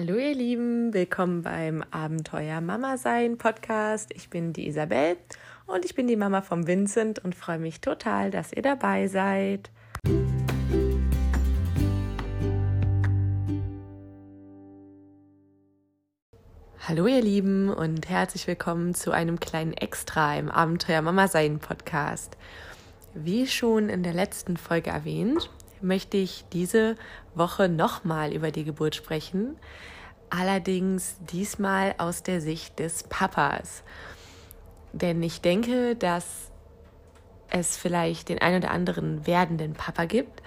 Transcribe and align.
Hallo 0.00 0.14
ihr 0.14 0.32
Lieben, 0.32 0.94
willkommen 0.94 1.42
beim 1.42 1.82
Abenteuer 1.90 2.60
Mama 2.60 2.96
sein 2.98 3.36
Podcast. 3.36 4.12
Ich 4.14 4.30
bin 4.30 4.52
die 4.52 4.68
Isabel 4.68 5.16
und 5.66 5.84
ich 5.84 5.96
bin 5.96 6.06
die 6.06 6.14
Mama 6.14 6.40
vom 6.40 6.68
Vincent 6.68 7.18
und 7.24 7.34
freue 7.34 7.58
mich 7.58 7.80
total, 7.80 8.30
dass 8.30 8.52
ihr 8.52 8.62
dabei 8.62 9.08
seid. 9.08 9.72
Hallo 16.86 17.08
ihr 17.08 17.20
Lieben 17.20 17.68
und 17.68 18.08
herzlich 18.08 18.46
willkommen 18.46 18.94
zu 18.94 19.10
einem 19.10 19.40
kleinen 19.40 19.72
Extra 19.72 20.36
im 20.36 20.48
Abenteuer 20.48 21.02
Mama 21.02 21.26
sein 21.26 21.58
Podcast. 21.58 22.36
Wie 23.14 23.48
schon 23.48 23.88
in 23.88 24.04
der 24.04 24.14
letzten 24.14 24.58
Folge 24.58 24.90
erwähnt, 24.90 25.50
möchte 25.80 26.16
ich 26.16 26.44
diese 26.52 26.96
Woche 27.34 27.68
nochmal 27.68 28.32
über 28.32 28.50
die 28.50 28.64
Geburt 28.64 28.94
sprechen, 28.94 29.56
allerdings 30.30 31.16
diesmal 31.30 31.94
aus 31.98 32.22
der 32.22 32.40
Sicht 32.40 32.78
des 32.78 33.04
Papas. 33.04 33.82
Denn 34.92 35.22
ich 35.22 35.40
denke, 35.40 35.96
dass 35.96 36.50
es 37.50 37.76
vielleicht 37.76 38.28
den 38.28 38.40
ein 38.40 38.56
oder 38.56 38.70
anderen 38.70 39.26
werdenden 39.26 39.74
Papa 39.74 40.04
gibt, 40.04 40.42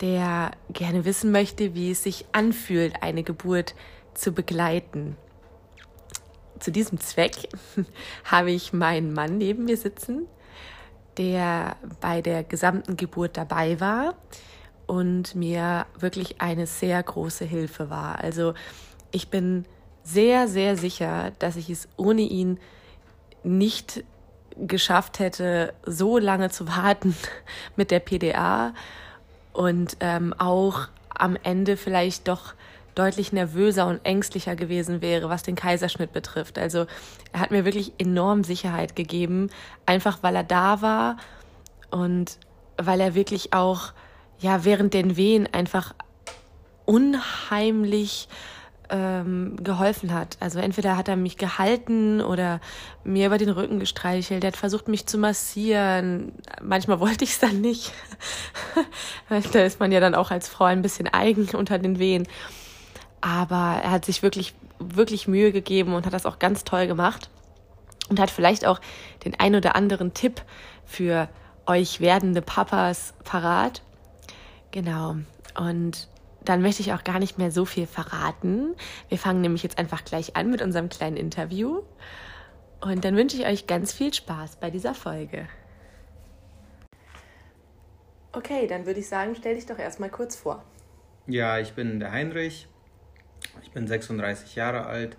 der 0.00 0.52
gerne 0.70 1.04
wissen 1.04 1.32
möchte, 1.32 1.74
wie 1.74 1.90
es 1.90 2.02
sich 2.02 2.26
anfühlt, 2.32 3.02
eine 3.02 3.22
Geburt 3.22 3.74
zu 4.14 4.32
begleiten. 4.32 5.16
Zu 6.58 6.72
diesem 6.72 6.98
Zweck 7.00 7.48
habe 8.24 8.50
ich 8.50 8.72
meinen 8.72 9.12
Mann 9.12 9.38
neben 9.38 9.64
mir 9.64 9.76
sitzen, 9.76 10.26
der 11.16 11.76
bei 12.00 12.22
der 12.22 12.44
gesamten 12.44 12.96
Geburt 12.96 13.36
dabei 13.36 13.80
war 13.80 14.14
und 14.88 15.34
mir 15.34 15.86
wirklich 15.98 16.40
eine 16.40 16.66
sehr 16.66 17.00
große 17.00 17.44
Hilfe 17.44 17.90
war. 17.90 18.18
Also 18.18 18.54
ich 19.12 19.28
bin 19.28 19.66
sehr, 20.02 20.48
sehr 20.48 20.76
sicher, 20.76 21.32
dass 21.38 21.56
ich 21.56 21.68
es 21.68 21.88
ohne 21.96 22.22
ihn 22.22 22.58
nicht 23.44 24.02
geschafft 24.56 25.18
hätte, 25.18 25.74
so 25.84 26.18
lange 26.18 26.48
zu 26.50 26.66
warten 26.66 27.14
mit 27.76 27.90
der 27.90 28.00
PDA 28.00 28.72
und 29.52 29.98
ähm, 30.00 30.34
auch 30.38 30.88
am 31.10 31.36
Ende 31.42 31.76
vielleicht 31.76 32.26
doch 32.26 32.54
deutlich 32.94 33.30
nervöser 33.32 33.86
und 33.86 34.04
ängstlicher 34.04 34.56
gewesen 34.56 35.02
wäre, 35.02 35.28
was 35.28 35.42
den 35.42 35.54
Kaiserschnitt 35.54 36.14
betrifft. 36.14 36.58
Also 36.58 36.86
er 37.32 37.40
hat 37.40 37.50
mir 37.50 37.66
wirklich 37.66 37.92
enorm 37.98 38.42
Sicherheit 38.42 38.96
gegeben, 38.96 39.50
einfach 39.84 40.22
weil 40.22 40.34
er 40.34 40.44
da 40.44 40.80
war 40.80 41.18
und 41.90 42.38
weil 42.78 43.00
er 43.00 43.14
wirklich 43.14 43.52
auch 43.52 43.92
ja 44.40 44.64
während 44.64 44.94
den 44.94 45.16
Wehen 45.16 45.48
einfach 45.52 45.94
unheimlich 46.84 48.28
ähm, 48.90 49.56
geholfen 49.62 50.12
hat. 50.12 50.36
Also 50.40 50.58
entweder 50.58 50.96
hat 50.96 51.08
er 51.08 51.16
mich 51.16 51.36
gehalten 51.36 52.20
oder 52.20 52.60
mir 53.04 53.26
über 53.26 53.38
den 53.38 53.50
Rücken 53.50 53.78
gestreichelt. 53.78 54.44
Er 54.44 54.48
hat 54.48 54.56
versucht, 54.56 54.88
mich 54.88 55.06
zu 55.06 55.18
massieren. 55.18 56.32
Manchmal 56.62 57.00
wollte 57.00 57.24
ich 57.24 57.30
es 57.30 57.38
dann 57.38 57.60
nicht. 57.60 57.92
da 59.52 59.60
ist 59.60 59.80
man 59.80 59.92
ja 59.92 60.00
dann 60.00 60.14
auch 60.14 60.30
als 60.30 60.48
Frau 60.48 60.64
ein 60.64 60.82
bisschen 60.82 61.08
eigen 61.08 61.48
unter 61.54 61.78
den 61.78 61.98
Wehen. 61.98 62.26
Aber 63.20 63.80
er 63.82 63.90
hat 63.90 64.04
sich 64.04 64.22
wirklich, 64.22 64.54
wirklich 64.78 65.28
Mühe 65.28 65.52
gegeben 65.52 65.94
und 65.94 66.06
hat 66.06 66.12
das 66.12 66.26
auch 66.26 66.38
ganz 66.38 66.64
toll 66.64 66.86
gemacht. 66.86 67.30
Und 68.08 68.20
hat 68.20 68.30
vielleicht 68.30 68.64
auch 68.64 68.80
den 69.24 69.38
ein 69.38 69.54
oder 69.54 69.76
anderen 69.76 70.14
Tipp 70.14 70.40
für 70.86 71.28
euch 71.66 72.00
werdende 72.00 72.40
Papas 72.40 73.12
parat. 73.24 73.82
Genau. 74.70 75.16
Und 75.56 76.08
dann 76.44 76.62
möchte 76.62 76.82
ich 76.82 76.92
auch 76.92 77.04
gar 77.04 77.18
nicht 77.18 77.38
mehr 77.38 77.50
so 77.50 77.64
viel 77.64 77.86
verraten. 77.86 78.74
Wir 79.08 79.18
fangen 79.18 79.40
nämlich 79.40 79.62
jetzt 79.62 79.78
einfach 79.78 80.04
gleich 80.04 80.36
an 80.36 80.50
mit 80.50 80.62
unserem 80.62 80.88
kleinen 80.88 81.16
Interview. 81.16 81.82
Und 82.80 83.04
dann 83.04 83.16
wünsche 83.16 83.36
ich 83.36 83.46
euch 83.46 83.66
ganz 83.66 83.92
viel 83.92 84.14
Spaß 84.14 84.56
bei 84.56 84.70
dieser 84.70 84.94
Folge. 84.94 85.48
Okay, 88.32 88.66
dann 88.66 88.86
würde 88.86 89.00
ich 89.00 89.08
sagen, 89.08 89.34
stell 89.36 89.56
dich 89.56 89.66
doch 89.66 89.78
erstmal 89.78 90.10
kurz 90.10 90.36
vor. 90.36 90.62
Ja, 91.26 91.58
ich 91.58 91.72
bin 91.72 91.98
der 91.98 92.12
Heinrich. 92.12 92.68
Ich 93.62 93.70
bin 93.72 93.86
36 93.86 94.54
Jahre 94.54 94.86
alt 94.86 95.16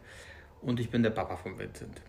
und 0.61 0.79
ich 0.79 0.89
bin 0.89 1.03
der 1.03 1.09
Papa 1.09 1.35
von 1.35 1.57
Vincent. 1.57 2.01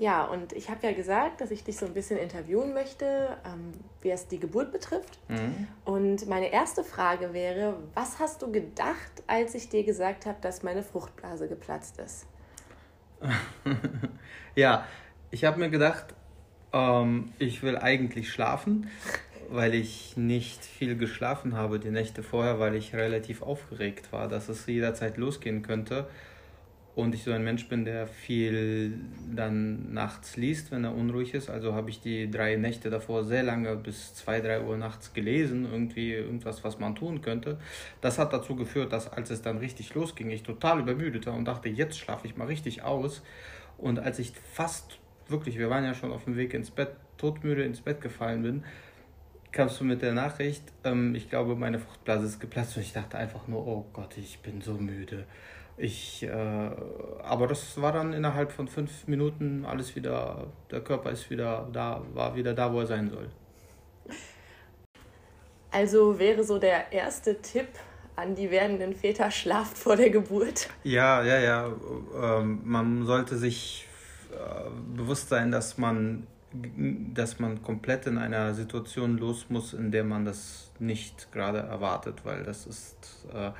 Ja, 0.00 0.24
und 0.24 0.54
ich 0.54 0.70
habe 0.70 0.86
ja 0.86 0.94
gesagt, 0.94 1.42
dass 1.42 1.50
ich 1.50 1.62
dich 1.62 1.76
so 1.76 1.84
ein 1.84 1.92
bisschen 1.92 2.16
interviewen 2.16 2.72
möchte, 2.72 3.36
ähm, 3.44 3.72
wie 4.00 4.10
es 4.10 4.26
die 4.28 4.40
Geburt 4.40 4.72
betrifft. 4.72 5.18
Mhm. 5.28 5.68
Und 5.84 6.26
meine 6.26 6.50
erste 6.50 6.84
Frage 6.84 7.34
wäre, 7.34 7.76
was 7.92 8.18
hast 8.18 8.40
du 8.40 8.50
gedacht, 8.50 9.22
als 9.26 9.54
ich 9.54 9.68
dir 9.68 9.84
gesagt 9.84 10.24
habe, 10.24 10.38
dass 10.40 10.62
meine 10.62 10.82
Fruchtblase 10.82 11.48
geplatzt 11.48 11.98
ist? 11.98 12.26
ja, 14.54 14.86
ich 15.30 15.44
habe 15.44 15.58
mir 15.58 15.68
gedacht, 15.68 16.14
ähm, 16.72 17.30
ich 17.38 17.62
will 17.62 17.76
eigentlich 17.76 18.30
schlafen, 18.30 18.88
weil 19.50 19.74
ich 19.74 20.16
nicht 20.16 20.64
viel 20.64 20.96
geschlafen 20.96 21.54
habe 21.54 21.78
die 21.78 21.90
Nächte 21.90 22.22
vorher, 22.22 22.58
weil 22.58 22.74
ich 22.74 22.94
relativ 22.94 23.42
aufgeregt 23.42 24.12
war, 24.12 24.28
dass 24.28 24.48
es 24.48 24.64
jederzeit 24.64 25.18
losgehen 25.18 25.60
könnte 25.60 26.08
und 26.94 27.14
ich 27.14 27.22
so 27.22 27.32
ein 27.32 27.44
Mensch 27.44 27.68
bin, 27.68 27.84
der 27.84 28.06
viel 28.06 28.98
dann 29.34 29.92
nachts 29.92 30.36
liest, 30.36 30.72
wenn 30.72 30.84
er 30.84 30.94
unruhig 30.94 31.34
ist. 31.34 31.48
Also 31.48 31.74
habe 31.74 31.88
ich 31.90 32.00
die 32.00 32.30
drei 32.30 32.56
Nächte 32.56 32.90
davor 32.90 33.24
sehr 33.24 33.42
lange 33.42 33.76
bis 33.76 34.14
zwei, 34.14 34.40
drei 34.40 34.60
Uhr 34.62 34.76
nachts 34.76 35.12
gelesen, 35.12 35.68
irgendwie 35.70 36.12
irgendwas, 36.12 36.64
was 36.64 36.78
man 36.78 36.94
tun 36.96 37.22
könnte. 37.22 37.58
Das 38.00 38.18
hat 38.18 38.32
dazu 38.32 38.56
geführt, 38.56 38.92
dass 38.92 39.10
als 39.12 39.30
es 39.30 39.40
dann 39.40 39.58
richtig 39.58 39.94
losging, 39.94 40.30
ich 40.30 40.42
total 40.42 40.80
übermüdet 40.80 41.26
war 41.26 41.34
und 41.34 41.44
dachte, 41.44 41.68
jetzt 41.68 41.98
schlafe 41.98 42.26
ich 42.26 42.36
mal 42.36 42.46
richtig 42.46 42.82
aus. 42.82 43.22
Und 43.78 44.00
als 44.00 44.18
ich 44.18 44.32
fast 44.52 44.98
wirklich, 45.28 45.58
wir 45.58 45.70
waren 45.70 45.84
ja 45.84 45.94
schon 45.94 46.10
auf 46.10 46.24
dem 46.24 46.36
Weg 46.36 46.54
ins 46.54 46.70
Bett, 46.70 46.90
todmüde 47.18 47.62
ins 47.62 47.80
Bett 47.80 48.00
gefallen 48.00 48.42
bin, 48.42 48.64
kamst 49.52 49.80
du 49.80 49.84
mit 49.84 50.02
der 50.02 50.12
Nachricht, 50.12 50.64
ähm, 50.84 51.14
ich 51.14 51.30
glaube, 51.30 51.56
meine 51.56 51.78
Fruchtblase 51.78 52.26
ist 52.26 52.40
geplatzt 52.40 52.76
und 52.76 52.82
ich 52.82 52.92
dachte 52.92 53.16
einfach 53.16 53.48
nur, 53.48 53.66
oh 53.66 53.86
Gott, 53.92 54.16
ich 54.16 54.40
bin 54.40 54.60
so 54.60 54.74
müde. 54.74 55.24
Ich, 55.80 56.22
äh, 56.22 56.70
aber 57.22 57.46
das 57.46 57.80
war 57.80 57.92
dann 57.92 58.12
innerhalb 58.12 58.52
von 58.52 58.68
fünf 58.68 59.08
Minuten 59.08 59.64
alles 59.64 59.96
wieder, 59.96 60.48
der 60.70 60.82
Körper 60.82 61.10
ist 61.10 61.30
wieder 61.30 61.70
da, 61.72 62.02
war 62.12 62.36
wieder 62.36 62.52
da, 62.52 62.70
wo 62.70 62.80
er 62.80 62.86
sein 62.86 63.08
soll. 63.08 63.30
Also 65.70 66.18
wäre 66.18 66.44
so 66.44 66.58
der 66.58 66.92
erste 66.92 67.40
Tipp 67.40 67.68
an 68.14 68.34
die 68.34 68.50
werdenden 68.50 68.94
Väter, 68.94 69.30
schlaft 69.30 69.78
vor 69.78 69.96
der 69.96 70.10
Geburt. 70.10 70.68
Ja, 70.84 71.22
ja, 71.22 71.38
ja. 71.38 71.72
Ähm, 72.22 72.60
man 72.64 73.06
sollte 73.06 73.38
sich 73.38 73.88
äh, 74.32 74.68
bewusst 74.94 75.30
sein, 75.30 75.50
dass 75.50 75.78
man, 75.78 76.26
dass 77.14 77.38
man 77.38 77.62
komplett 77.62 78.06
in 78.06 78.18
einer 78.18 78.52
Situation 78.52 79.16
los 79.16 79.46
muss, 79.48 79.72
in 79.72 79.90
der 79.90 80.04
man 80.04 80.26
das 80.26 80.72
nicht 80.78 81.32
gerade 81.32 81.60
erwartet, 81.60 82.16
weil 82.24 82.42
das 82.42 82.66
ist. 82.66 83.26
Äh, 83.32 83.52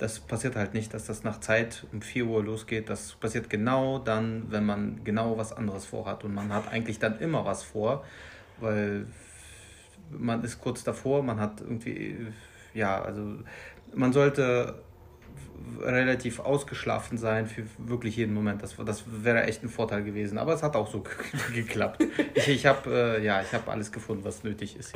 das 0.00 0.18
passiert 0.18 0.56
halt 0.56 0.72
nicht, 0.72 0.94
dass 0.94 1.04
das 1.04 1.24
nach 1.24 1.40
Zeit 1.40 1.86
um 1.92 2.00
4 2.00 2.24
Uhr 2.24 2.42
losgeht. 2.42 2.88
Das 2.88 3.12
passiert 3.12 3.50
genau 3.50 3.98
dann, 3.98 4.46
wenn 4.50 4.64
man 4.64 5.04
genau 5.04 5.36
was 5.36 5.52
anderes 5.52 5.84
vorhat. 5.84 6.24
Und 6.24 6.34
man 6.34 6.52
hat 6.54 6.72
eigentlich 6.72 6.98
dann 6.98 7.18
immer 7.18 7.44
was 7.44 7.62
vor, 7.62 8.02
weil 8.60 9.06
man 10.10 10.42
ist 10.42 10.58
kurz 10.60 10.82
davor, 10.84 11.22
man 11.22 11.38
hat 11.38 11.60
irgendwie, 11.60 12.16
ja, 12.72 13.02
also 13.02 13.40
man 13.94 14.14
sollte 14.14 14.82
relativ 15.82 16.40
ausgeschlafen 16.40 17.18
sein 17.18 17.46
für 17.46 17.64
wirklich 17.76 18.16
jeden 18.16 18.32
Moment. 18.32 18.62
Das, 18.62 18.76
das 18.76 19.04
wäre 19.06 19.44
echt 19.44 19.62
ein 19.62 19.68
Vorteil 19.68 20.02
gewesen. 20.02 20.38
Aber 20.38 20.54
es 20.54 20.62
hat 20.62 20.76
auch 20.76 20.90
so 20.90 21.04
geklappt. 21.54 22.02
Ich, 22.32 22.48
ich 22.48 22.66
habe 22.66 23.18
äh, 23.18 23.24
ja, 23.24 23.42
hab 23.52 23.68
alles 23.68 23.92
gefunden, 23.92 24.24
was 24.24 24.44
nötig 24.44 24.78
ist. 24.78 24.94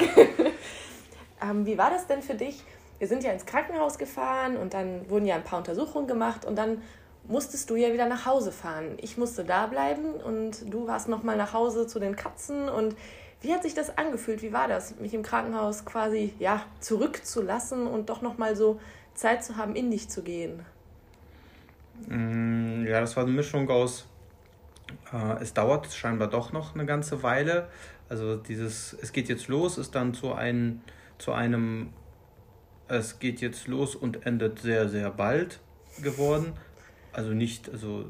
ähm, 1.43 1.67
wie 1.67 1.77
war 1.77 1.91
das 1.91 2.07
denn 2.07 2.23
für 2.23 2.35
dich? 2.35 2.65
Wir 2.99 3.09
sind 3.09 3.25
ja 3.25 3.33
ins 3.33 3.47
Krankenhaus 3.47 3.99
gefahren 3.99 4.57
und 4.57 4.75
dann 4.75 5.09
wurden 5.11 5.27
ja 5.27 5.35
ein 5.35 5.45
paar 5.45 5.59
Untersuchungen 5.59 6.07
gemacht 6.07 6.45
und 6.45 6.57
dann 6.57 6.83
musstest 7.27 7.71
du 7.71 7.77
ja 7.77 7.93
wieder 7.93 8.07
nach 8.07 8.27
Hause 8.27 8.53
fahren. 8.53 8.97
Ich 9.01 9.17
musste 9.17 9.45
da 9.45 9.67
bleiben 9.67 10.15
und 10.15 10.73
du 10.73 10.87
warst 10.87 11.09
noch 11.09 11.23
mal 11.23 11.37
nach 11.37 11.53
Hause 11.53 11.87
zu 11.87 11.99
den 11.99 12.17
Katzen 12.17 12.69
und 12.69 12.97
wie 13.41 13.53
hat 13.53 13.63
sich 13.63 13.75
das 13.75 13.99
angefühlt? 13.99 14.43
Wie 14.43 14.53
war 14.55 14.69
das, 14.69 14.99
mich 15.01 15.13
im 15.13 15.23
Krankenhaus 15.23 15.85
quasi 15.85 16.33
ja 16.39 16.63
zurückzulassen 16.81 17.87
und 17.87 18.09
doch 18.09 18.23
noch 18.23 18.39
mal 18.39 18.57
so 18.57 18.81
Zeit 19.15 19.45
zu 19.45 19.57
haben, 19.57 19.77
in 19.77 19.91
dich 19.91 20.09
zu 20.09 20.23
gehen? 20.23 20.65
Mm, 22.09 22.87
ja, 22.87 23.01
das 23.01 23.17
war 23.17 23.25
eine 23.25 23.33
Mischung 23.33 23.69
aus. 23.69 24.07
Äh, 25.13 25.43
es 25.43 25.53
dauert 25.53 25.93
scheinbar 25.93 26.29
doch 26.29 26.53
noch 26.53 26.75
eine 26.75 26.87
ganze 26.87 27.23
Weile. 27.23 27.69
Also 28.09 28.37
dieses, 28.37 28.97
es 29.03 29.13
geht 29.13 29.29
jetzt 29.29 29.49
los, 29.49 29.77
ist 29.77 29.95
dann 29.95 30.15
zu, 30.15 30.33
ein, 30.33 30.83
zu 31.19 31.33
einem 31.33 31.91
es 32.89 33.19
geht 33.19 33.41
jetzt 33.41 33.67
los 33.69 33.95
und 33.95 34.27
endet 34.27 34.59
sehr, 34.61 34.89
sehr 34.89 35.11
bald 35.11 35.61
geworden. 36.03 36.53
Also 37.13 37.31
nicht, 37.31 37.71
also 37.71 38.07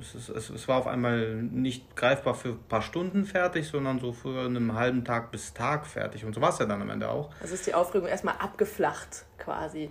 es, 0.00 0.14
ist, 0.14 0.28
es, 0.28 0.50
es 0.50 0.68
war 0.68 0.78
auf 0.78 0.86
einmal 0.86 1.42
nicht 1.42 1.96
greifbar 1.96 2.34
für 2.34 2.50
ein 2.50 2.62
paar 2.68 2.82
Stunden 2.82 3.24
fertig, 3.24 3.68
sondern 3.68 3.98
so 3.98 4.12
für 4.12 4.46
einen 4.46 4.74
halben 4.74 5.04
Tag 5.04 5.30
bis 5.30 5.54
Tag 5.54 5.86
fertig. 5.86 6.24
Und 6.24 6.34
so 6.34 6.40
war 6.40 6.50
es 6.50 6.58
ja 6.58 6.66
dann 6.66 6.82
am 6.82 6.90
Ende 6.90 7.08
auch. 7.08 7.30
Also 7.40 7.54
ist 7.54 7.66
die 7.66 7.74
Aufregung 7.74 8.08
erstmal 8.08 8.36
abgeflacht 8.36 9.24
quasi. 9.38 9.90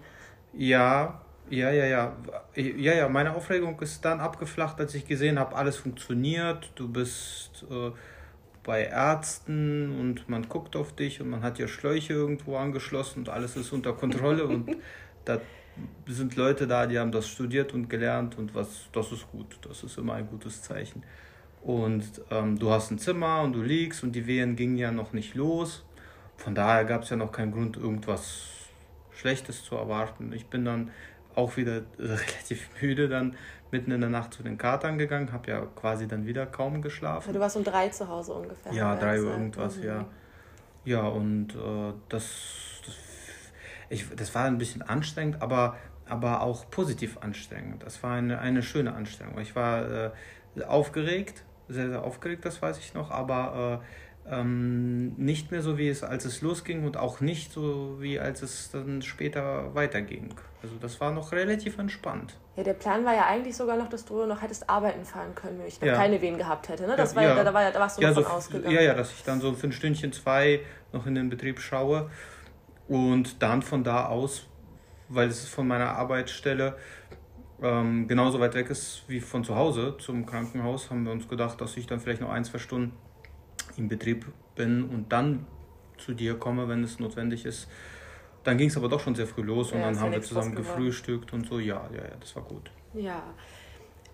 Ja, 0.53 1.21
Ja, 1.49 1.69
ja, 1.69 1.85
ja. 1.85 2.15
Ja, 2.55 2.93
ja, 2.93 3.09
meine 3.09 3.35
Aufregung 3.35 3.79
ist 3.79 4.03
dann 4.03 4.19
abgeflacht, 4.19 4.79
als 4.79 4.95
ich 4.95 5.05
gesehen 5.05 5.37
habe, 5.37 5.55
alles 5.55 5.77
funktioniert. 5.77 6.71
Du 6.75 6.87
bist 6.87 7.65
äh, 7.69 7.91
bei 8.65 8.85
Ärzten 8.85 9.97
und 9.99 10.27
man 10.27 10.49
guckt 10.49 10.75
auf 10.75 10.93
dich 10.93 11.21
und 11.21 11.29
man 11.29 11.43
hat 11.43 11.59
ja 11.59 11.67
Schläuche 11.67 12.13
irgendwo 12.13 12.57
angeschlossen 12.57 13.19
und 13.19 13.29
alles 13.29 13.55
ist 13.55 13.71
unter 13.71 13.93
Kontrolle 13.93 14.45
und 14.47 14.75
da 15.23 15.39
sind 16.07 16.35
Leute 16.35 16.67
da, 16.67 16.87
die 16.87 16.99
haben 16.99 17.11
das 17.11 17.27
studiert 17.27 17.73
und 17.73 17.89
gelernt 17.89 18.37
und 18.37 18.55
was, 18.55 18.87
das 18.91 19.11
ist 19.11 19.29
gut. 19.31 19.59
Das 19.61 19.83
ist 19.83 19.97
immer 19.97 20.13
ein 20.13 20.27
gutes 20.27 20.61
Zeichen. 20.61 21.03
Und 21.61 22.21
ähm, 22.31 22.57
du 22.57 22.69
hast 22.71 22.91
ein 22.91 22.99
Zimmer 22.99 23.41
und 23.41 23.53
du 23.53 23.61
liegst 23.61 24.03
und 24.03 24.13
die 24.13 24.27
Wehen 24.27 24.55
gingen 24.55 24.77
ja 24.77 24.91
noch 24.91 25.13
nicht 25.13 25.35
los. 25.35 25.83
Von 26.37 26.55
daher 26.55 26.85
gab 26.85 27.03
es 27.03 27.09
ja 27.09 27.15
noch 27.17 27.31
keinen 27.31 27.51
Grund, 27.51 27.77
irgendwas 27.77 28.47
Schlechtes 29.11 29.63
zu 29.63 29.75
erwarten. 29.75 30.31
Ich 30.33 30.45
bin 30.47 30.65
dann 30.65 30.91
auch 31.35 31.57
wieder 31.57 31.81
relativ 31.99 32.69
müde 32.81 33.09
dann 33.09 33.35
mitten 33.71 33.91
in 33.91 34.01
der 34.01 34.09
Nacht 34.09 34.33
zu 34.33 34.43
den 34.43 34.57
Katern 34.57 34.97
gegangen, 34.97 35.31
habe 35.31 35.51
ja 35.51 35.61
quasi 35.75 36.07
dann 36.07 36.25
wieder 36.25 36.45
kaum 36.45 36.81
geschlafen. 36.81 37.33
Du 37.33 37.39
warst 37.39 37.57
um 37.57 37.63
drei 37.63 37.89
zu 37.89 38.07
Hause 38.07 38.33
ungefähr. 38.33 38.71
Ja, 38.73 38.95
drei 38.95 39.21
Uhr 39.21 39.31
irgendwas, 39.31 39.77
mhm. 39.77 39.83
ja. 39.83 40.05
Ja, 40.85 41.07
und 41.07 41.55
äh, 41.55 41.93
das, 42.09 42.25
das, 42.85 42.95
ich, 43.89 44.05
das 44.15 44.35
war 44.35 44.45
ein 44.45 44.59
bisschen 44.59 44.83
anstrengend, 44.83 45.41
aber, 45.41 45.77
aber 46.07 46.41
auch 46.41 46.69
positiv 46.69 47.17
anstrengend. 47.21 47.83
Das 47.83 48.01
war 48.03 48.15
eine, 48.15 48.39
eine 48.39 48.61
schöne 48.61 48.93
Anstrengung. 48.93 49.39
Ich 49.39 49.55
war 49.55 49.89
äh, 49.89 50.11
aufgeregt, 50.63 51.43
sehr, 51.67 51.89
sehr 51.89 52.03
aufgeregt, 52.03 52.45
das 52.45 52.61
weiß 52.61 52.77
ich 52.77 52.93
noch, 52.93 53.09
aber 53.09 53.81
äh, 53.81 53.85
ähm, 54.29 55.13
nicht 55.17 55.51
mehr 55.51 55.61
so 55.61 55.77
wie 55.77 55.87
es 55.87 56.03
als 56.03 56.25
es 56.25 56.41
losging 56.41 56.83
und 56.85 56.97
auch 56.97 57.21
nicht 57.21 57.51
so 57.51 57.97
wie 57.99 58.19
als 58.19 58.41
es 58.41 58.71
dann 58.71 59.01
später 59.01 59.75
weiterging. 59.75 60.33
Also 60.63 60.75
das 60.81 60.99
war 60.99 61.11
noch 61.11 61.31
relativ 61.31 61.77
entspannt. 61.77 62.35
Ja, 62.55 62.63
der 62.63 62.73
Plan 62.73 63.05
war 63.05 63.13
ja 63.13 63.27
eigentlich 63.27 63.55
sogar 63.55 63.77
noch, 63.77 63.87
dass 63.87 64.05
du 64.05 64.25
noch 64.25 64.41
hättest 64.41 64.67
arbeiten 64.69 65.05
fahren 65.05 65.35
können, 65.35 65.59
wenn 65.59 65.67
ich 65.67 65.79
ja. 65.79 65.93
keine 65.93 66.21
Wehen 66.21 66.37
gehabt 66.37 66.69
hätte. 66.69 66.87
Ne? 66.87 66.95
Das 66.95 67.11
ja, 67.11 67.17
war 67.17 67.23
ja, 67.23 67.43
da, 67.43 67.53
war, 67.53 67.71
da 67.71 67.79
warst 67.79 67.97
du 67.97 68.01
ja, 68.01 68.09
davon 68.09 68.23
so, 68.23 68.29
ausgegangen. 68.29 68.73
Ja, 68.73 68.81
ja, 68.81 68.93
dass 68.95 69.11
ich 69.11 69.23
dann 69.23 69.41
so 69.41 69.53
für 69.53 69.67
ein 69.67 69.73
Stündchen, 69.73 70.11
zwei 70.11 70.61
noch 70.91 71.05
in 71.05 71.13
den 71.13 71.29
Betrieb 71.29 71.59
schaue 71.59 72.09
und 72.87 73.41
dann 73.43 73.61
von 73.61 73.83
da 73.83 74.07
aus, 74.07 74.47
weil 75.09 75.27
es 75.27 75.47
von 75.47 75.67
meiner 75.67 75.91
Arbeitsstelle 75.91 76.77
ähm, 77.61 78.07
genauso 78.07 78.39
weit 78.39 78.55
weg 78.55 78.69
ist 78.69 79.03
wie 79.07 79.19
von 79.19 79.43
zu 79.43 79.55
Hause 79.55 79.95
zum 79.99 80.25
Krankenhaus, 80.25 80.89
haben 80.89 81.03
wir 81.03 81.11
uns 81.11 81.27
gedacht, 81.27 81.61
dass 81.61 81.77
ich 81.77 81.85
dann 81.85 81.99
vielleicht 81.99 82.21
noch 82.21 82.29
ein, 82.29 82.43
zwei 82.43 82.57
Stunden 82.57 82.93
im 83.77 83.87
Betrieb 83.87 84.25
bin 84.55 84.83
und 84.83 85.11
dann 85.11 85.45
zu 85.97 86.13
dir 86.13 86.35
komme, 86.35 86.67
wenn 86.67 86.83
es 86.83 86.99
notwendig 86.99 87.45
ist. 87.45 87.67
Dann 88.43 88.57
ging 88.57 88.69
es 88.69 88.77
aber 88.77 88.89
doch 88.89 88.99
schon 88.99 89.15
sehr 89.15 89.27
früh 89.27 89.41
los 89.41 89.71
und 89.71 89.79
ja, 89.79 89.85
dann 89.85 89.99
haben 89.99 90.11
wir 90.11 90.21
zusammen 90.21 90.55
gefrühstückt 90.55 91.33
und 91.33 91.47
so. 91.47 91.59
Ja, 91.59 91.89
ja, 91.91 92.03
ja, 92.03 92.15
das 92.19 92.35
war 92.35 92.43
gut. 92.43 92.69
Ja. 92.93 93.23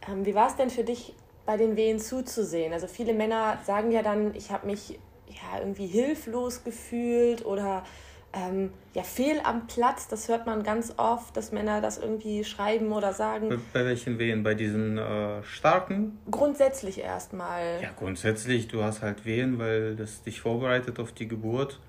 Ähm, 0.08 0.26
wie 0.26 0.34
war 0.34 0.48
es 0.48 0.56
denn 0.56 0.70
für 0.70 0.84
dich, 0.84 1.14
bei 1.46 1.58
den 1.58 1.76
Wehen 1.76 2.00
zuzusehen? 2.00 2.72
Also 2.72 2.88
viele 2.88 3.14
Männer 3.14 3.60
sagen 3.66 3.92
ja 3.92 4.02
dann, 4.02 4.34
ich 4.36 4.52
habe 4.52 4.68
mich 4.68 5.00
ja 5.28 5.60
irgendwie 5.60 5.88
hilflos 5.88 6.64
gefühlt 6.64 7.46
oder 7.46 7.84
ähm, 8.34 8.72
ja, 8.94 9.04
fehl 9.04 9.40
am 9.44 9.68
Platz, 9.68 10.08
das 10.08 10.28
hört 10.28 10.46
man 10.46 10.64
ganz 10.64 10.94
oft, 10.98 11.36
dass 11.36 11.52
Männer 11.52 11.82
das 11.82 11.98
irgendwie 11.98 12.44
schreiben 12.44 12.92
oder 12.92 13.14
sagen. 13.14 13.62
Bei, 13.74 13.86
welchen 13.86 14.20
Wehen? 14.20 14.44
Bei 14.44 14.54
diesen 14.54 14.98
äh, 14.98 15.44
starken? 15.44 16.18
Grundsätzlich 16.30 17.00
erstmal. 17.00 17.82
Ja, 17.82 17.90
grundsätzlich, 17.98 18.68
du 18.68 18.84
hast 18.84 19.02
halt 19.02 19.26
Wehen, 19.26 19.60
weil 19.60 19.96
das 19.96 20.24
dich 20.24 20.42
vorbereitet 20.42 21.00
auf 21.00 21.12
die 21.12 21.28
Geburt 21.28 21.80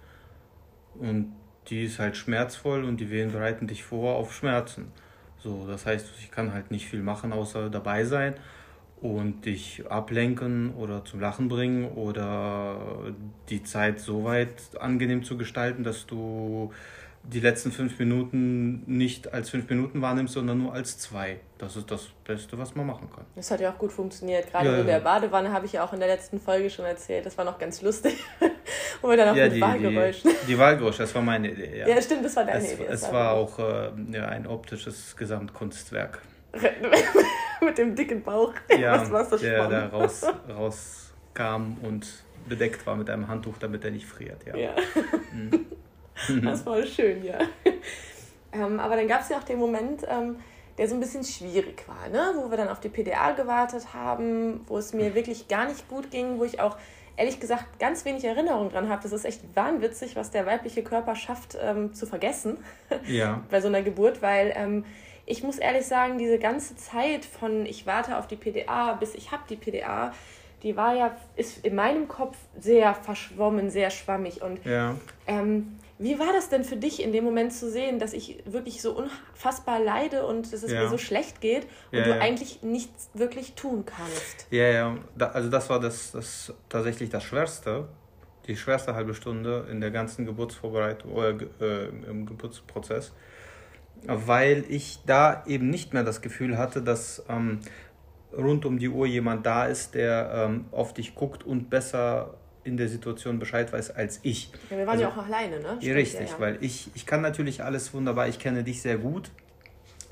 und 0.95 1.35
die 1.69 1.85
ist 1.85 1.99
halt 1.99 2.17
schmerzvoll 2.17 2.85
und 2.85 2.99
die 2.99 3.11
Wehen 3.11 3.33
bereiten 3.33 3.67
dich 3.67 3.85
vor 3.85 4.17
auf 4.17 4.35
Schmerzen. 4.35 4.93
So, 5.39 5.67
das 5.67 5.87
heißt, 5.87 6.11
ich 6.19 6.31
kann 6.31 6.53
halt 6.53 6.71
nicht 6.71 6.87
viel 6.87 7.03
machen, 7.03 7.33
außer 7.33 7.71
dabei 7.71 8.05
sein 8.05 8.35
und 9.03 9.45
dich 9.45 9.83
ablenken 9.89 10.75
oder 10.75 11.05
zum 11.05 11.21
Lachen 11.21 11.49
bringen 11.49 11.91
oder 11.93 13.13
die 13.49 13.63
Zeit 13.65 13.99
so 14.01 14.25
weit 14.25 14.55
angenehm 14.79 15.25
zu 15.25 15.37
gestalten, 15.37 15.83
dass 15.83 16.07
du 16.07 16.73
die 17.25 17.41
letzten 17.41 17.71
fünf 17.71 17.99
Minuten 17.99 18.83
nicht 18.87 19.33
als 19.33 19.51
fünf 19.51 19.69
Minuten 19.69 20.03
wahrnimmst, 20.03 20.35
sondern 20.35 20.59
nur 20.59 20.73
als 20.73 20.99
zwei. 20.99 21.39
Das 21.59 21.77
ist 21.77 21.91
das 21.91 22.09
Beste, 22.25 22.59
was 22.59 22.75
man 22.75 22.87
machen 22.87 23.09
kann. 23.15 23.25
Das 23.37 23.51
hat 23.51 23.61
ja 23.61 23.73
auch 23.73 23.79
gut 23.79 23.93
funktioniert. 23.93 24.51
Gerade 24.51 24.71
ja, 24.71 24.81
in 24.81 24.87
der 24.87 25.01
Badewanne 25.01 25.53
habe 25.53 25.67
ich 25.67 25.73
ja 25.73 25.85
auch 25.85 25.93
in 25.93 26.01
der 26.01 26.09
letzten 26.09 26.41
Folge 26.41 26.71
schon 26.71 26.85
erzählt. 26.85 27.25
Das 27.27 27.39
war 27.39 27.45
noch 27.45 27.59
ganz 27.59 27.83
lustig. 27.83 28.19
Wo 29.03 29.09
wir 29.09 29.17
dann 29.17 29.31
auch 29.31 29.37
ja, 29.37 29.45
mit 29.45 29.55
die, 29.55 29.61
Wahlgeräuschen. 29.61 30.31
Die, 30.43 30.47
die 30.47 30.59
Wahlgeräusche, 30.59 30.99
das 30.99 31.15
war 31.15 31.23
meine 31.23 31.53
Idee. 31.53 31.81
Ja, 31.81 31.89
ja 31.89 32.03
stimmt, 32.03 32.25
das 32.25 32.35
war 32.35 32.45
deine 32.45 32.65
es, 32.65 32.75
Idee. 32.75 32.87
Es 32.89 33.03
war, 33.05 33.13
war 33.13 33.33
auch 33.35 33.59
äh, 33.59 33.91
ja, 34.13 34.27
ein 34.27 34.47
optisches 34.47 35.17
Gesamtkunstwerk. 35.17 36.23
mit 37.67 37.79
dem 37.79 37.95
dicken 37.95 38.23
Bauch. 38.23 38.53
Ja, 38.79 39.01
was, 39.01 39.11
was 39.11 39.29
das 39.31 39.41
der 39.41 39.69
da 39.69 39.87
raus, 39.93 40.27
rauskam 40.49 41.77
und 41.83 42.07
bedeckt 42.49 42.87
war 42.87 42.97
mit 42.97 43.09
einem 43.09 43.29
Handtuch, 43.29 43.59
damit 43.59 43.85
er 43.85 43.91
nicht 43.91 44.07
friert. 44.07 44.45
Ja. 44.47 44.57
ja. 44.57 44.75
Mhm. 45.33 45.67
Das 46.45 46.67
war 46.67 46.85
schön, 46.85 47.25
ja. 47.25 47.39
Ähm, 48.53 48.81
aber 48.81 48.97
dann 48.97 49.09
gab 49.09 49.23
es 49.23 49.29
ja 49.29 49.39
auch 49.39 49.45
den 49.45 49.59
Moment, 49.59 50.03
ähm, 50.09 50.37
der 50.79 50.89
so 50.89 50.95
ein 50.95 51.01
bisschen 51.01 51.25
schwierig 51.25 51.85
war, 51.87 52.09
ne? 52.09 52.35
wo 52.37 52.51
wir 52.51 52.57
dann 52.57 52.69
auf 52.69 52.81
die 52.81 52.89
PDA 52.89 53.33
gewartet 53.33 53.95
haben, 53.95 54.63
wo 54.67 54.79
es 54.79 54.93
mir 54.93 55.15
wirklich 55.15 55.49
gar 55.49 55.67
nicht 55.67 55.89
gut 55.89 56.11
ging, 56.11 56.39
wo 56.39 56.45
ich 56.45 56.61
auch 56.61 56.77
ehrlich 57.17 57.41
gesagt 57.41 57.79
ganz 57.79 58.05
wenig 58.05 58.25
Erinnerung 58.25 58.71
dran 58.71 58.89
habe. 58.89 59.03
Das 59.03 59.13
ist 59.13 59.25
echt 59.25 59.43
wahnwitzig, 59.55 60.17
was 60.17 60.31
der 60.31 60.47
weibliche 60.47 60.83
Körper 60.83 61.15
schafft 61.15 61.57
ähm, 61.61 61.93
zu 61.95 62.07
vergessen 62.07 62.59
ja. 63.07 63.43
bei 63.51 63.61
so 63.61 63.69
einer 63.69 63.83
Geburt, 63.83 64.23
weil 64.23 64.53
ähm, 64.57 64.85
ich 65.27 65.43
muss 65.43 65.59
ehrlich 65.59 65.87
sagen, 65.87 66.19
diese 66.19 66.39
ganze 66.39 66.77
Zeit 66.77 67.25
von 67.25 67.67
ich 67.67 67.87
warte 67.87 68.19
auf 68.19 68.27
die 68.27 68.37
PDA 68.37 68.95
bis 68.95 69.15
ich 69.15 69.31
habe 69.31 69.43
die 69.49 69.57
PDA, 69.57 70.13
die 70.63 70.77
war 70.77 70.95
ja, 70.95 71.17
ist 71.37 71.65
in 71.65 71.75
meinem 71.75 72.09
Kopf 72.09 72.37
sehr 72.59 72.95
verschwommen, 72.95 73.71
sehr 73.71 73.91
schwammig. 73.91 74.43
Und 74.43 74.65
ja. 74.65 74.95
ähm, 75.27 75.79
wie 75.99 76.19
war 76.19 76.33
das 76.33 76.49
denn 76.49 76.65
für 76.65 76.77
dich 76.77 77.03
in 77.03 77.13
dem 77.13 77.25
Moment 77.25 77.53
zu 77.53 77.71
sehen, 77.71 77.99
dass 77.99 78.13
ich 78.13 78.43
wirklich 78.45 78.81
so 78.81 78.97
unfassbar 78.97 79.81
leide 79.81 80.25
und 80.27 80.53
dass 80.53 80.63
es 80.63 80.71
ja. 80.71 80.83
mir 80.83 80.89
so 80.89 80.99
schlecht 80.99 81.41
geht 81.41 81.67
und 81.91 81.99
ja, 81.99 82.05
du 82.05 82.21
eigentlich 82.21 82.63
nichts 82.63 83.11
wirklich 83.15 83.55
tun 83.55 83.85
kannst? 83.85 84.47
Ja, 84.51 84.69
ja, 84.69 84.97
da, 85.17 85.29
also 85.29 85.51
das 85.51 85.69
war 85.69 85.81
das, 85.81 86.13
das 86.13 86.53
tatsächlich 86.69 87.11
das 87.11 87.25
Schwerste, 87.25 87.89
die 88.47 88.57
schwerste 88.57 88.95
halbe 88.95 89.15
Stunde 89.15 89.67
in 89.71 89.81
der 89.81 89.91
ganzen 89.91 90.27
Geburtsvorbereitung 90.27 91.13
oder 91.13 91.35
äh, 91.61 91.89
im 92.09 92.27
Geburtsprozess 92.27 93.13
weil 94.07 94.65
ich 94.69 95.01
da 95.07 95.45
eben 95.47 95.71
nicht 95.71 95.93
mehr 95.95 96.05
das 96.05 96.21
Gefühl 96.23 96.59
hatte, 96.59 96.83
dass 96.83 97.25
ähm, 97.29 97.61
rund 98.37 98.65
um 98.65 98.79
die 98.79 98.89
Uhr 98.89 99.07
jemand 99.07 99.47
da 99.47 99.67
ist, 99.67 99.95
der 99.95 100.49
ähm, 100.49 100.65
auf 100.73 100.95
dich 100.95 101.15
guckt 101.15 101.45
und 101.45 101.71
besser 101.71 102.35
in 102.65 102.77
der 102.77 102.89
Situation 102.89 103.39
Bescheid 103.39 103.73
weiß 103.73 103.91
als 103.91 104.21
ich. 104.23 104.51
Ja, 104.71 104.77
wir 104.77 104.87
waren 104.87 104.91
also, 104.91 105.03
ja 105.03 105.09
auch 105.11 105.27
alleine, 105.27 105.61
ne? 105.61 105.77
Stimmt, 105.81 105.97
richtig, 105.97 106.29
ja, 106.29 106.35
ja. 106.35 106.41
weil 106.41 106.59
ich, 106.61 106.91
ich 106.95 107.07
kann 107.07 107.21
natürlich 107.21 107.63
alles 107.65 107.93
wunderbar, 107.93 108.29
ich 108.29 108.39
kenne 108.39 108.63
dich 108.63 108.83
sehr 108.83 108.99
gut. 108.99 109.31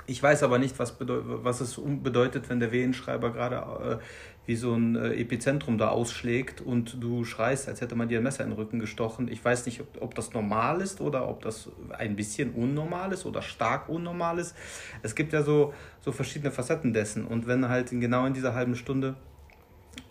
Ich 0.07 0.21
weiß 0.21 0.43
aber 0.43 0.57
nicht, 0.59 0.79
was, 0.79 0.95
was 0.99 1.61
es 1.61 1.79
bedeutet, 2.03 2.49
wenn 2.49 2.59
der 2.59 2.71
Wehenschreiber 2.71 3.31
gerade 3.31 3.99
äh, 3.99 4.03
wie 4.45 4.55
so 4.55 4.73
ein 4.73 4.95
äh, 4.95 5.13
Epizentrum 5.13 5.77
da 5.77 5.89
ausschlägt 5.89 6.61
und 6.61 7.01
du 7.01 7.23
schreist, 7.23 7.69
als 7.69 7.81
hätte 7.81 7.95
man 7.95 8.09
dir 8.09 8.19
ein 8.19 8.23
Messer 8.23 8.43
in 8.43 8.49
den 8.49 8.57
Rücken 8.57 8.79
gestochen. 8.79 9.27
Ich 9.27 9.43
weiß 9.43 9.65
nicht, 9.67 9.81
ob, 9.81 10.01
ob 10.01 10.15
das 10.15 10.33
normal 10.33 10.81
ist 10.81 10.99
oder 10.99 11.27
ob 11.29 11.41
das 11.41 11.69
ein 11.97 12.15
bisschen 12.15 12.51
unnormal 12.53 13.13
ist 13.13 13.25
oder 13.25 13.41
stark 13.41 13.87
unnormal 13.87 14.39
ist. 14.39 14.55
Es 15.03 15.13
gibt 15.13 15.31
ja 15.33 15.43
so, 15.43 15.73
so 16.01 16.11
verschiedene 16.11 16.51
Facetten 16.51 16.91
dessen. 16.91 17.25
Und 17.25 17.47
wenn 17.47 17.69
halt 17.69 17.91
genau 17.91 18.25
in 18.25 18.33
dieser 18.33 18.55
halben 18.55 18.75
Stunde 18.75 19.15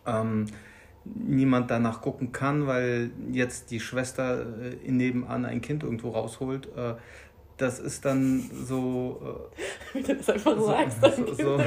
ähm, 0.07 0.47
niemand 1.05 1.71
danach 1.71 2.01
gucken 2.01 2.31
kann, 2.31 2.67
weil 2.67 3.11
jetzt 3.33 3.71
die 3.71 3.81
Schwester 3.81 4.43
äh, 4.43 4.91
nebenan 4.91 5.45
ein 5.45 5.61
Kind 5.61 5.83
irgendwo 5.83 6.11
rausholt, 6.11 6.69
äh, 6.77 6.95
das 7.61 7.79
ist 7.79 8.05
dann 8.05 8.51
so. 8.65 9.51
Äh, 9.95 9.99
Wie 9.99 10.03
du 10.03 10.15
das 10.15 10.31
einfach 10.31 10.57
so, 10.57 10.67
sagst, 10.67 10.99
so, 11.01 11.35
so, 11.35 11.61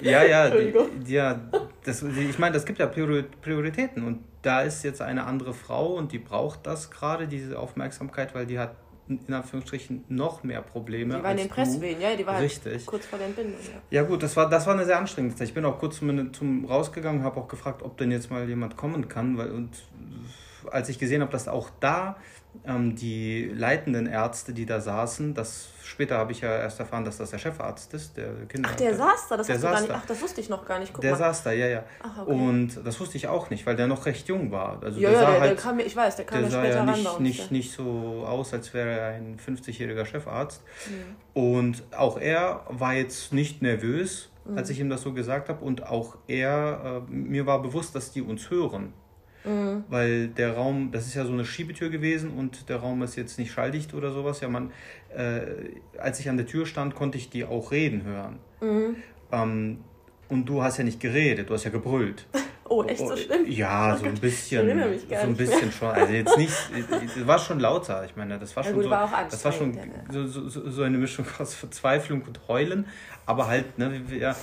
Ja, 0.00 0.24
ja, 0.24 0.50
die, 0.50 1.12
ja 1.12 1.40
das, 1.84 2.02
ich 2.02 2.38
meine, 2.38 2.54
das 2.54 2.64
gibt 2.64 2.78
ja 2.78 2.86
Prioritäten 2.86 4.04
und 4.04 4.20
da 4.42 4.62
ist 4.62 4.82
jetzt 4.82 5.02
eine 5.02 5.24
andere 5.24 5.54
Frau 5.54 5.94
und 5.94 6.12
die 6.12 6.18
braucht 6.18 6.66
das 6.66 6.90
gerade, 6.90 7.28
diese 7.28 7.58
Aufmerksamkeit, 7.58 8.34
weil 8.34 8.46
die 8.46 8.58
hat 8.58 8.76
in 9.08 9.34
Anführungsstrichen 9.34 10.04
noch 10.08 10.44
mehr 10.44 10.62
Probleme. 10.62 11.16
Die 11.16 11.22
war 11.22 11.32
in 11.32 11.36
den 11.38 11.48
Presswehen, 11.48 12.00
ja, 12.00 12.14
die 12.14 12.24
war 12.24 12.34
halt 12.34 12.44
Richtig. 12.44 12.72
Halt 12.72 12.86
kurz 12.86 13.06
vor 13.06 13.18
der 13.18 13.26
Entbindung. 13.26 13.58
Ja. 13.90 14.02
ja, 14.02 14.06
gut, 14.06 14.22
das 14.22 14.36
war, 14.36 14.48
das 14.48 14.66
war 14.66 14.74
eine 14.74 14.84
sehr 14.84 14.98
anstrengende 14.98 15.34
Zeit. 15.34 15.48
Ich 15.48 15.54
bin 15.54 15.64
auch 15.64 15.78
kurz 15.78 15.98
zum, 15.98 16.32
zum 16.32 16.64
rausgegangen, 16.64 17.24
habe 17.24 17.40
auch 17.40 17.48
gefragt, 17.48 17.82
ob 17.82 17.96
denn 17.96 18.12
jetzt 18.12 18.30
mal 18.30 18.48
jemand 18.48 18.76
kommen 18.76 19.08
kann, 19.08 19.36
weil 19.36 19.50
und 19.50 19.70
als 20.70 20.88
ich 20.88 20.98
gesehen 20.98 21.22
habe, 21.22 21.32
dass 21.32 21.48
auch 21.48 21.70
da 21.80 22.16
ähm, 22.64 22.96
die 22.96 23.50
leitenden 23.54 24.06
Ärzte, 24.06 24.52
die 24.52 24.66
da 24.66 24.80
saßen, 24.80 25.34
das 25.34 25.68
später 25.84 26.18
habe 26.18 26.32
ich 26.32 26.40
ja 26.40 26.56
erst 26.56 26.78
erfahren, 26.78 27.04
dass 27.04 27.18
das 27.18 27.30
der 27.30 27.38
Chefarzt 27.38 27.92
ist, 27.94 28.16
der 28.16 28.32
Kinder. 28.48 28.68
Ach, 28.70 28.76
der 28.76 28.94
saß 28.94 29.28
da, 29.28 29.36
das 29.36 29.46
der 29.46 29.58
saß 29.58 29.82
nicht, 29.82 29.92
Ach, 29.92 30.06
das 30.06 30.22
wusste 30.22 30.40
ich 30.40 30.48
noch 30.48 30.64
gar 30.64 30.78
nicht. 30.78 30.92
Guck 30.92 31.02
der 31.02 31.12
mal. 31.12 31.18
saß 31.18 31.42
da, 31.42 31.52
ja, 31.52 31.66
ja. 31.66 31.84
Ach, 32.02 32.22
okay. 32.22 32.32
Und 32.32 32.80
das 32.84 33.00
wusste 33.00 33.16
ich 33.16 33.28
auch 33.28 33.50
nicht, 33.50 33.66
weil 33.66 33.76
der 33.76 33.86
noch 33.86 34.06
recht 34.06 34.28
jung 34.28 34.50
war. 34.50 34.82
Also 34.82 35.00
ja, 35.00 35.10
der 35.10 35.20
ja, 35.20 35.30
der, 35.30 35.40
halt, 35.40 35.50
der 35.50 35.56
kam, 35.56 35.78
ich 35.80 35.96
weiß, 35.96 36.16
der 36.16 36.24
kam 36.26 36.42
der 36.42 36.50
ja 36.50 36.58
später 36.58 36.76
ja 36.76 36.84
nicht, 36.84 37.06
ran 37.06 37.22
nicht, 37.22 37.50
nicht 37.50 37.72
so 37.72 38.24
aus, 38.26 38.52
als 38.52 38.72
wäre 38.72 38.90
er 38.90 39.14
ein 39.14 39.38
50-jähriger 39.38 40.04
Chefarzt. 40.04 40.62
Ja. 40.86 41.42
Und 41.42 41.82
auch 41.96 42.18
er 42.18 42.64
war 42.68 42.94
jetzt 42.94 43.32
nicht 43.32 43.62
nervös, 43.62 44.30
als 44.56 44.68
mhm. 44.68 44.72
ich 44.72 44.80
ihm 44.80 44.90
das 44.90 45.02
so 45.02 45.12
gesagt 45.12 45.48
habe. 45.48 45.64
Und 45.64 45.86
auch 45.86 46.16
er, 46.26 47.04
äh, 47.08 47.12
mir 47.12 47.46
war 47.46 47.62
bewusst, 47.62 47.94
dass 47.94 48.12
die 48.12 48.22
uns 48.22 48.50
hören. 48.50 48.92
Mhm. 49.44 49.84
Weil 49.88 50.28
der 50.28 50.54
Raum, 50.54 50.90
das 50.92 51.06
ist 51.06 51.14
ja 51.14 51.24
so 51.24 51.32
eine 51.32 51.44
Schiebetür 51.44 51.88
gewesen 51.88 52.30
und 52.30 52.68
der 52.68 52.76
Raum 52.76 53.02
ist 53.02 53.16
jetzt 53.16 53.38
nicht 53.38 53.52
schalldicht 53.52 53.94
oder 53.94 54.12
sowas. 54.12 54.40
Ja, 54.40 54.48
man, 54.48 54.70
äh, 55.14 55.40
als 55.98 56.20
ich 56.20 56.28
an 56.28 56.36
der 56.36 56.46
Tür 56.46 56.66
stand, 56.66 56.94
konnte 56.94 57.18
ich 57.18 57.30
die 57.30 57.44
auch 57.44 57.72
reden 57.72 58.04
hören. 58.04 58.38
Mhm. 58.60 58.96
Ähm, 59.32 59.78
und 60.28 60.46
du 60.46 60.62
hast 60.62 60.78
ja 60.78 60.84
nicht 60.84 61.00
geredet, 61.00 61.50
du 61.50 61.54
hast 61.54 61.64
ja 61.64 61.70
gebrüllt. 61.70 62.26
Oh, 62.72 62.84
echt 62.84 63.00
so 63.00 63.16
schlimm? 63.16 63.46
Ja, 63.48 63.96
so 63.96 64.06
ein 64.06 64.14
bisschen. 64.14 64.94
Ich 64.94 65.00
so 65.08 65.26
ein 65.26 65.34
bisschen 65.34 65.72
schon. 65.72 65.88
Also 65.88 66.12
jetzt 66.12 66.38
nicht, 66.38 66.54
es 67.16 67.26
war 67.26 67.40
schon 67.40 67.58
lauter. 67.58 68.04
Ich 68.04 68.14
meine, 68.14 68.38
das 68.38 68.54
war 68.54 68.62
schon 68.62 68.74
ja, 68.74 68.76
gut, 68.76 68.84
so. 68.84 68.90
War 68.90 69.26
das 69.28 69.44
war 69.44 69.50
schon 69.50 69.76
so, 70.08 70.24
so, 70.24 70.70
so, 70.70 70.82
eine 70.84 70.96
Mischung 70.96 71.26
aus 71.40 71.52
Verzweiflung 71.52 72.22
und 72.22 72.46
Heulen. 72.46 72.86
Aber 73.26 73.48
halt, 73.48 73.76
ne, 73.76 74.00
ja, 74.16 74.36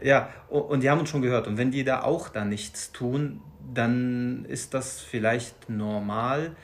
ja, 0.00 0.28
und 0.48 0.84
die 0.84 0.90
haben 0.90 1.00
uns 1.00 1.08
schon 1.08 1.22
gehört. 1.22 1.48
Und 1.48 1.58
wenn 1.58 1.72
die 1.72 1.82
da 1.82 2.02
auch 2.02 2.28
da 2.28 2.44
nichts 2.44 2.92
tun, 2.92 3.40
dann 3.74 4.44
ist 4.46 4.74
das 4.74 5.00
vielleicht 5.00 5.68
normal 5.68 6.56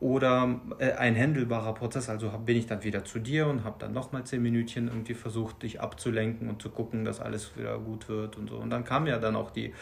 oder 0.00 0.60
äh, 0.78 0.92
ein 0.92 1.14
händelbarer 1.14 1.74
Prozess. 1.74 2.08
Also 2.08 2.30
bin 2.44 2.56
ich 2.56 2.66
dann 2.66 2.84
wieder 2.84 3.04
zu 3.04 3.18
dir 3.18 3.46
und 3.46 3.64
habe 3.64 3.76
dann 3.78 3.92
nochmal 3.92 4.24
zehn 4.24 4.42
Minütchen 4.42 4.88
irgendwie 4.88 5.14
versucht, 5.14 5.62
dich 5.62 5.80
abzulenken 5.80 6.48
und 6.48 6.62
zu 6.62 6.70
gucken, 6.70 7.04
dass 7.04 7.20
alles 7.20 7.56
wieder 7.56 7.78
gut 7.78 8.08
wird 8.08 8.36
und 8.36 8.48
so. 8.48 8.56
Und 8.56 8.70
dann 8.70 8.84
kam 8.84 9.06
ja 9.06 9.18
dann 9.18 9.36
auch 9.36 9.50
die, 9.50 9.72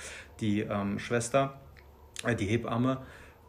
die 0.40 0.60
ähm, 0.60 0.98
Schwester, 0.98 1.60
äh, 2.24 2.34
die 2.34 2.46
Hebamme, 2.46 2.98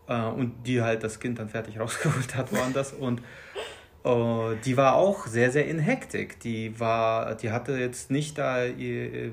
äh, 0.07 0.25
und 0.25 0.65
die 0.65 0.81
halt 0.81 1.03
das 1.03 1.19
Kind 1.19 1.39
dann 1.39 1.49
fertig 1.49 1.79
rausgeholt 1.79 2.35
hat 2.35 2.51
woanders 2.51 2.93
und 2.93 3.21
Uh, 4.07 4.55
die 4.63 4.77
war 4.77 4.95
auch 4.95 5.27
sehr, 5.27 5.51
sehr 5.51 5.67
in 5.67 5.79
Hektik. 5.79 6.39
Die 6.39 6.79
war, 6.79 7.35
die 7.35 7.51
hatte 7.51 7.73
jetzt 7.73 8.09
nicht 8.09 8.37
da 8.37 8.63
ihr 8.63 9.31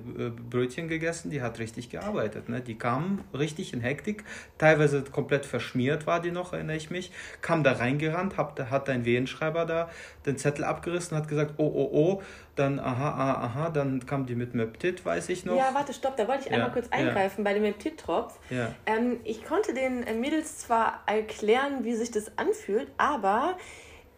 Brötchen 0.51 0.89
gegessen, 0.89 1.31
die 1.31 1.43
hat 1.43 1.61
richtig 1.61 1.91
gearbeitet. 1.91 2.49
Ne? 2.49 2.61
Die 2.61 2.77
kam 2.77 3.21
richtig 3.33 3.73
in 3.73 3.81
Hektik, 3.81 4.25
teilweise 4.59 5.03
komplett 5.03 5.47
verschmiert 5.47 6.09
war 6.09 6.21
die 6.21 6.33
noch, 6.33 6.53
erinnere 6.53 6.77
ich 6.77 6.91
mich. 6.91 7.13
Kam 7.41 7.63
da 7.63 7.73
reingerannt, 7.73 8.37
hat, 8.37 8.59
hat 8.71 8.89
ein 8.89 9.05
Wehenschreiber 9.05 9.65
da 9.65 9.89
den 10.27 10.39
Zettel 10.39 10.65
abgerissen, 10.65 11.17
hat 11.17 11.29
gesagt, 11.29 11.55
oh, 11.59 11.71
oh, 11.73 11.89
oh, 11.93 12.23
dann 12.57 12.81
aha, 12.81 13.11
aha, 13.11 13.45
aha, 13.45 13.71
dann 13.71 14.05
kam 14.07 14.27
die 14.27 14.35
mit 14.35 14.55
Meptit, 14.55 15.05
weiß 15.05 15.29
ich 15.29 15.45
noch. 15.45 15.57
Ja, 15.57 15.71
warte, 15.73 15.93
stopp, 15.93 16.17
da 16.17 16.27
wollte 16.27 16.49
ich 16.49 16.53
einmal 16.53 16.73
kurz 16.73 16.89
eingreifen 16.91 17.45
ja. 17.45 17.45
bei 17.45 17.55
dem 17.55 17.63
Meptit-Tropf. 17.63 18.39
Ja. 18.51 18.75
Ähm, 18.87 19.21
ich 19.23 19.45
konnte 19.45 19.73
den 19.73 20.05
Mädels 20.21 20.59
zwar 20.59 21.03
erklären, 21.07 21.85
wie 21.85 21.95
sich 21.95 22.11
das 22.11 22.37
anfühlt, 22.39 22.89
aber 22.97 23.57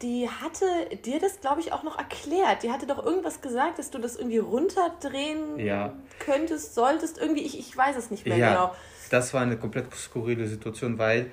die 0.03 0.29
hatte 0.29 0.67
dir 1.05 1.19
das, 1.19 1.41
glaube 1.41 1.61
ich, 1.61 1.73
auch 1.73 1.83
noch 1.83 1.99
erklärt. 1.99 2.63
Die 2.63 2.71
hatte 2.71 2.87
doch 2.87 3.05
irgendwas 3.05 3.41
gesagt, 3.41 3.79
dass 3.79 3.91
du 3.91 3.99
das 3.99 4.17
irgendwie 4.17 4.39
runterdrehen 4.39 5.59
ja. 5.59 5.95
könntest, 6.19 6.75
solltest. 6.75 7.19
Irgendwie, 7.19 7.43
ich, 7.43 7.59
ich 7.59 7.75
weiß 7.75 7.97
es 7.97 8.11
nicht 8.11 8.27
mehr 8.27 8.37
ja, 8.37 8.49
genau. 8.51 8.75
Das 9.11 9.33
war 9.33 9.43
eine 9.43 9.57
komplett 9.57 9.93
skurrile 9.95 10.47
Situation, 10.47 10.99
weil 10.99 11.31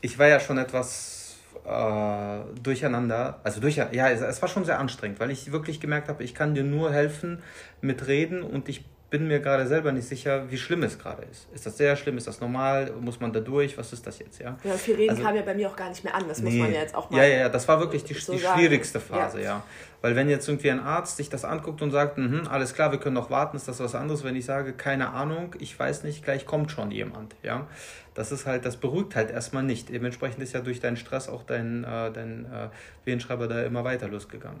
ich 0.00 0.18
war 0.18 0.28
ja 0.28 0.40
schon 0.40 0.58
etwas 0.58 1.38
äh, 1.64 2.40
durcheinander. 2.62 3.40
Also 3.44 3.60
durch, 3.60 3.76
ja, 3.76 4.10
es, 4.10 4.20
es 4.20 4.42
war 4.42 4.48
schon 4.48 4.64
sehr 4.64 4.78
anstrengend, 4.78 5.20
weil 5.20 5.30
ich 5.30 5.52
wirklich 5.52 5.80
gemerkt 5.80 6.08
habe, 6.08 6.22
ich 6.22 6.34
kann 6.34 6.54
dir 6.54 6.64
nur 6.64 6.92
helfen 6.92 7.42
mit 7.80 8.06
Reden 8.06 8.42
und 8.42 8.68
ich 8.68 8.84
bin 9.10 9.26
mir 9.26 9.40
gerade 9.40 9.66
selber 9.66 9.90
nicht 9.90 10.06
sicher, 10.06 10.48
wie 10.50 10.56
schlimm 10.56 10.84
es 10.84 10.96
gerade 10.96 11.22
ist. 11.30 11.48
Ist 11.52 11.66
das 11.66 11.76
sehr 11.76 11.96
schlimm? 11.96 12.16
Ist 12.16 12.28
das 12.28 12.40
normal? 12.40 12.92
Muss 13.00 13.18
man 13.18 13.32
da 13.32 13.40
durch? 13.40 13.76
Was 13.76 13.92
ist 13.92 14.06
das 14.06 14.20
jetzt? 14.20 14.38
Ja, 14.40 14.56
ja 14.62 14.72
viel 14.74 14.94
Reden 14.94 15.10
also, 15.10 15.22
kam 15.24 15.34
ja 15.34 15.42
bei 15.42 15.54
mir 15.54 15.68
auch 15.68 15.74
gar 15.74 15.88
nicht 15.88 16.04
mehr 16.04 16.14
an. 16.14 16.28
Das 16.28 16.40
nee. 16.40 16.50
muss 16.50 16.58
man 16.60 16.72
ja 16.72 16.80
jetzt 16.80 16.94
auch 16.94 17.10
mal. 17.10 17.18
Ja, 17.18 17.24
ja, 17.24 17.38
ja, 17.40 17.48
das 17.48 17.66
war 17.66 17.80
wirklich 17.80 18.04
die, 18.04 18.14
so 18.14 18.32
die 18.32 18.38
schwierigste 18.38 19.00
Phase, 19.00 19.38
ja. 19.38 19.44
ja. 19.44 19.62
Weil 20.00 20.14
wenn 20.14 20.28
jetzt 20.30 20.48
irgendwie 20.48 20.70
ein 20.70 20.78
Arzt 20.78 21.16
sich 21.16 21.28
das 21.28 21.44
anguckt 21.44 21.82
und 21.82 21.90
sagt, 21.90 22.18
mhm, 22.18 22.46
alles 22.48 22.72
klar, 22.72 22.92
wir 22.92 23.00
können 23.00 23.16
noch 23.16 23.30
warten, 23.30 23.56
ist 23.56 23.66
das 23.66 23.80
was 23.80 23.96
anderes. 23.96 24.22
Wenn 24.22 24.36
ich 24.36 24.44
sage, 24.44 24.72
keine 24.72 25.10
Ahnung, 25.10 25.56
ich 25.58 25.76
weiß 25.76 26.04
nicht, 26.04 26.24
gleich 26.24 26.46
kommt 26.46 26.70
schon 26.70 26.92
jemand, 26.92 27.34
ja. 27.42 27.66
Das 28.14 28.30
ist 28.30 28.46
halt, 28.46 28.64
das 28.64 28.76
beruhigt 28.76 29.16
halt 29.16 29.30
erstmal 29.30 29.64
nicht. 29.64 29.88
Dementsprechend 29.88 30.42
ist 30.42 30.52
ja 30.52 30.60
durch 30.60 30.78
deinen 30.78 30.96
Stress 30.96 31.28
auch 31.28 31.42
dein, 31.42 31.82
äh, 31.82 32.12
dein 32.12 32.44
äh, 32.44 32.68
Wehenschreiber 33.04 33.48
da 33.48 33.62
immer 33.62 33.82
weiter 33.82 34.08
losgegangen. 34.08 34.60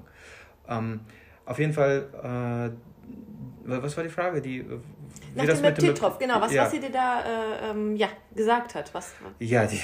Ähm, 0.68 1.00
auf 1.46 1.58
jeden 1.58 1.72
Fall, 1.72 2.06
äh, 2.22 2.70
was 3.64 3.96
war 3.96 4.04
die 4.04 4.10
Frage? 4.10 4.40
Die, 4.40 4.58
äh, 4.58 4.80
Nach 5.34 5.44
dem 5.44 5.60
Meptitropf, 5.60 6.18
genau. 6.18 6.40
Was, 6.40 6.52
ja. 6.52 6.64
was 6.64 6.72
sie 6.72 6.80
dir 6.80 6.90
da 6.90 7.22
äh, 7.22 7.70
ähm, 7.70 7.96
ja, 7.96 8.08
gesagt 8.34 8.74
hat. 8.74 8.92
Was, 8.94 9.14
ja, 9.38 9.66
die, 9.66 9.80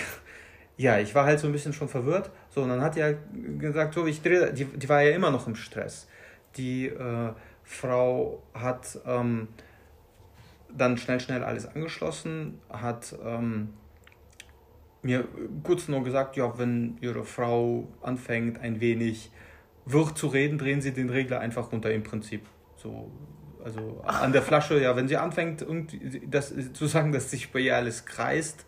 ja, 0.77 0.99
ich 0.99 1.15
war 1.15 1.25
halt 1.25 1.41
so 1.41 1.47
ein 1.47 1.53
bisschen 1.53 1.73
schon 1.73 1.89
verwirrt. 1.89 2.31
So, 2.51 2.63
und 2.63 2.69
dann 2.69 2.81
hat 2.81 2.97
er 2.97 3.15
gesagt, 3.59 3.95
so, 3.95 4.07
ich 4.07 4.23
drehe, 4.23 4.53
die, 4.53 4.65
die 4.65 4.89
war 4.89 5.03
ja 5.03 5.15
immer 5.15 5.31
noch 5.31 5.47
im 5.47 5.55
Stress. 5.55 6.09
Die 6.57 6.87
äh, 6.87 7.33
Frau 7.63 8.43
hat 8.55 8.99
ähm, 9.07 9.49
dann 10.77 10.99
schnell, 10.99 11.21
schnell 11.21 11.43
alles 11.45 11.67
angeschlossen, 11.67 12.61
hat 12.71 13.15
ähm, 13.25 13.75
mir 15.03 15.27
kurz 15.63 15.89
nur 15.89 16.03
gesagt, 16.05 16.37
ja, 16.37 16.59
wenn 16.59 16.99
ihre 17.01 17.25
Frau 17.25 17.89
anfängt, 18.03 18.61
ein 18.61 18.81
wenig 18.81 19.31
wirr 19.85 20.15
zu 20.15 20.27
reden, 20.27 20.59
drehen 20.59 20.81
sie 20.81 20.93
den 20.93 21.11
Regler 21.11 21.41
einfach 21.41 21.73
runter 21.73 21.93
im 21.93 22.03
Prinzip. 22.03 22.43
So, 22.87 23.11
also 23.65 24.01
an 24.05 24.33
der 24.33 24.43
Flasche, 24.43 24.81
ja, 24.81 24.95
wenn 24.95 25.09
sie 25.09 25.17
anfängt, 25.17 25.67
das, 26.29 26.55
zu 26.73 26.87
sagen, 26.87 27.11
dass 27.11 27.31
sich 27.33 27.51
bei 27.51 27.59
ihr 27.59 27.75
alles 27.75 28.07
kreist, 28.07 28.65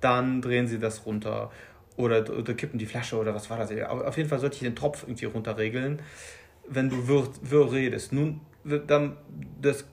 dann 0.00 0.42
drehen 0.42 0.66
sie 0.66 0.78
das 0.78 1.06
runter. 1.06 1.50
Oder, 1.96 2.28
oder 2.36 2.54
kippen 2.54 2.78
die 2.78 2.86
Flasche 2.86 3.16
oder 3.16 3.34
was 3.34 3.50
war 3.50 3.58
das? 3.58 3.70
Auf 3.88 4.16
jeden 4.16 4.28
Fall 4.28 4.38
sollte 4.38 4.56
ich 4.56 4.62
den 4.62 4.74
Tropf 4.74 5.02
irgendwie 5.02 5.26
runterregeln, 5.26 6.00
wenn 6.66 6.88
du 6.88 7.06
wirr, 7.06 7.28
wirr 7.42 7.72
redest. 7.72 8.12
Nun, 8.12 8.40
dann 8.86 9.16
das, 9.60 9.84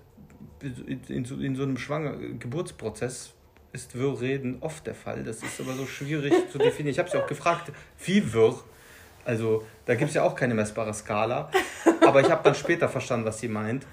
in, 1.07 1.25
so, 1.25 1.35
in 1.35 1.55
so 1.55 1.63
einem 1.63 1.77
Schwanger 1.77 2.17
Geburtsprozess 2.17 3.33
ist 3.73 3.95
Wirrreden 3.95 4.57
oft 4.61 4.87
der 4.87 4.95
Fall. 4.95 5.23
Das 5.23 5.43
ist 5.43 5.59
aber 5.59 5.73
so 5.73 5.85
schwierig 5.85 6.33
zu 6.51 6.57
definieren. 6.57 6.93
Ich 6.93 6.99
habe 6.99 7.09
sie 7.09 7.17
auch 7.17 7.27
gefragt, 7.27 7.71
wie 8.03 8.33
wirr. 8.33 8.59
Also 9.27 9.63
da 9.85 9.95
gibt 9.95 10.09
es 10.09 10.15
ja 10.15 10.23
auch 10.23 10.35
keine 10.35 10.53
messbare 10.53 10.93
Skala. 10.93 11.51
Aber 12.05 12.21
ich 12.21 12.31
habe 12.31 12.43
dann 12.43 12.55
später 12.55 12.89
verstanden, 12.89 13.25
was 13.25 13.39
sie 13.39 13.47
meint. 13.47 13.85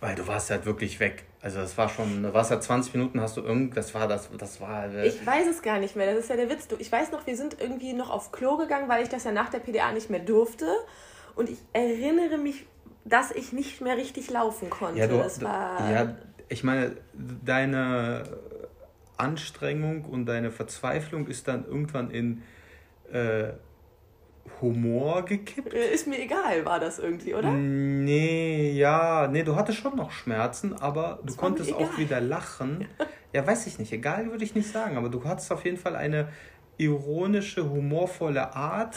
Weil 0.00 0.16
du 0.16 0.26
warst 0.26 0.50
halt 0.50 0.66
wirklich 0.66 0.98
weg. 0.98 1.24
Also 1.40 1.60
das 1.60 1.78
war 1.78 1.88
schon, 1.88 2.24
du 2.24 2.34
warst 2.34 2.50
halt 2.50 2.62
20 2.62 2.94
Minuten, 2.94 3.20
hast 3.20 3.36
du 3.36 3.40
irgend, 3.40 3.76
das 3.76 3.94
war 3.94 4.08
das, 4.08 4.28
das 4.36 4.60
war. 4.60 4.92
Äh 4.92 5.06
ich 5.06 5.24
weiß 5.24 5.46
es 5.46 5.62
gar 5.62 5.78
nicht 5.78 5.94
mehr, 5.94 6.12
das 6.12 6.24
ist 6.24 6.30
ja 6.30 6.36
der 6.36 6.50
Witz. 6.50 6.66
Du, 6.66 6.76
ich 6.78 6.90
weiß 6.90 7.12
noch, 7.12 7.24
wir 7.26 7.36
sind 7.36 7.60
irgendwie 7.60 7.92
noch 7.92 8.10
auf 8.10 8.32
Klo 8.32 8.56
gegangen, 8.56 8.88
weil 8.88 9.04
ich 9.04 9.08
das 9.08 9.22
ja 9.22 9.30
nach 9.30 9.48
der 9.48 9.60
PDA 9.60 9.92
nicht 9.92 10.10
mehr 10.10 10.20
durfte. 10.20 10.66
Und 11.36 11.48
ich 11.48 11.58
erinnere 11.72 12.36
mich, 12.36 12.66
dass 13.04 13.30
ich 13.30 13.52
nicht 13.52 13.80
mehr 13.80 13.96
richtig 13.96 14.28
laufen 14.30 14.70
konnte. 14.70 14.98
Ja, 14.98 15.06
du, 15.06 15.18
das 15.18 15.40
war 15.40 15.90
ja 15.90 16.14
ich 16.52 16.64
meine, 16.64 16.96
deine 17.14 18.24
Anstrengung 19.16 20.04
und 20.04 20.26
deine 20.26 20.50
Verzweiflung 20.50 21.26
ist 21.26 21.48
dann 21.48 21.64
irgendwann 21.64 22.10
in 22.10 22.42
äh, 23.10 23.52
Humor 24.60 25.24
gekippt? 25.24 25.74
Äh, 25.74 25.92
ist 25.92 26.06
mir 26.06 26.20
egal, 26.20 26.64
war 26.64 26.80
das 26.80 26.98
irgendwie, 26.98 27.34
oder? 27.34 27.50
Nee, 27.50 28.72
ja, 28.72 29.28
nee, 29.28 29.42
du 29.42 29.56
hattest 29.56 29.78
schon 29.78 29.96
noch 29.96 30.10
Schmerzen, 30.10 30.74
aber 30.74 31.20
du 31.24 31.34
konntest 31.34 31.72
auch 31.72 31.98
wieder 31.98 32.20
lachen. 32.20 32.86
ja, 33.32 33.46
weiß 33.46 33.66
ich 33.66 33.78
nicht, 33.78 33.92
egal 33.92 34.30
würde 34.30 34.44
ich 34.44 34.54
nicht 34.54 34.70
sagen, 34.70 34.96
aber 34.96 35.08
du 35.08 35.24
hattest 35.24 35.50
auf 35.52 35.64
jeden 35.64 35.76
Fall 35.76 35.96
eine 35.96 36.28
ironische, 36.78 37.68
humorvolle 37.68 38.54
Art. 38.54 38.96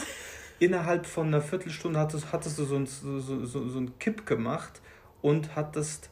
Innerhalb 0.58 1.04
von 1.04 1.26
einer 1.26 1.42
Viertelstunde 1.42 1.98
hattest, 1.98 2.32
hattest 2.32 2.58
du 2.58 2.64
so, 2.64 2.76
ein, 2.76 2.86
so, 2.86 3.20
so, 3.20 3.44
so 3.44 3.78
einen 3.78 3.98
Kipp 3.98 4.24
gemacht 4.24 4.80
und 5.20 5.54
hattest 5.54 6.08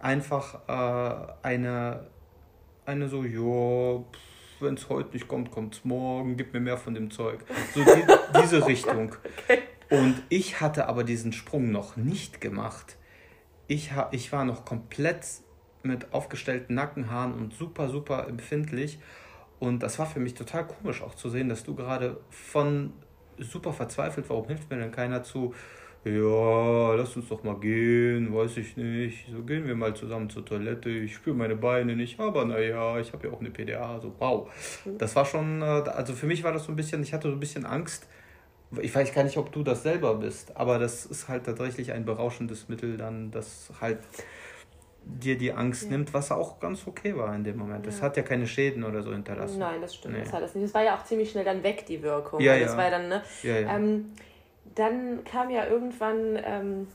einfach 0.00 0.58
äh, 0.66 1.46
eine, 1.46 2.06
eine 2.84 3.08
so, 3.08 3.22
ja, 3.22 4.04
wenn 4.60 4.74
es 4.74 4.88
heute 4.88 5.12
nicht 5.12 5.28
kommt, 5.28 5.50
kommt 5.50 5.74
es 5.74 5.84
morgen, 5.84 6.36
gib 6.36 6.52
mir 6.52 6.60
mehr 6.60 6.76
von 6.76 6.94
dem 6.94 7.10
Zeug. 7.10 7.40
So 7.74 7.84
die, 7.84 8.04
diese 8.40 8.66
Richtung. 8.66 9.14
Okay. 9.48 9.60
Und 9.88 10.20
ich 10.30 10.60
hatte 10.60 10.88
aber 10.88 11.04
diesen 11.04 11.32
Sprung 11.32 11.70
noch 11.70 11.96
nicht 11.96 12.40
gemacht. 12.40 12.96
Ich, 13.68 13.92
ha, 13.92 14.08
ich 14.10 14.32
war 14.32 14.44
noch 14.44 14.64
komplett 14.64 15.24
mit 15.84 16.12
aufgestellten 16.12 16.74
Nackenhaaren 16.74 17.32
und 17.34 17.54
super, 17.54 17.88
super 17.88 18.26
empfindlich. 18.26 18.98
Und 19.60 19.84
das 19.84 20.00
war 20.00 20.06
für 20.06 20.18
mich 20.18 20.34
total 20.34 20.66
komisch 20.66 21.02
auch 21.02 21.14
zu 21.14 21.30
sehen, 21.30 21.48
dass 21.48 21.62
du 21.62 21.76
gerade 21.76 22.20
von 22.30 22.92
super 23.38 23.72
verzweifelt, 23.72 24.28
warum 24.28 24.48
hilft 24.48 24.70
mir 24.70 24.78
denn 24.78 24.92
keiner 24.92 25.22
zu 25.22 25.54
ja, 26.04 26.94
lass 26.94 27.16
uns 27.16 27.28
doch 27.28 27.42
mal 27.42 27.58
gehen, 27.58 28.34
weiß 28.34 28.58
ich 28.58 28.76
nicht. 28.76 29.26
So 29.32 29.42
gehen 29.42 29.66
wir 29.66 29.74
mal 29.74 29.94
zusammen 29.94 30.30
zur 30.30 30.44
Toilette. 30.44 30.88
Ich 30.88 31.14
spüre 31.14 31.34
meine 31.34 31.56
Beine 31.56 31.96
nicht, 31.96 32.20
aber 32.20 32.44
naja, 32.44 32.98
ich 33.00 33.12
habe 33.12 33.26
ja 33.26 33.32
auch 33.32 33.40
eine 33.40 33.50
PDA. 33.50 33.98
So, 34.00 34.12
wow. 34.18 34.48
Das 34.98 35.16
war 35.16 35.24
schon, 35.24 35.62
äh, 35.62 35.64
also 35.64 36.12
für 36.12 36.26
mich 36.26 36.44
war 36.44 36.52
das 36.52 36.64
so 36.64 36.72
ein 36.72 36.76
bisschen, 36.76 37.02
ich 37.02 37.12
hatte 37.12 37.28
so 37.28 37.34
ein 37.34 37.40
bisschen 37.40 37.66
Angst. 37.66 38.06
Ich 38.80 38.94
weiß 38.94 39.12
gar 39.14 39.24
nicht, 39.24 39.36
ob 39.36 39.52
du 39.52 39.62
das 39.62 39.82
selber 39.82 40.14
bist, 40.16 40.56
aber 40.56 40.78
das 40.78 41.06
ist 41.06 41.28
halt 41.28 41.44
tatsächlich 41.46 41.92
ein 41.92 42.04
berauschendes 42.04 42.68
Mittel, 42.68 42.96
dann, 42.96 43.30
das 43.30 43.72
halt 43.80 43.98
dir 45.06 45.38
die 45.38 45.52
Angst 45.52 45.84
ja. 45.84 45.90
nimmt, 45.90 46.12
was 46.12 46.32
auch 46.32 46.58
ganz 46.58 46.86
okay 46.86 47.16
war 47.16 47.34
in 47.34 47.44
dem 47.44 47.56
Moment. 47.56 47.86
Ja. 47.86 48.00
hat 48.02 48.16
ja 48.16 48.22
keine 48.22 48.46
Schäden 48.46 48.82
oder 48.84 49.02
so 49.02 49.12
hinterlassen. 49.12 49.58
Nein, 49.58 49.80
das 49.80 49.94
stimmt, 49.94 50.14
nee. 50.14 50.20
das 50.20 50.32
hat 50.32 50.42
es 50.42 50.54
nicht. 50.54 50.64
Es 50.64 50.74
war 50.74 50.82
ja 50.82 50.96
auch 50.96 51.04
ziemlich 51.04 51.30
schnell 51.30 51.44
dann 51.44 51.62
weg, 51.62 51.86
die 51.86 52.02
Wirkung. 52.02 52.40
Ja, 52.40 52.54
ja. 52.54 52.66
Das 52.66 52.76
war 52.76 52.90
dann, 52.90 53.08
ne? 53.08 53.22
Ja, 53.42 53.60
ja. 53.60 53.76
Ähm, 53.76 54.12
dann 54.74 55.24
kam 55.24 55.50
ja 55.50 55.66
irgendwann 55.66 56.38
ähm, 56.44 56.88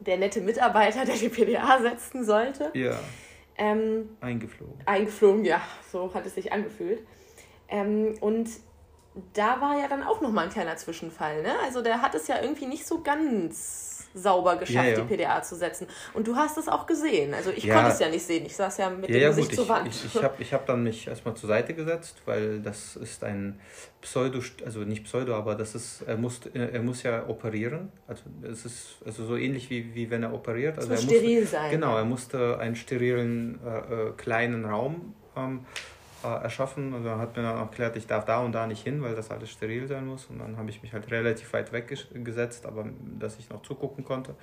der 0.00 0.18
nette 0.18 0.40
Mitarbeiter, 0.40 1.04
der 1.04 1.16
die 1.16 1.28
PDA 1.28 1.80
setzen 1.80 2.24
sollte. 2.24 2.70
Ja. 2.74 2.98
Ähm, 3.56 4.10
eingeflogen. 4.20 4.78
Eingeflogen, 4.86 5.44
ja, 5.44 5.60
so 5.90 6.12
hat 6.14 6.26
es 6.26 6.34
sich 6.34 6.52
angefühlt. 6.52 7.00
Ähm, 7.68 8.14
und 8.20 8.48
da 9.34 9.60
war 9.60 9.78
ja 9.78 9.88
dann 9.88 10.02
auch 10.02 10.20
nochmal 10.20 10.44
ein 10.44 10.50
kleiner 10.50 10.76
Zwischenfall. 10.76 11.42
Ne? 11.42 11.58
Also 11.64 11.82
der 11.82 12.02
hat 12.02 12.14
es 12.14 12.28
ja 12.28 12.40
irgendwie 12.40 12.66
nicht 12.66 12.86
so 12.86 13.02
ganz 13.02 13.87
sauber 14.14 14.56
geschafft, 14.56 14.88
ja, 14.88 14.96
ja. 14.96 15.00
die 15.00 15.16
PDA 15.16 15.42
zu 15.42 15.56
setzen. 15.56 15.86
Und 16.14 16.26
du 16.26 16.36
hast 16.36 16.58
es 16.58 16.68
auch 16.68 16.86
gesehen. 16.86 17.34
Also 17.34 17.50
ich 17.50 17.64
ja. 17.64 17.74
konnte 17.74 17.92
es 17.92 17.98
ja 17.98 18.08
nicht 18.08 18.24
sehen. 18.24 18.46
Ich 18.46 18.56
saß 18.56 18.78
ja 18.78 18.90
mit 18.90 19.08
dem 19.08 19.20
Gesicht 19.20 19.54
zur 19.54 19.68
Wand. 19.68 19.88
Ich, 19.88 20.04
ich, 20.04 20.14
ich 20.14 20.22
habe 20.22 20.42
ich 20.42 20.52
hab 20.52 20.66
dann 20.66 20.82
mich 20.82 21.06
erstmal 21.06 21.34
zur 21.34 21.48
Seite 21.48 21.74
gesetzt, 21.74 22.22
weil 22.24 22.60
das 22.60 22.96
ist 22.96 23.24
ein 23.24 23.60
Pseudo, 24.00 24.40
also 24.64 24.80
nicht 24.80 25.04
Pseudo, 25.04 25.34
aber 25.34 25.54
das 25.54 25.74
ist, 25.74 26.02
er 26.02 26.16
muss, 26.16 26.40
er 26.54 26.82
muss 26.82 27.02
ja 27.02 27.26
operieren. 27.28 27.90
Also 28.06 28.22
es 28.42 28.64
ist 28.64 28.96
also 29.04 29.26
so 29.26 29.36
ähnlich 29.36 29.70
wie, 29.70 29.94
wie 29.94 30.10
wenn 30.10 30.22
er 30.22 30.32
operiert. 30.32 30.78
Also 30.78 30.92
es 30.92 31.02
muss 31.02 31.12
er 31.12 31.18
steril 31.18 31.40
musste, 31.40 31.56
sein. 31.56 31.70
Genau, 31.70 31.96
er 31.96 32.04
musste 32.04 32.58
einen 32.58 32.76
sterilen 32.76 33.60
äh, 33.64 34.08
äh 34.08 34.12
kleinen 34.16 34.64
Raum 34.64 35.14
ähm, 35.36 35.60
äh, 36.24 36.42
erschaffen. 36.42 36.94
Also 36.94 37.10
hat 37.10 37.36
mir 37.36 37.42
dann 37.42 37.56
auch 37.56 37.62
erklärt, 37.62 37.96
ich 37.96 38.06
darf 38.06 38.24
da 38.24 38.40
und 38.40 38.52
da 38.52 38.66
nicht 38.66 38.82
hin, 38.82 39.02
weil 39.02 39.14
das 39.14 39.30
alles 39.30 39.50
steril 39.50 39.86
sein 39.86 40.06
muss. 40.06 40.26
Und 40.26 40.38
dann 40.38 40.56
habe 40.56 40.70
ich 40.70 40.82
mich 40.82 40.92
halt 40.92 41.10
relativ 41.10 41.52
weit 41.52 41.72
weggesetzt, 41.72 42.66
aber 42.66 42.86
dass 43.18 43.38
ich 43.38 43.50
noch 43.50 43.62
zugucken 43.62 44.04
konnte. 44.04 44.34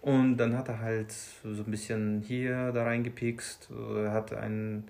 Und 0.00 0.36
dann 0.36 0.56
hat 0.56 0.68
er 0.68 0.80
halt 0.80 1.12
so 1.12 1.62
ein 1.62 1.70
bisschen 1.70 2.22
hier 2.22 2.72
da 2.72 2.84
reingepikst. 2.84 3.68
Er 3.96 4.12
hatte 4.12 4.38
einen, 4.40 4.88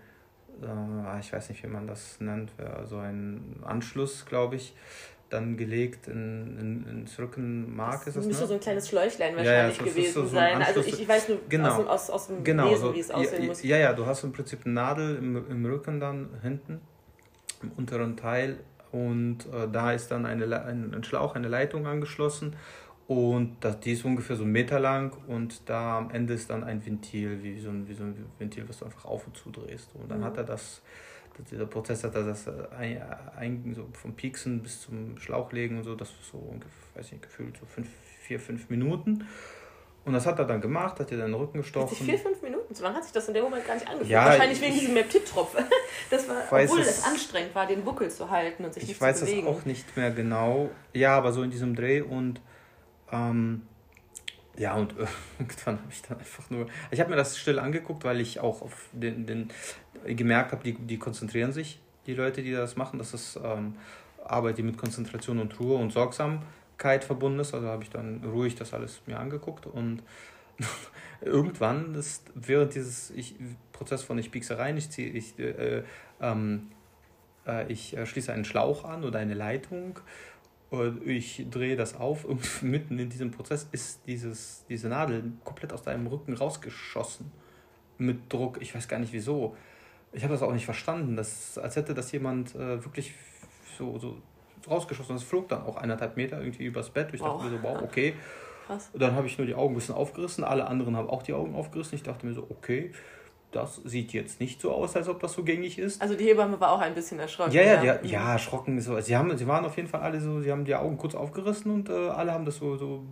äh, 0.62 1.21
ich 1.21 1.33
weiß 1.33 1.49
nicht, 1.49 1.62
wie 1.62 1.69
man 1.69 1.87
das 1.87 2.21
nennt, 2.21 2.52
so 2.85 2.99
einen 2.99 3.61
Anschluss, 3.64 4.26
glaube 4.26 4.57
ich, 4.57 4.75
dann 5.31 5.57
gelegt 5.57 6.09
in, 6.09 6.59
in, 6.59 6.87
ins 6.87 7.19
Rückenmark. 7.19 8.05
Das 8.05 8.17
ist 8.17 8.27
müsste 8.27 8.43
ne? 8.43 8.49
so 8.49 8.55
ein 8.55 8.61
kleines 8.61 8.89
Schläuchlein 8.89 9.37
wahrscheinlich 9.37 9.79
ja, 9.79 9.85
ja, 9.85 9.91
gewesen 9.91 10.13
so 10.15 10.27
sein. 10.27 10.63
Also 10.63 10.81
ich, 10.81 11.01
ich, 11.01 11.09
weiß 11.09 11.29
nur 11.29 11.39
genau. 11.49 11.83
aus, 11.83 11.87
aus, 11.87 12.11
aus 12.11 12.27
dem 12.29 12.45
genau, 12.45 12.69
Lesen, 12.69 12.81
so, 12.81 12.95
wie 12.95 13.01
es 13.01 13.11
aussehen 13.11 13.43
ja, 13.43 13.49
muss. 13.49 13.63
Ja, 13.63 13.77
ja, 13.77 13.93
du 13.93 14.07
hast 14.07 14.25
im 14.25 14.33
Prinzip 14.33 14.61
eine 14.65 14.75
Nadel 14.75 15.17
im, 15.17 15.37
im 15.51 15.67
Rücken 15.67 16.01
dann 16.01 16.31
hinten, 16.43 16.81
im 17.63 17.73
unteren 17.73 18.17
Teil 18.17 18.59
und 18.91 19.47
äh, 19.53 19.69
da 19.71 19.93
ist 19.93 20.11
dann 20.11 20.25
eine, 20.25 20.65
ein, 20.65 20.95
ein 20.95 21.05
Schlauch, 21.05 21.35
eine 21.35 21.49
Leitung 21.49 21.87
angeschlossen 21.87 22.57
und 23.09 23.57
das, 23.61 23.81
die 23.81 23.93
ist 23.93 24.05
ungefähr 24.05 24.37
so 24.37 24.43
einen 24.43 24.53
Meter 24.53 24.79
lang 24.79 25.17
und 25.27 25.63
da 25.67 25.97
am 25.97 26.11
Ende 26.11 26.35
ist 26.35 26.51
dann 26.51 26.63
ein 26.63 26.85
Ventil, 26.85 27.43
wie 27.43 27.59
so 27.59 27.71
ein, 27.71 27.89
wie 27.89 27.95
so 27.95 28.05
ein 28.05 28.27
Ventil, 28.39 28.69
was 28.69 28.81
du 28.81 28.85
einfach 28.85 29.07
auf 29.07 29.27
und 29.27 29.35
zu 29.35 29.51
drehst. 29.51 29.95
Und 29.95 30.11
dann 30.11 30.21
mhm. 30.21 30.25
hat 30.25 30.37
er 30.37 30.45
das 30.45 30.83
dieser 31.42 31.66
Prozess 31.66 32.04
hat 32.04 32.14
das 32.14 32.47
äh, 32.47 32.52
ein, 32.76 33.02
ein, 33.37 33.75
so 33.75 33.87
vom 33.92 34.14
Pieksen 34.14 34.62
bis 34.62 34.83
zum 34.83 35.18
Schlauchlegen 35.18 35.78
und 35.78 35.85
so, 35.85 35.95
das 35.95 36.11
ist 36.11 36.30
so 36.30 36.54
weiß 36.95 37.12
nicht, 37.12 37.23
gefühlt 37.23 37.57
so 37.57 37.66
fünf, 37.66 37.88
vier, 38.23 38.40
fünf 38.40 38.68
Minuten. 38.71 39.26
Und 40.04 40.14
das 40.14 40.25
hat 40.26 40.38
er 40.38 40.47
dann 40.47 40.61
gemacht, 40.61 40.99
hat 41.00 41.11
dir 41.11 41.18
den 41.18 41.35
Rücken 41.35 41.59
gestochen. 41.59 41.90
Hat 41.90 41.97
vier, 41.97 42.18
fünf 42.18 42.40
Minuten? 42.40 42.75
So 42.75 42.83
lange 42.83 42.97
hat 42.97 43.04
sich 43.04 43.12
das 43.12 43.28
in 43.28 43.35
dem 43.35 43.45
Moment 43.45 43.66
gar 43.66 43.75
nicht 43.75 43.87
angefühlt. 43.87 44.11
Ja, 44.11 44.25
Wahrscheinlich 44.25 44.61
wegen 44.61 44.75
diesem 44.75 44.95
Meptip-Tropf. 44.95 45.57
Das 46.11 46.26
war, 46.26 46.37
obwohl 46.50 46.80
es, 46.80 47.04
anstrengend 47.04 47.54
war, 47.54 47.66
den 47.66 47.83
Buckel 47.83 48.11
zu 48.11 48.30
halten 48.30 48.64
und 48.64 48.73
sich 48.73 48.87
nicht 48.87 48.95
zu 48.95 49.00
bewegen. 49.00 49.16
Ich 49.16 49.25
weiß 49.25 49.45
es 49.45 49.47
auch 49.47 49.64
nicht 49.66 49.97
mehr 49.97 50.11
genau. 50.11 50.71
Ja, 50.95 51.16
aber 51.18 51.33
so 51.33 51.42
in 51.42 51.50
diesem 51.50 51.75
Dreh 51.75 52.00
und 52.00 52.40
ähm, 53.12 53.66
ja, 54.59 54.75
und 54.75 54.95
irgendwann 55.38 55.79
habe 55.79 55.91
ich 55.91 56.03
dann 56.03 56.19
einfach 56.19 56.50
nur. 56.50 56.67
Ich 56.91 57.00
habe 57.00 57.11
mir 57.11 57.17
das 57.17 57.38
still 57.38 57.59
angeguckt, 57.59 58.05
weil 58.05 58.21
ich 58.21 58.41
auch 58.41 58.61
auf 58.61 58.88
den, 58.93 59.25
den 59.25 59.50
gemerkt 60.05 60.53
habe, 60.53 60.65
die, 60.65 60.75
die 60.75 60.99
konzentrieren 60.99 61.53
sich, 61.53 61.81
die 62.07 62.15
Leute, 62.15 62.43
die 62.43 62.53
das 62.53 62.77
machen. 62.77 62.99
Das 62.99 63.15
ist 63.15 63.38
ähm, 63.43 63.77
Arbeit, 64.25 64.59
die 64.59 64.62
mit 64.62 64.77
Konzentration 64.77 65.38
und 65.38 65.59
Ruhe 65.61 65.77
und 65.77 65.93
Sorgsamkeit 65.93 67.05
verbunden 67.05 67.38
ist. 67.38 67.55
Also 67.55 67.69
habe 67.69 67.85
ich 67.85 67.91
dann 67.91 68.25
ruhig 68.25 68.57
das 68.57 68.75
alles 68.75 69.01
mir 69.07 69.18
angeguckt 69.18 69.66
und 69.66 70.03
irgendwann 71.21 71.94
ist 71.94 72.25
während 72.35 72.75
dieses 72.75 73.11
ich, 73.11 73.37
Prozess 73.73 74.03
von 74.03 74.18
ich 74.18 74.33
piekse 74.33 74.59
rein, 74.59 74.77
ich, 74.77 74.90
ziehe, 74.90 75.09
ich, 75.11 75.38
äh, 75.38 75.85
ähm, 76.21 76.73
äh, 77.47 77.71
ich 77.73 77.97
äh, 77.97 78.07
schließe 78.07 78.33
einen 78.33 78.44
Schlauch 78.44 78.85
an 78.85 79.05
oder 79.05 79.21
eine 79.21 79.35
Leitung 79.35 80.01
ich 81.04 81.46
drehe 81.50 81.76
das 81.76 81.96
auf 81.96 82.24
und 82.24 82.62
mitten 82.62 82.98
in 82.98 83.09
diesem 83.09 83.31
Prozess 83.31 83.68
ist 83.72 84.07
dieses, 84.07 84.64
diese 84.68 84.88
Nadel 84.88 85.33
komplett 85.44 85.72
aus 85.72 85.83
deinem 85.83 86.07
Rücken 86.07 86.35
rausgeschossen. 86.35 87.33
Mit 87.96 88.33
Druck, 88.33 88.61
ich 88.61 88.74
weiß 88.74 88.87
gar 88.87 88.98
nicht 88.98 89.12
wieso. 89.12 89.57
Ich 90.12 90.22
habe 90.22 90.33
das 90.33 90.42
auch 90.42 90.52
nicht 90.52 90.64
verstanden, 90.64 91.16
das, 91.16 91.59
als 91.59 91.76
hätte 91.76 91.94
das 91.94 92.12
jemand 92.12 92.54
äh, 92.54 92.83
wirklich 92.85 93.14
so, 93.76 93.98
so 93.98 94.18
rausgeschossen. 94.68 95.16
Das 95.16 95.24
flog 95.24 95.48
dann 95.48 95.62
auch 95.62 95.76
eineinhalb 95.76 96.16
Meter 96.16 96.40
irgendwie 96.40 96.64
übers 96.64 96.90
Bett. 96.90 97.09
Ich 97.12 97.20
dachte 97.20 97.35
wow. 97.35 97.42
mir 97.44 97.50
so, 97.50 97.62
wow, 97.62 97.83
okay. 97.83 98.14
Krass. 98.66 98.90
Dann 98.94 99.14
habe 99.14 99.26
ich 99.26 99.38
nur 99.38 99.46
die 99.46 99.54
Augen 99.54 99.74
ein 99.74 99.76
bisschen 99.76 99.94
aufgerissen. 99.94 100.44
Alle 100.44 100.66
anderen 100.66 100.96
haben 100.96 101.09
auch 101.09 101.22
die 101.22 101.33
Augen 101.33 101.54
aufgerissen. 101.54 101.96
Ich 101.96 102.02
dachte 102.02 102.26
mir 102.26 102.35
so, 102.35 102.46
okay 102.50 102.92
das 103.51 103.77
sieht 103.77 104.13
jetzt 104.13 104.41
nicht 104.41 104.61
so 104.61 104.73
aus, 104.73 104.95
als 104.95 105.09
ob 105.09 105.21
das 105.21 105.33
so 105.33 105.43
gängig 105.43 105.79
ist. 105.79 106.03
Also 106.03 106.15
die 106.15 106.25
Hebamme 106.25 106.61
war 106.61 106.73
auch 106.73 106.81
ein 106.81 106.95
bisschen 106.95 107.19
erschrocken. 107.19 107.53
Ja, 107.53 107.63
ja, 107.63 107.83
ja, 107.83 107.85
ja, 107.85 108.01
ja 108.03 108.33
erschrocken. 108.33 108.79
So. 108.81 109.01
Sie, 109.01 109.17
haben, 109.17 109.35
sie 109.39 109.47
waren 109.47 109.65
auf 109.65 109.77
jeden 109.77 109.89
Fall 109.89 110.03
alle 110.03 110.21
so, 110.21 110.41
sie 110.41 110.53
haben 110.53 110.65
die 110.65 110.75
Augen 110.75 110.99
kurz 110.99 111.15
aufgerissen 111.15 111.73
und 111.73 111.89
äh, 111.89 111.93
alle 111.93 112.33
haben 112.33 112.45
das 112.45 112.57
so, 112.57 112.77
so. 112.77 113.05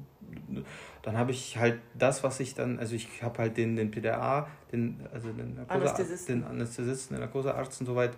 Dann 1.03 1.17
habe 1.17 1.31
ich 1.31 1.57
halt 1.57 1.81
das, 1.95 2.23
was 2.23 2.41
ich 2.41 2.55
dann, 2.55 2.79
also 2.79 2.95
ich 2.95 3.23
habe 3.23 3.39
halt 3.39 3.57
den, 3.57 3.77
den 3.77 3.91
PDA, 3.91 4.49
den, 4.73 5.07
also 5.13 5.31
den, 5.31 5.55
Narkose, 5.55 5.81
Anästhesisten. 5.81 6.41
den 6.41 6.49
Anästhesisten, 6.49 7.17
den 7.17 7.21
Narkosearzt 7.21 7.81
und 7.81 7.87
soweit 7.87 8.13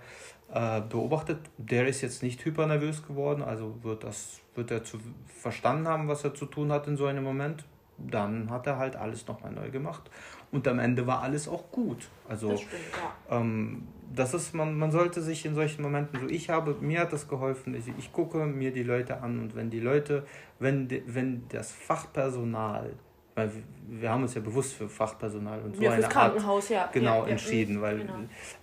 äh, 0.53 0.81
beobachtet. 0.81 1.39
Der 1.59 1.87
ist 1.87 2.01
jetzt 2.01 2.23
nicht 2.23 2.45
hypernervös 2.45 3.07
geworden, 3.07 3.43
also 3.43 3.77
wird 3.83 4.03
das, 4.03 4.41
wird 4.57 4.71
er 4.71 4.83
zu 4.83 4.99
verstanden 5.27 5.87
haben, 5.87 6.09
was 6.09 6.25
er 6.25 6.35
zu 6.35 6.47
tun 6.47 6.73
hat 6.73 6.89
in 6.89 6.97
so 6.97 7.07
einem 7.07 7.23
Moment. 7.23 7.65
Dann 7.99 8.51
hat 8.51 8.67
er 8.67 8.79
halt 8.79 8.97
alles 8.97 9.27
nochmal 9.27 9.53
neu 9.53 9.71
gemacht 9.71 10.11
und 10.51 10.67
am 10.67 10.79
Ende 10.79 11.07
war 11.07 11.23
alles 11.23 11.49
auch 11.49 11.71
gut. 11.71 12.09
Also 12.29 12.51
das, 12.51 12.61
stimmt, 12.61 12.83
ja. 13.31 13.39
ähm, 13.39 13.89
das 14.15 14.35
ist, 14.35 14.55
man, 14.55 14.77
man 14.77 14.91
sollte 14.91 15.21
sich 15.21 15.45
in 15.45 15.55
solchen 15.55 15.83
Momenten, 15.83 16.21
so 16.21 16.27
ich 16.27 16.51
habe, 16.51 16.77
mir 16.81 17.01
hat 17.01 17.13
das 17.13 17.29
geholfen, 17.29 17.75
ich, 17.75 17.85
ich 17.99 18.13
gucke 18.13 18.39
mir 18.39 18.73
die 18.73 18.83
Leute 18.83 19.21
an 19.21 19.39
und 19.39 19.55
wenn 19.55 19.71
die 19.71 19.81
Leute, 19.81 20.27
wenn, 20.59 20.89
wenn 21.07 21.47
das 21.49 21.73
Fachpersonal, 21.73 22.93
weil 23.35 23.53
wir, 23.55 23.63
wir 24.01 24.11
haben 24.11 24.23
uns 24.23 24.35
ja 24.35 24.41
bewusst 24.41 24.75
für 24.75 24.89
Fachpersonal 24.89 25.61
und 25.63 25.77
so 25.77 25.83
ja, 25.83 25.93
eine 25.93 26.09
Krankenhaus, 26.09 26.65
Art 26.65 26.71
ja. 26.71 26.91
genau 26.93 27.25
ja, 27.25 27.31
entschieden, 27.31 27.81
weil 27.81 27.99
genau. 27.99 28.15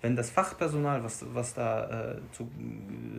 wenn 0.02 0.16
das 0.16 0.30
Fachpersonal, 0.30 1.04
was, 1.04 1.26
was 1.34 1.54
da 1.54 2.14
äh, 2.14 2.18
zu, 2.32 2.50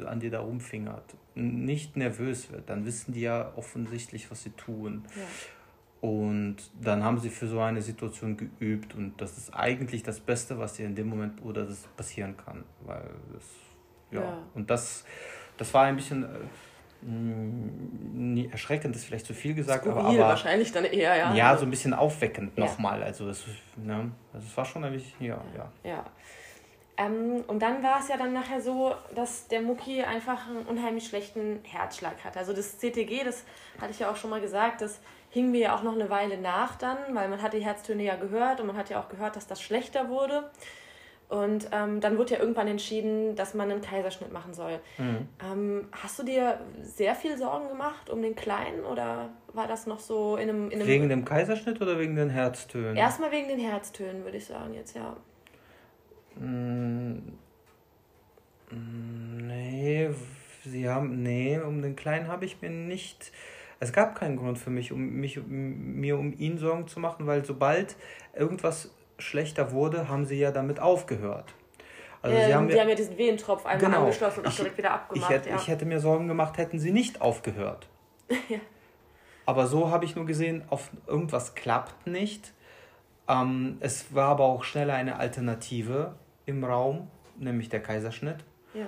an 0.04 0.20
dir 0.20 0.30
da 0.30 0.40
rumfingert, 0.40 1.14
nicht 1.34 1.96
nervös 1.96 2.50
wird, 2.50 2.68
dann 2.68 2.84
wissen 2.84 3.12
die 3.12 3.22
ja 3.22 3.52
offensichtlich, 3.56 4.30
was 4.30 4.42
sie 4.42 4.50
tun. 4.50 5.04
Ja. 5.14 5.22
Und 6.00 6.56
dann 6.80 7.02
haben 7.02 7.18
sie 7.18 7.30
für 7.30 7.46
so 7.46 7.60
eine 7.60 7.80
Situation 7.80 8.36
geübt 8.36 8.94
und 8.94 9.20
das 9.20 9.38
ist 9.38 9.54
eigentlich 9.54 10.02
das 10.02 10.20
Beste, 10.20 10.58
was 10.58 10.74
dir 10.74 10.84
in 10.86 10.94
dem 10.94 11.08
Moment 11.08 11.42
oder 11.42 11.64
das 11.64 11.88
passieren 11.96 12.36
kann, 12.36 12.64
weil 12.84 13.08
das 13.32 13.44
ja, 14.10 14.20
ja. 14.20 14.38
und 14.54 14.70
das 14.70 15.04
das 15.56 15.72
war 15.72 15.84
ein 15.84 15.96
bisschen 15.96 16.24
äh, 16.24 16.26
erschreckend 18.52 18.94
ist 18.94 19.06
vielleicht 19.06 19.26
zu 19.26 19.34
viel 19.34 19.54
gesagt, 19.54 19.84
Skurril, 19.84 20.00
aber, 20.00 20.10
aber 20.10 20.18
wahrscheinlich 20.18 20.70
dann 20.70 20.84
eher 20.84 21.16
ja. 21.16 21.34
Ja, 21.34 21.56
so 21.56 21.64
ein 21.64 21.70
bisschen 21.70 21.94
aufweckend 21.94 22.52
ja. 22.56 22.66
nochmal, 22.66 23.02
also 23.02 23.26
das 23.26 23.44
ne, 23.76 24.12
also 24.32 24.46
es 24.46 24.56
war 24.56 24.64
schon 24.64 24.84
ein 24.84 24.92
bisschen 24.92 25.26
ja, 25.26 25.40
ja. 25.56 25.72
Ja. 25.82 26.04
Ähm, 26.98 27.44
und 27.46 27.60
dann 27.60 27.82
war 27.82 28.00
es 28.00 28.08
ja 28.08 28.16
dann 28.16 28.32
nachher 28.32 28.60
so, 28.60 28.94
dass 29.14 29.48
der 29.48 29.60
Mucki 29.60 30.02
einfach 30.02 30.48
einen 30.48 30.64
unheimlich 30.64 31.06
schlechten 31.06 31.60
Herzschlag 31.62 32.24
hat. 32.24 32.36
Also 32.36 32.54
das 32.54 32.78
CTG, 32.78 33.24
das 33.24 33.44
hatte 33.80 33.90
ich 33.90 33.98
ja 33.98 34.10
auch 34.10 34.16
schon 34.16 34.30
mal 34.30 34.40
gesagt, 34.40 34.80
das 34.80 35.00
hing 35.36 35.50
mir 35.50 35.60
ja 35.60 35.76
auch 35.76 35.82
noch 35.82 35.92
eine 35.92 36.08
Weile 36.08 36.38
nach 36.38 36.76
dann, 36.76 36.96
weil 37.12 37.28
man 37.28 37.42
hat 37.42 37.52
die 37.52 37.62
Herztöne 37.62 38.02
ja 38.02 38.16
gehört 38.16 38.58
und 38.58 38.68
man 38.68 38.76
hat 38.76 38.88
ja 38.88 38.98
auch 38.98 39.10
gehört, 39.10 39.36
dass 39.36 39.46
das 39.46 39.60
schlechter 39.60 40.08
wurde. 40.08 40.48
Und 41.28 41.68
ähm, 41.72 42.00
dann 42.00 42.16
wurde 42.16 42.34
ja 42.34 42.40
irgendwann 42.40 42.68
entschieden, 42.68 43.36
dass 43.36 43.52
man 43.52 43.70
einen 43.70 43.82
Kaiserschnitt 43.82 44.32
machen 44.32 44.54
soll. 44.54 44.80
Mhm. 44.96 45.28
Ähm, 45.44 45.88
hast 45.92 46.18
du 46.18 46.22
dir 46.22 46.60
sehr 46.80 47.14
viel 47.14 47.36
Sorgen 47.36 47.68
gemacht 47.68 48.08
um 48.08 48.22
den 48.22 48.34
Kleinen 48.34 48.84
oder 48.84 49.28
war 49.52 49.66
das 49.66 49.86
noch 49.86 49.98
so 49.98 50.36
in 50.36 50.48
einem. 50.48 50.70
In 50.70 50.80
einem 50.80 50.88
wegen 50.88 51.08
dem 51.10 51.26
Kaiserschnitt 51.26 51.82
oder 51.82 51.98
wegen 51.98 52.16
den 52.16 52.30
Herztönen? 52.30 52.96
Erstmal 52.96 53.30
wegen 53.30 53.48
den 53.48 53.58
Herztönen, 53.58 54.24
würde 54.24 54.38
ich 54.38 54.46
sagen, 54.46 54.72
jetzt 54.72 54.96
ja. 54.96 55.16
Mm, 56.36 57.18
nee, 58.70 60.08
sie 60.64 60.88
haben. 60.88 61.22
Nee, 61.22 61.58
um 61.58 61.82
den 61.82 61.94
Kleinen 61.94 62.28
habe 62.28 62.46
ich 62.46 62.62
mir 62.62 62.70
nicht 62.70 63.32
es 63.78 63.92
gab 63.92 64.14
keinen 64.14 64.36
Grund 64.36 64.58
für 64.58 64.70
mich, 64.70 64.92
um 64.92 65.00
mich, 65.00 65.38
um, 65.38 65.96
mir 65.96 66.18
um 66.18 66.32
ihn 66.38 66.58
Sorgen 66.58 66.86
zu 66.88 67.00
machen, 67.00 67.26
weil 67.26 67.44
sobald 67.44 67.96
irgendwas 68.34 68.90
schlechter 69.18 69.72
wurde, 69.72 70.08
haben 70.08 70.24
sie 70.24 70.38
ja 70.38 70.50
damit 70.50 70.80
aufgehört. 70.80 71.54
Also 72.22 72.36
ähm, 72.36 72.46
sie 72.46 72.54
haben, 72.54 72.68
die 72.68 72.80
haben 72.80 72.88
ja 72.88 72.94
diesen 72.94 73.18
Wehentropf 73.18 73.66
einmal 73.66 73.86
genau, 73.86 74.00
angeschlossen 74.04 74.40
und 74.40 74.48
auch 74.48 74.54
direkt 74.54 74.78
wieder 74.78 74.92
abgemacht. 74.92 75.30
Ich 75.30 75.36
hätte, 75.36 75.50
ja. 75.50 75.56
ich 75.56 75.68
hätte 75.68 75.84
mir 75.84 76.00
Sorgen 76.00 76.28
gemacht, 76.28 76.58
hätten 76.58 76.78
sie 76.78 76.90
nicht 76.90 77.20
aufgehört. 77.20 77.88
ja. 78.48 78.58
Aber 79.44 79.66
so 79.66 79.90
habe 79.90 80.04
ich 80.04 80.16
nur 80.16 80.26
gesehen, 80.26 80.64
auf 80.68 80.90
irgendwas 81.06 81.54
klappt 81.54 82.06
nicht. 82.06 82.52
Ähm, 83.28 83.76
es 83.80 84.14
war 84.14 84.28
aber 84.30 84.44
auch 84.44 84.64
schneller 84.64 84.94
eine 84.94 85.18
Alternative 85.18 86.14
im 86.46 86.64
Raum, 86.64 87.08
nämlich 87.38 87.68
der 87.68 87.80
Kaiserschnitt. 87.80 88.38
Ja. 88.74 88.86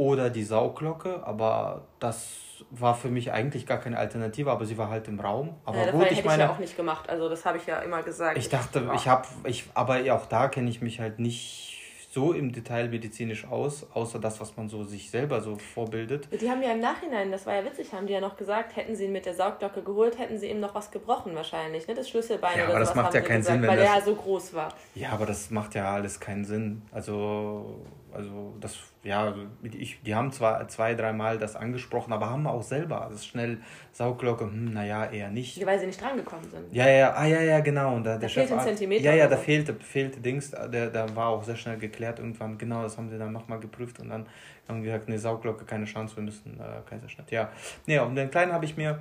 Oder 0.00 0.30
die 0.30 0.44
Sauglocke, 0.44 1.20
aber 1.26 1.82
das 1.98 2.30
war 2.70 2.94
für 2.94 3.10
mich 3.10 3.32
eigentlich 3.32 3.66
gar 3.66 3.76
keine 3.76 3.98
Alternative, 3.98 4.50
aber 4.50 4.64
sie 4.64 4.78
war 4.78 4.88
halt 4.88 5.08
im 5.08 5.20
Raum. 5.20 5.56
Aber 5.66 5.76
ja, 5.76 5.90
gut, 5.90 6.10
ich 6.10 6.24
meine, 6.24 6.44
ich 6.44 6.48
ja 6.48 6.54
auch 6.54 6.58
nicht 6.58 6.74
gemacht, 6.74 7.10
also 7.10 7.28
das 7.28 7.44
habe 7.44 7.58
ich 7.58 7.66
ja 7.66 7.80
immer 7.80 8.02
gesagt. 8.02 8.38
Ich 8.38 8.48
dachte, 8.48 8.90
ich 8.94 9.06
habe, 9.06 9.28
ich, 9.44 9.64
aber 9.74 9.98
auch 10.14 10.24
da 10.24 10.48
kenne 10.48 10.70
ich 10.70 10.80
mich 10.80 11.00
halt 11.00 11.18
nicht 11.18 11.76
so 12.10 12.32
im 12.32 12.50
Detail 12.50 12.88
medizinisch 12.88 13.46
aus, 13.46 13.86
außer 13.92 14.18
das, 14.18 14.40
was 14.40 14.56
man 14.56 14.70
so 14.70 14.84
sich 14.84 15.10
selber 15.10 15.42
so 15.42 15.56
vorbildet. 15.56 16.28
Die 16.40 16.48
haben 16.48 16.62
ja 16.62 16.72
im 16.72 16.80
Nachhinein, 16.80 17.30
das 17.30 17.44
war 17.44 17.56
ja 17.56 17.64
witzig, 17.66 17.92
haben 17.92 18.06
die 18.06 18.14
ja 18.14 18.20
noch 18.20 18.38
gesagt, 18.38 18.76
hätten 18.76 18.96
sie 18.96 19.04
ihn 19.04 19.12
mit 19.12 19.26
der 19.26 19.34
Saugglocke 19.34 19.82
geholt, 19.82 20.18
hätten 20.18 20.38
sie 20.38 20.48
ihm 20.48 20.60
noch 20.60 20.74
was 20.74 20.90
gebrochen 20.90 21.34
wahrscheinlich, 21.34 21.86
ne? 21.86 21.94
Das 21.94 22.08
Schlüsselbein 22.08 22.56
ja, 22.56 22.64
oder 22.64 22.70
aber 22.70 22.80
das 22.80 22.94
macht 22.94 23.12
ja 23.12 23.20
keinen 23.20 23.40
gesagt, 23.40 23.60
Sinn, 23.60 23.68
weil 23.68 23.76
das, 23.76 23.86
er 23.86 23.94
ja 23.96 24.00
so 24.00 24.14
groß 24.14 24.54
war. 24.54 24.74
Ja, 24.94 25.10
aber 25.10 25.26
das 25.26 25.50
macht 25.50 25.74
ja 25.74 25.92
alles 25.92 26.18
keinen 26.18 26.46
Sinn. 26.46 26.82
Also, 26.90 27.82
also 28.14 28.54
das 28.60 28.78
ja, 29.02 29.34
ich, 29.62 30.02
die 30.02 30.14
haben 30.14 30.30
zwar 30.30 30.68
zwei, 30.68 30.94
dreimal 30.94 31.38
das 31.38 31.56
angesprochen, 31.56 32.12
aber 32.12 32.28
haben 32.28 32.46
auch 32.46 32.62
selber 32.62 33.08
das 33.10 33.24
schnell 33.24 33.58
Sauglocke, 33.92 34.44
hm, 34.44 34.74
naja, 34.74 35.06
eher 35.06 35.30
nicht. 35.30 35.56
Ja, 35.56 35.66
weil 35.66 35.78
sie 35.80 35.86
nicht 35.86 36.00
drangekommen 36.00 36.44
sind. 36.50 36.74
Ja, 36.74 36.86
ja, 36.86 37.14
ah, 37.14 37.24
ja, 37.24 37.40
ja, 37.40 37.60
genau. 37.60 37.96
Und 37.96 38.04
da, 38.04 38.10
der 38.10 38.20
da 38.20 38.28
Chef, 38.28 38.48
fehlt 38.48 38.60
ein 38.60 38.66
Zentimeter. 38.66 39.04
Ja, 39.04 39.14
ja, 39.14 39.26
da 39.26 39.38
fehlte, 39.38 39.74
fehlte 39.74 40.20
Dings, 40.20 40.50
der, 40.50 40.90
da 40.90 41.16
war 41.16 41.28
auch 41.28 41.42
sehr 41.42 41.56
schnell 41.56 41.78
geklärt 41.78 42.18
irgendwann. 42.18 42.58
Genau, 42.58 42.82
das 42.82 42.98
haben 42.98 43.08
sie 43.08 43.16
dann 43.16 43.32
nochmal 43.32 43.58
geprüft 43.58 44.00
und 44.00 44.10
dann 44.10 44.26
haben 44.68 44.82
wir 44.82 44.92
gesagt, 44.92 45.08
ne, 45.08 45.18
Sauglocke, 45.18 45.64
keine 45.64 45.86
Chance, 45.86 46.16
wir 46.16 46.22
müssen 46.22 46.60
äh, 46.60 46.88
Kaiserschnitt. 46.88 47.30
Ja, 47.30 47.50
nee, 47.86 47.98
um 47.98 48.14
den 48.14 48.30
Kleinen 48.30 48.52
habe 48.52 48.66
ich 48.66 48.76
mir 48.76 49.00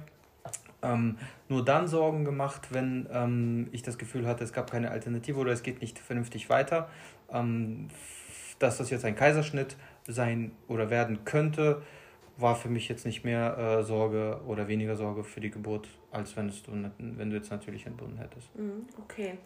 ähm, 0.81 1.17
nur 1.49 1.65
dann 1.65 1.89
Sorgen 1.89 2.23
gemacht, 2.23 2.69
wenn 2.71 3.05
ähm, 3.11 3.67
ich 3.73 3.83
das 3.83 3.97
Gefühl 3.97 4.25
hatte, 4.25 4.45
es 4.45 4.53
gab 4.53 4.71
keine 4.71 4.91
Alternative 4.91 5.37
oder 5.37 5.51
es 5.51 5.61
geht 5.61 5.81
nicht 5.81 5.99
vernünftig 5.99 6.49
weiter. 6.49 6.89
Ähm, 7.31 7.89
dass 8.59 8.77
das 8.77 8.89
jetzt 8.89 9.05
ein 9.05 9.15
Kaiserschnitt 9.15 9.75
sein 10.07 10.51
oder 10.67 10.89
werden 10.89 11.23
könnte, 11.25 11.81
war 12.37 12.55
für 12.55 12.69
mich 12.69 12.87
jetzt 12.87 13.05
nicht 13.05 13.23
mehr 13.23 13.57
äh, 13.57 13.83
Sorge 13.83 14.39
oder 14.45 14.67
weniger 14.67 14.95
Sorge 14.95 15.23
für 15.23 15.41
die 15.41 15.49
Geburt, 15.49 15.87
als 16.11 16.35
wenn, 16.35 16.49
es 16.49 16.63
du, 16.63 16.71
wenn 16.97 17.29
du 17.29 17.35
jetzt 17.35 17.51
natürlich 17.51 17.85
entbunden 17.85 18.17
hättest. 18.17 18.55
Mhm, 18.55 18.87
okay. 19.03 19.37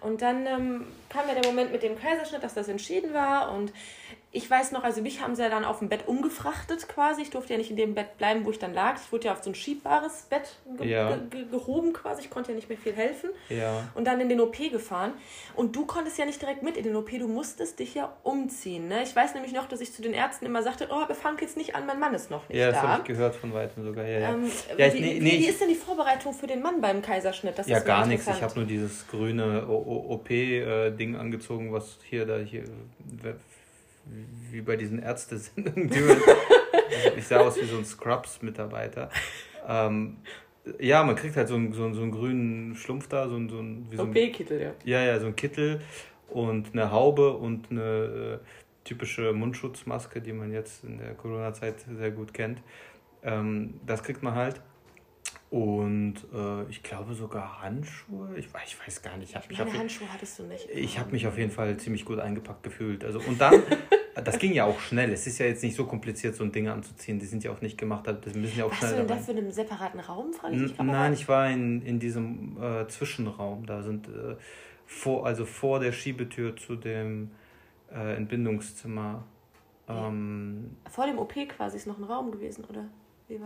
Und 0.00 0.22
dann 0.22 0.46
ähm, 0.46 0.86
kam 1.08 1.26
ja 1.28 1.34
der 1.34 1.50
Moment 1.50 1.72
mit 1.72 1.82
dem 1.82 1.98
Kaiserschnitt, 1.98 2.42
dass 2.42 2.54
das 2.54 2.68
entschieden 2.68 3.12
war. 3.12 3.52
Und 3.52 3.72
ich 4.30 4.50
weiß 4.50 4.72
noch, 4.72 4.82
also 4.82 5.00
mich 5.00 5.20
haben 5.20 5.34
sie 5.34 5.42
ja 5.42 5.48
dann 5.48 5.64
auf 5.64 5.78
dem 5.78 5.88
Bett 5.88 6.06
umgefrachtet 6.06 6.88
quasi. 6.88 7.22
Ich 7.22 7.30
durfte 7.30 7.52
ja 7.52 7.58
nicht 7.58 7.70
in 7.70 7.76
dem 7.76 7.94
Bett 7.94 8.18
bleiben, 8.18 8.44
wo 8.44 8.50
ich 8.50 8.58
dann 8.58 8.74
lag. 8.74 8.96
Ich 8.96 9.12
wurde 9.12 9.26
ja 9.26 9.32
auf 9.32 9.42
so 9.42 9.50
ein 9.50 9.54
schiebbares 9.54 10.26
Bett 10.28 10.56
ge 10.76 10.88
ja. 10.88 11.16
ge 11.16 11.46
gehoben 11.50 11.92
quasi. 11.92 12.22
Ich 12.22 12.30
konnte 12.30 12.50
ja 12.50 12.56
nicht 12.56 12.68
mehr 12.68 12.78
viel 12.78 12.94
helfen. 12.94 13.30
Ja. 13.48 13.88
Und 13.94 14.06
dann 14.06 14.20
in 14.20 14.28
den 14.28 14.40
OP 14.40 14.56
gefahren. 14.56 15.12
Und 15.54 15.76
du 15.76 15.86
konntest 15.86 16.18
ja 16.18 16.26
nicht 16.26 16.42
direkt 16.42 16.62
mit 16.62 16.76
in 16.76 16.84
den 16.84 16.96
OP. 16.96 17.10
Du 17.10 17.28
musstest 17.28 17.78
dich 17.78 17.94
ja 17.94 18.12
umziehen. 18.22 18.88
Ne? 18.88 19.02
Ich 19.02 19.14
weiß 19.14 19.34
nämlich 19.34 19.52
noch, 19.52 19.66
dass 19.66 19.80
ich 19.80 19.92
zu 19.92 20.02
den 20.02 20.14
Ärzten 20.14 20.46
immer 20.46 20.62
sagte, 20.62 20.88
oh, 20.90 21.08
wir 21.08 21.14
fangen 21.14 21.38
jetzt 21.40 21.56
nicht 21.56 21.76
an, 21.76 21.86
mein 21.86 22.00
Mann 22.00 22.14
ist 22.14 22.30
noch 22.30 22.48
nicht 22.48 22.58
ja, 22.58 22.70
da. 22.70 22.76
Ja, 22.76 22.82
das 22.82 22.90
habe 22.90 23.02
ich 23.02 23.08
gehört 23.08 23.36
von 23.36 23.52
Weitem 23.52 23.84
sogar. 23.84 24.04
Ja, 24.04 24.18
ja. 24.18 24.28
Ähm, 24.30 24.50
ja 24.76 24.86
ich, 24.86 24.94
wie, 24.94 25.00
nee, 25.00 25.20
wie, 25.20 25.24
wie, 25.24 25.46
ist 25.46 25.60
denn 25.60 25.68
die 25.68 25.74
Vorbereitung 25.76 26.03
für 26.38 26.46
den 26.46 26.62
Mann 26.62 26.80
beim 26.80 27.02
Kaiserschnitt? 27.02 27.58
Das 27.58 27.68
ja, 27.68 27.80
gar 27.80 28.06
nichts. 28.06 28.26
Ich 28.26 28.42
habe 28.42 28.54
nur 28.56 28.66
dieses 28.66 29.06
grüne 29.08 29.66
OP-Ding 29.66 31.14
äh, 31.14 31.18
angezogen, 31.18 31.72
was 31.72 31.98
hier 32.08 32.26
da 32.26 32.38
hier 32.38 32.64
wie 34.50 34.60
bei 34.60 34.76
diesen 34.76 35.00
Ärztesendungen. 35.00 35.90
ich 37.16 37.26
sah 37.26 37.40
aus 37.40 37.60
wie 37.60 37.64
so 37.64 37.78
ein 37.78 37.84
Scrubs-Mitarbeiter. 37.84 39.10
Ähm, 39.66 40.18
ja, 40.78 41.02
man 41.02 41.16
kriegt 41.16 41.36
halt 41.36 41.48
so 41.48 41.54
einen, 41.54 41.72
so 41.72 41.84
einen, 41.84 41.94
so 41.94 42.02
einen 42.02 42.10
grünen 42.10 42.74
Schlumpf 42.76 43.08
da, 43.08 43.28
so 43.28 43.36
einen, 43.36 43.48
so 43.48 43.58
einen, 43.58 43.88
so 43.92 44.02
OP-Kittel, 44.04 44.60
ja. 44.60 44.72
Ja, 44.84 45.04
ja, 45.04 45.20
so 45.20 45.26
ein 45.26 45.36
Kittel 45.36 45.80
und 46.28 46.72
eine 46.72 46.90
Haube 46.90 47.32
und 47.32 47.70
eine 47.70 48.40
äh, 48.42 48.46
typische 48.84 49.32
Mundschutzmaske, 49.32 50.20
die 50.20 50.32
man 50.32 50.52
jetzt 50.52 50.84
in 50.84 50.98
der 50.98 51.14
Corona-Zeit 51.14 51.76
sehr 51.98 52.10
gut 52.10 52.32
kennt. 52.32 52.62
Ähm, 53.22 53.80
das 53.86 54.02
kriegt 54.02 54.22
man 54.22 54.34
halt. 54.34 54.60
Und 55.50 56.16
äh, 56.34 56.64
ich 56.68 56.82
glaube 56.82 57.14
sogar 57.14 57.62
Handschuhe. 57.62 58.36
Ich, 58.36 58.46
ich 58.46 58.86
weiß 58.86 59.02
gar 59.02 59.16
nicht. 59.16 59.36
Ich 59.48 59.58
Meine 59.58 59.78
Handschuhe 59.78 60.12
hattest 60.12 60.40
du 60.40 60.42
nicht. 60.42 60.68
Ich 60.68 60.98
habe 60.98 61.12
mich 61.12 61.28
auf 61.28 61.38
jeden 61.38 61.52
Fall 61.52 61.76
ziemlich 61.76 62.04
gut 62.04 62.18
eingepackt 62.18 62.64
gefühlt. 62.64 63.04
Also, 63.04 63.20
und 63.20 63.40
dann, 63.40 63.62
das 64.24 64.38
ging 64.40 64.52
ja 64.52 64.64
auch 64.64 64.80
schnell. 64.80 65.12
Es 65.12 65.28
ist 65.28 65.38
ja 65.38 65.46
jetzt 65.46 65.62
nicht 65.62 65.76
so 65.76 65.86
kompliziert, 65.86 66.34
so 66.34 66.42
ein 66.42 66.50
Ding 66.50 66.66
anzuziehen. 66.66 67.20
Die 67.20 67.26
sind 67.26 67.44
ja 67.44 67.52
auch 67.52 67.60
nicht 67.60 67.78
gemacht. 67.78 68.04
Das 68.06 68.34
müssen 68.34 68.58
ja 68.58 68.64
auch 68.64 68.70
Warst 68.70 68.80
schnell. 68.80 69.08
Warst 69.08 69.28
du 69.28 69.34
denn 69.34 69.44
da 69.44 69.44
für 69.44 69.46
einen 69.46 69.52
separaten 69.52 70.00
Raum? 70.00 70.32
Frage 70.32 70.56
ich 70.56 70.76
Nein, 70.76 71.12
ich 71.12 71.28
war 71.28 71.48
in, 71.48 71.82
in 71.82 72.00
diesem 72.00 72.60
äh, 72.60 72.88
Zwischenraum. 72.88 73.64
Da 73.64 73.84
sind 73.84 74.08
äh, 74.08 74.34
vor, 74.86 75.24
also 75.24 75.44
vor 75.44 75.78
der 75.78 75.92
Schiebetür 75.92 76.56
zu 76.56 76.74
dem 76.74 77.30
äh, 77.92 78.16
Entbindungszimmer. 78.16 79.22
Ähm, 79.88 80.76
vor 80.90 81.06
dem 81.06 81.18
OP 81.18 81.34
quasi 81.48 81.76
ist 81.76 81.86
noch 81.86 81.98
ein 81.98 82.04
Raum 82.04 82.32
gewesen, 82.32 82.64
oder? 82.64 82.86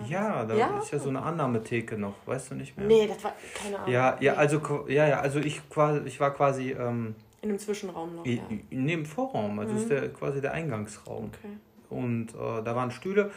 Ja, 0.08 0.44
da 0.44 0.54
ja? 0.54 0.78
ist 0.78 0.90
ja 0.90 0.98
so 0.98 1.08
eine 1.08 1.22
Annahmetheke 1.22 1.96
noch, 1.96 2.14
weißt 2.26 2.50
du 2.50 2.54
nicht 2.56 2.76
mehr? 2.76 2.86
Nee, 2.86 3.06
das 3.06 3.22
war 3.22 3.32
keine 3.54 3.78
Ahnung. 3.78 3.92
Ja, 3.92 4.16
ja, 4.20 4.34
also 4.34 4.86
ja, 4.88 5.06
ja, 5.06 5.20
also 5.20 5.38
ich 5.38 5.68
quasi, 5.70 6.00
ich 6.04 6.18
war 6.18 6.34
quasi 6.34 6.72
ähm, 6.72 7.14
in 7.42 7.50
einem 7.50 7.58
Zwischenraum 7.58 8.16
noch. 8.16 8.26
Ja. 8.26 8.42
Neben 8.70 9.06
Vorraum, 9.06 9.58
also 9.60 9.72
mhm. 9.72 9.78
ist 9.78 9.90
der 9.90 10.12
quasi 10.12 10.40
der 10.40 10.52
Eingangsraum. 10.52 11.26
Okay. 11.26 11.56
Und 11.90 12.34
äh, 12.34 12.62
da 12.64 12.74
waren 12.74 12.90
Stühle 12.90 13.30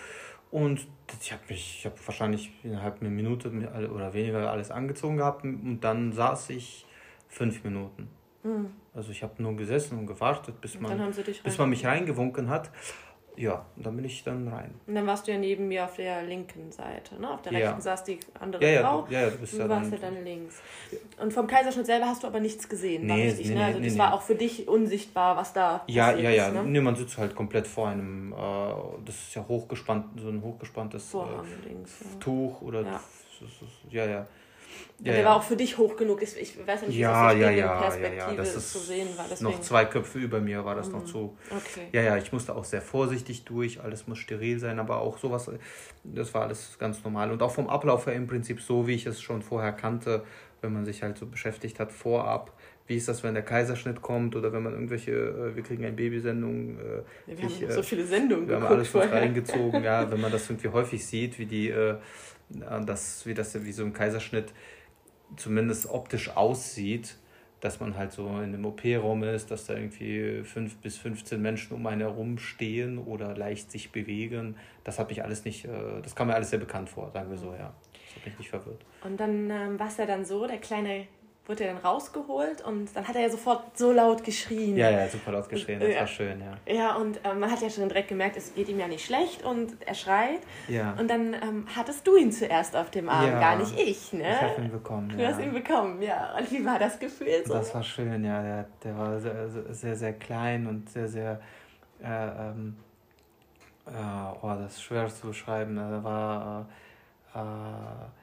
und 0.49 0.88
ich 1.21 1.32
habe 1.32 1.43
mich, 1.49 1.77
ich 1.80 1.86
habe 1.86 1.95
wahrscheinlich 2.06 2.51
innerhalb 2.63 3.01
einer 3.01 3.10
Minute 3.10 3.49
oder 3.93 4.13
weniger 4.13 4.51
alles 4.51 4.71
angezogen 4.71 5.17
gehabt 5.17 5.43
und 5.43 5.80
dann 5.82 6.12
saß 6.12 6.49
ich 6.49 6.86
fünf 7.27 7.63
Minuten. 7.63 8.10
Mhm. 8.43 8.71
Also 8.93 9.12
ich 9.12 9.23
habe 9.23 9.41
nur 9.41 9.56
gesessen 9.56 9.97
und 9.99 10.08
gewartet, 10.08 10.60
bis 10.60 10.80
man, 10.80 11.13
bis 11.43 11.58
man 11.58 11.69
mich 11.69 11.86
reingewunken 11.86 12.49
hat. 12.49 12.71
Ja, 13.38 13.65
und 13.78 13.86
dann 13.86 13.96
bin 13.96 14.06
ich 14.06 14.24
dann 14.24 14.48
rein. 14.48 14.74
Und 14.86 14.96
dann 14.96 15.08
warst 15.08 15.28
du 15.28 15.32
ja 15.32 15.38
neben 15.38 15.67
mir 15.67 15.86
auf 15.86 15.96
der 15.96 16.24
linken 16.24 16.72
Seite, 16.72 17.20
ne? 17.20 17.32
Auf 17.32 17.41
der 17.41 17.54
rechten 17.54 17.76
ja. 17.76 17.82
saß 17.82 18.04
die 18.04 18.20
andere 18.39 18.63
ja, 18.63 18.70
ja, 18.70 18.82
Frau. 18.82 19.08
Ja, 19.10 19.22
ja, 19.22 19.30
du 19.30 19.38
bist 19.38 19.54
ja 19.58 19.70
warst 19.70 19.91
dann, 19.91 20.02
ja 20.02 20.10
dann 20.10 20.24
links. 20.24 20.62
Und 21.22 21.32
vom 21.32 21.48
Kaiserschnitt 21.48 21.86
selber 21.86 22.08
hast 22.08 22.24
du 22.24 22.28
aber 22.28 22.39
nichts 22.39 22.67
gesehen, 22.67 23.06
nee, 23.06 23.28
richtig, 23.28 23.48
nee, 23.50 23.56
ne? 23.56 23.65
Also 23.65 23.80
nee, 23.80 23.86
das 23.86 23.94
nee. 23.94 24.00
war 24.00 24.13
auch 24.13 24.22
für 24.22 24.36
dich 24.36 24.67
unsichtbar, 24.67 25.38
was 25.38 25.54
da 25.54 25.84
Ja, 25.88 26.12
ja, 26.13 26.30
ja. 26.30 26.48
Ist, 26.48 26.54
ne? 26.54 26.63
Nee, 26.63 26.82
man 26.82 26.96
sitzt 26.96 27.17
halt 27.17 27.36
komplett 27.36 27.67
vor 27.67 27.88
einem, 27.88 28.34
äh, 28.34 28.36
das 29.06 29.15
ist 29.15 29.36
ja 29.36 29.46
hochgespannt, 29.48 30.20
so 30.20 30.28
ein 30.28 30.41
hochgespanntes 30.41 31.13
äh, 31.13 32.20
Tuch 32.20 32.62
oder 32.62 32.82
ja, 33.89 34.06
ja. 34.06 34.06
Ja, 34.06 34.28
der 35.00 35.20
ja. 35.20 35.26
war 35.26 35.36
auch 35.38 35.44
für 35.44 35.56
dich 35.56 35.78
hoch 35.78 35.96
genug. 35.96 36.22
Ich 36.22 36.36
weiß 36.38 36.82
ja 36.82 36.88
nicht, 36.88 36.98
wie 36.98 37.02
ja, 37.02 37.32
das 37.32 37.42
ja, 37.42 37.50
ja, 37.50 37.82
Perspektive 37.82 38.18
ja, 38.18 38.30
ja. 38.30 38.36
Das 38.36 38.56
ist 38.56 38.72
zu 38.72 38.80
sehen 38.80 39.08
war. 39.18 39.26
Deswegen. 39.30 39.52
Noch 39.52 39.62
zwei 39.62 39.86
Köpfe 39.86 40.20
über 40.20 40.40
mir 40.40 40.64
war 40.64 40.76
das 40.76 40.88
mhm. 40.88 40.94
noch 40.94 41.06
zu. 41.06 41.38
Okay. 41.50 41.88
Ja, 41.92 42.02
ja, 42.02 42.18
ich 42.18 42.32
musste 42.32 42.56
auch 42.56 42.66
sehr 42.66 42.82
vorsichtig 42.82 43.46
durch. 43.46 43.82
Alles 43.82 44.08
muss 44.08 44.20
steril 44.20 44.60
sein, 44.60 44.80
aber 44.80 45.02
auch 45.02 45.18
sowas, 45.18 45.50
das 46.04 46.34
war 46.34 46.44
alles 46.44 46.78
ganz 46.78 47.04
normal. 47.04 47.32
Und 47.32 47.42
auch 47.42 47.52
vom 47.52 47.68
Ablauf 47.68 48.06
her 48.06 48.14
im 48.14 48.28
Prinzip 48.28 48.62
so, 48.62 48.88
wie 48.88 48.94
ich 48.94 49.06
es 49.06 49.22
schon 49.22 49.42
vorher 49.42 49.72
kannte, 49.72 50.24
wenn 50.62 50.74
man 50.74 50.86
sich 50.86 51.02
halt 51.02 51.18
so 51.18 51.26
beschäftigt 51.26 51.80
hat 51.80 51.92
vorab. 51.92 52.54
Wie 52.88 52.98
ist 52.98 53.08
das, 53.08 53.24
wenn 53.24 53.34
der 53.34 53.44
Kaiserschnitt 53.44 54.02
kommt 54.02 54.36
oder 54.36 54.52
wenn 54.52 54.64
man 54.64 54.74
irgendwelche, 54.74 55.12
äh, 55.12 55.56
wir 55.56 55.64
kriegen 55.64 55.84
eine 55.86 55.96
Babysendung. 55.96 56.78
Äh, 56.78 56.82
ja, 57.32 57.38
wir 57.38 57.48
ich, 57.48 57.64
haben 57.64 57.72
so 57.72 57.84
viele 57.84 58.06
Sendungen 58.06 58.48
Wir 58.48 58.56
haben 58.58 58.66
alles 58.66 58.94
mit 58.94 59.12
reingezogen, 59.12 59.84
ja, 59.84 60.12
wenn 60.12 60.20
man 60.20 60.32
das 60.32 60.50
irgendwie 60.50 60.70
häufig 60.70 61.06
sieht, 61.06 61.40
wie 61.40 61.46
die, 61.46 61.70
äh, 61.70 61.96
das, 62.86 63.26
wie 63.26 63.34
das, 63.34 63.64
wie 63.64 63.72
so 63.72 63.84
ein 63.84 63.94
Kaiserschnitt 63.94 64.54
zumindest 65.38 65.90
optisch 65.90 66.36
aussieht, 66.36 67.18
dass 67.62 67.80
man 67.80 67.96
halt 67.96 68.12
so 68.12 68.28
in 68.28 68.54
einem 68.54 68.66
OP-Raum 68.66 69.24
ist, 69.24 69.52
dass 69.52 69.68
da 69.68 69.76
irgendwie 69.76 70.44
fünf 70.44 70.78
bis 70.78 70.98
15 70.98 71.40
Menschen 71.42 71.76
um 71.76 71.86
einen 71.86 72.02
herum 72.02 72.40
stehen 72.40 72.98
oder 72.98 73.38
leicht 73.38 73.72
sich 73.72 73.92
bewegen. 73.92 74.56
Das 74.84 74.98
hat 74.98 75.10
mich 75.10 75.24
alles 75.24 75.46
nicht, 75.46 75.66
äh, 75.66 76.02
das 76.02 76.16
kam 76.16 76.28
mir 76.28 76.36
alles 76.36 76.50
sehr 76.50 76.60
bekannt 76.60 76.90
vor, 76.90 77.12
sagen 77.12 77.30
wir 77.30 77.38
so, 77.38 77.54
ja. 77.54 77.74
Das 77.94 78.16
hat 78.16 78.26
mich 78.26 78.40
nicht 78.40 78.50
verwirrt. 78.50 78.84
Und 79.04 79.20
dann 79.20 79.50
ähm, 79.50 79.80
war 79.80 79.88
es 79.88 79.98
ja 79.98 80.06
dann 80.06 80.26
so, 80.26 80.48
der 80.48 80.58
kleine 80.58 81.08
wurde 81.47 81.63
er 81.63 81.73
dann 81.73 81.84
rausgeholt 81.84 82.62
und 82.62 82.95
dann 82.95 83.08
hat 83.08 83.15
er 83.15 83.23
ja 83.23 83.30
sofort 83.30 83.77
so 83.77 83.91
laut 83.91 84.23
geschrien. 84.23 84.77
Ja, 84.77 84.91
ja, 84.91 85.08
super 85.08 85.32
laut 85.32 85.49
geschrien, 85.49 85.80
das 85.80 85.89
ja. 85.89 85.99
war 86.01 86.08
schön, 86.08 86.39
ja. 86.39 86.73
Ja, 86.73 86.95
und 86.95 87.19
ähm, 87.23 87.39
man 87.39 87.51
hat 87.51 87.62
ja 87.62 87.69
schon 87.69 87.89
direkt 87.89 88.10
gemerkt, 88.10 88.38
es 88.38 88.54
geht 88.54 88.69
ihm 88.69 88.80
ja 88.80 88.88
nicht 88.88 89.04
schlecht 89.04 89.43
und 89.43 89.75
er 89.86 89.95
schreit. 89.95 90.41
Ja. 90.67 90.93
Und 90.99 91.10
dann 91.10 91.34
ähm, 91.34 91.65
hattest 91.75 92.06
du 92.06 92.15
ihn 92.15 92.32
zuerst 92.32 92.75
auf 92.75 92.91
dem 92.91 93.10
Arm, 93.10 93.27
ja. 93.27 93.39
gar 93.39 93.58
nicht 93.58 93.77
ich, 93.77 94.13
ne? 94.13 94.32
Ich 94.32 94.41
habe 94.41 94.62
ihn 94.62 94.71
bekommen, 94.71 95.10
Du 95.10 95.21
ja. 95.21 95.30
hast 95.30 95.39
ihn 95.39 95.51
bekommen, 95.51 96.01
ja. 96.01 96.36
Und 96.38 96.51
wie 96.51 96.63
war 96.63 96.77
das 96.77 96.99
Gefühl 96.99 97.43
so? 97.45 97.54
Das 97.54 97.73
war 97.73 97.84
schön, 97.84 98.23
ja. 98.23 98.41
Der, 98.43 98.65
der 98.84 98.97
war 98.97 99.19
sehr, 99.19 99.49
sehr, 99.49 99.95
sehr 99.95 100.13
klein 100.13 100.67
und 100.67 100.89
sehr, 100.89 101.08
sehr, 101.08 101.41
äh, 102.04 102.06
ähm, 102.08 102.77
äh, 103.88 103.91
oh, 104.41 104.54
das 104.62 104.73
ist 104.73 104.84
schwer 104.84 105.08
zu 105.08 105.27
beschreiben. 105.27 105.75
Er 105.77 106.04
war, 106.04 106.67
äh, 107.34 108.21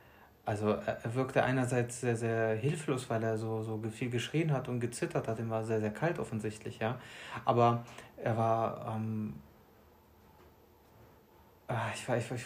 also 0.48 0.70
er 0.70 1.14
wirkte 1.14 1.44
einerseits 1.44 2.00
sehr, 2.00 2.16
sehr 2.16 2.54
hilflos, 2.54 3.10
weil 3.10 3.22
er 3.22 3.36
so, 3.36 3.60
so 3.60 3.82
viel 3.90 4.08
geschrien 4.08 4.50
hat 4.50 4.66
und 4.66 4.80
gezittert 4.80 5.28
hat. 5.28 5.38
Ihm 5.38 5.50
war 5.50 5.62
sehr, 5.62 5.78
sehr 5.78 5.90
kalt 5.90 6.18
offensichtlich, 6.18 6.78
ja. 6.78 6.98
Aber 7.44 7.84
er 8.16 8.34
war, 8.34 8.96
ähm, 8.96 9.34
ah, 11.66 11.88
ich 11.94 12.08
war, 12.08 12.16
ich, 12.16 12.24
ich, 12.32 12.42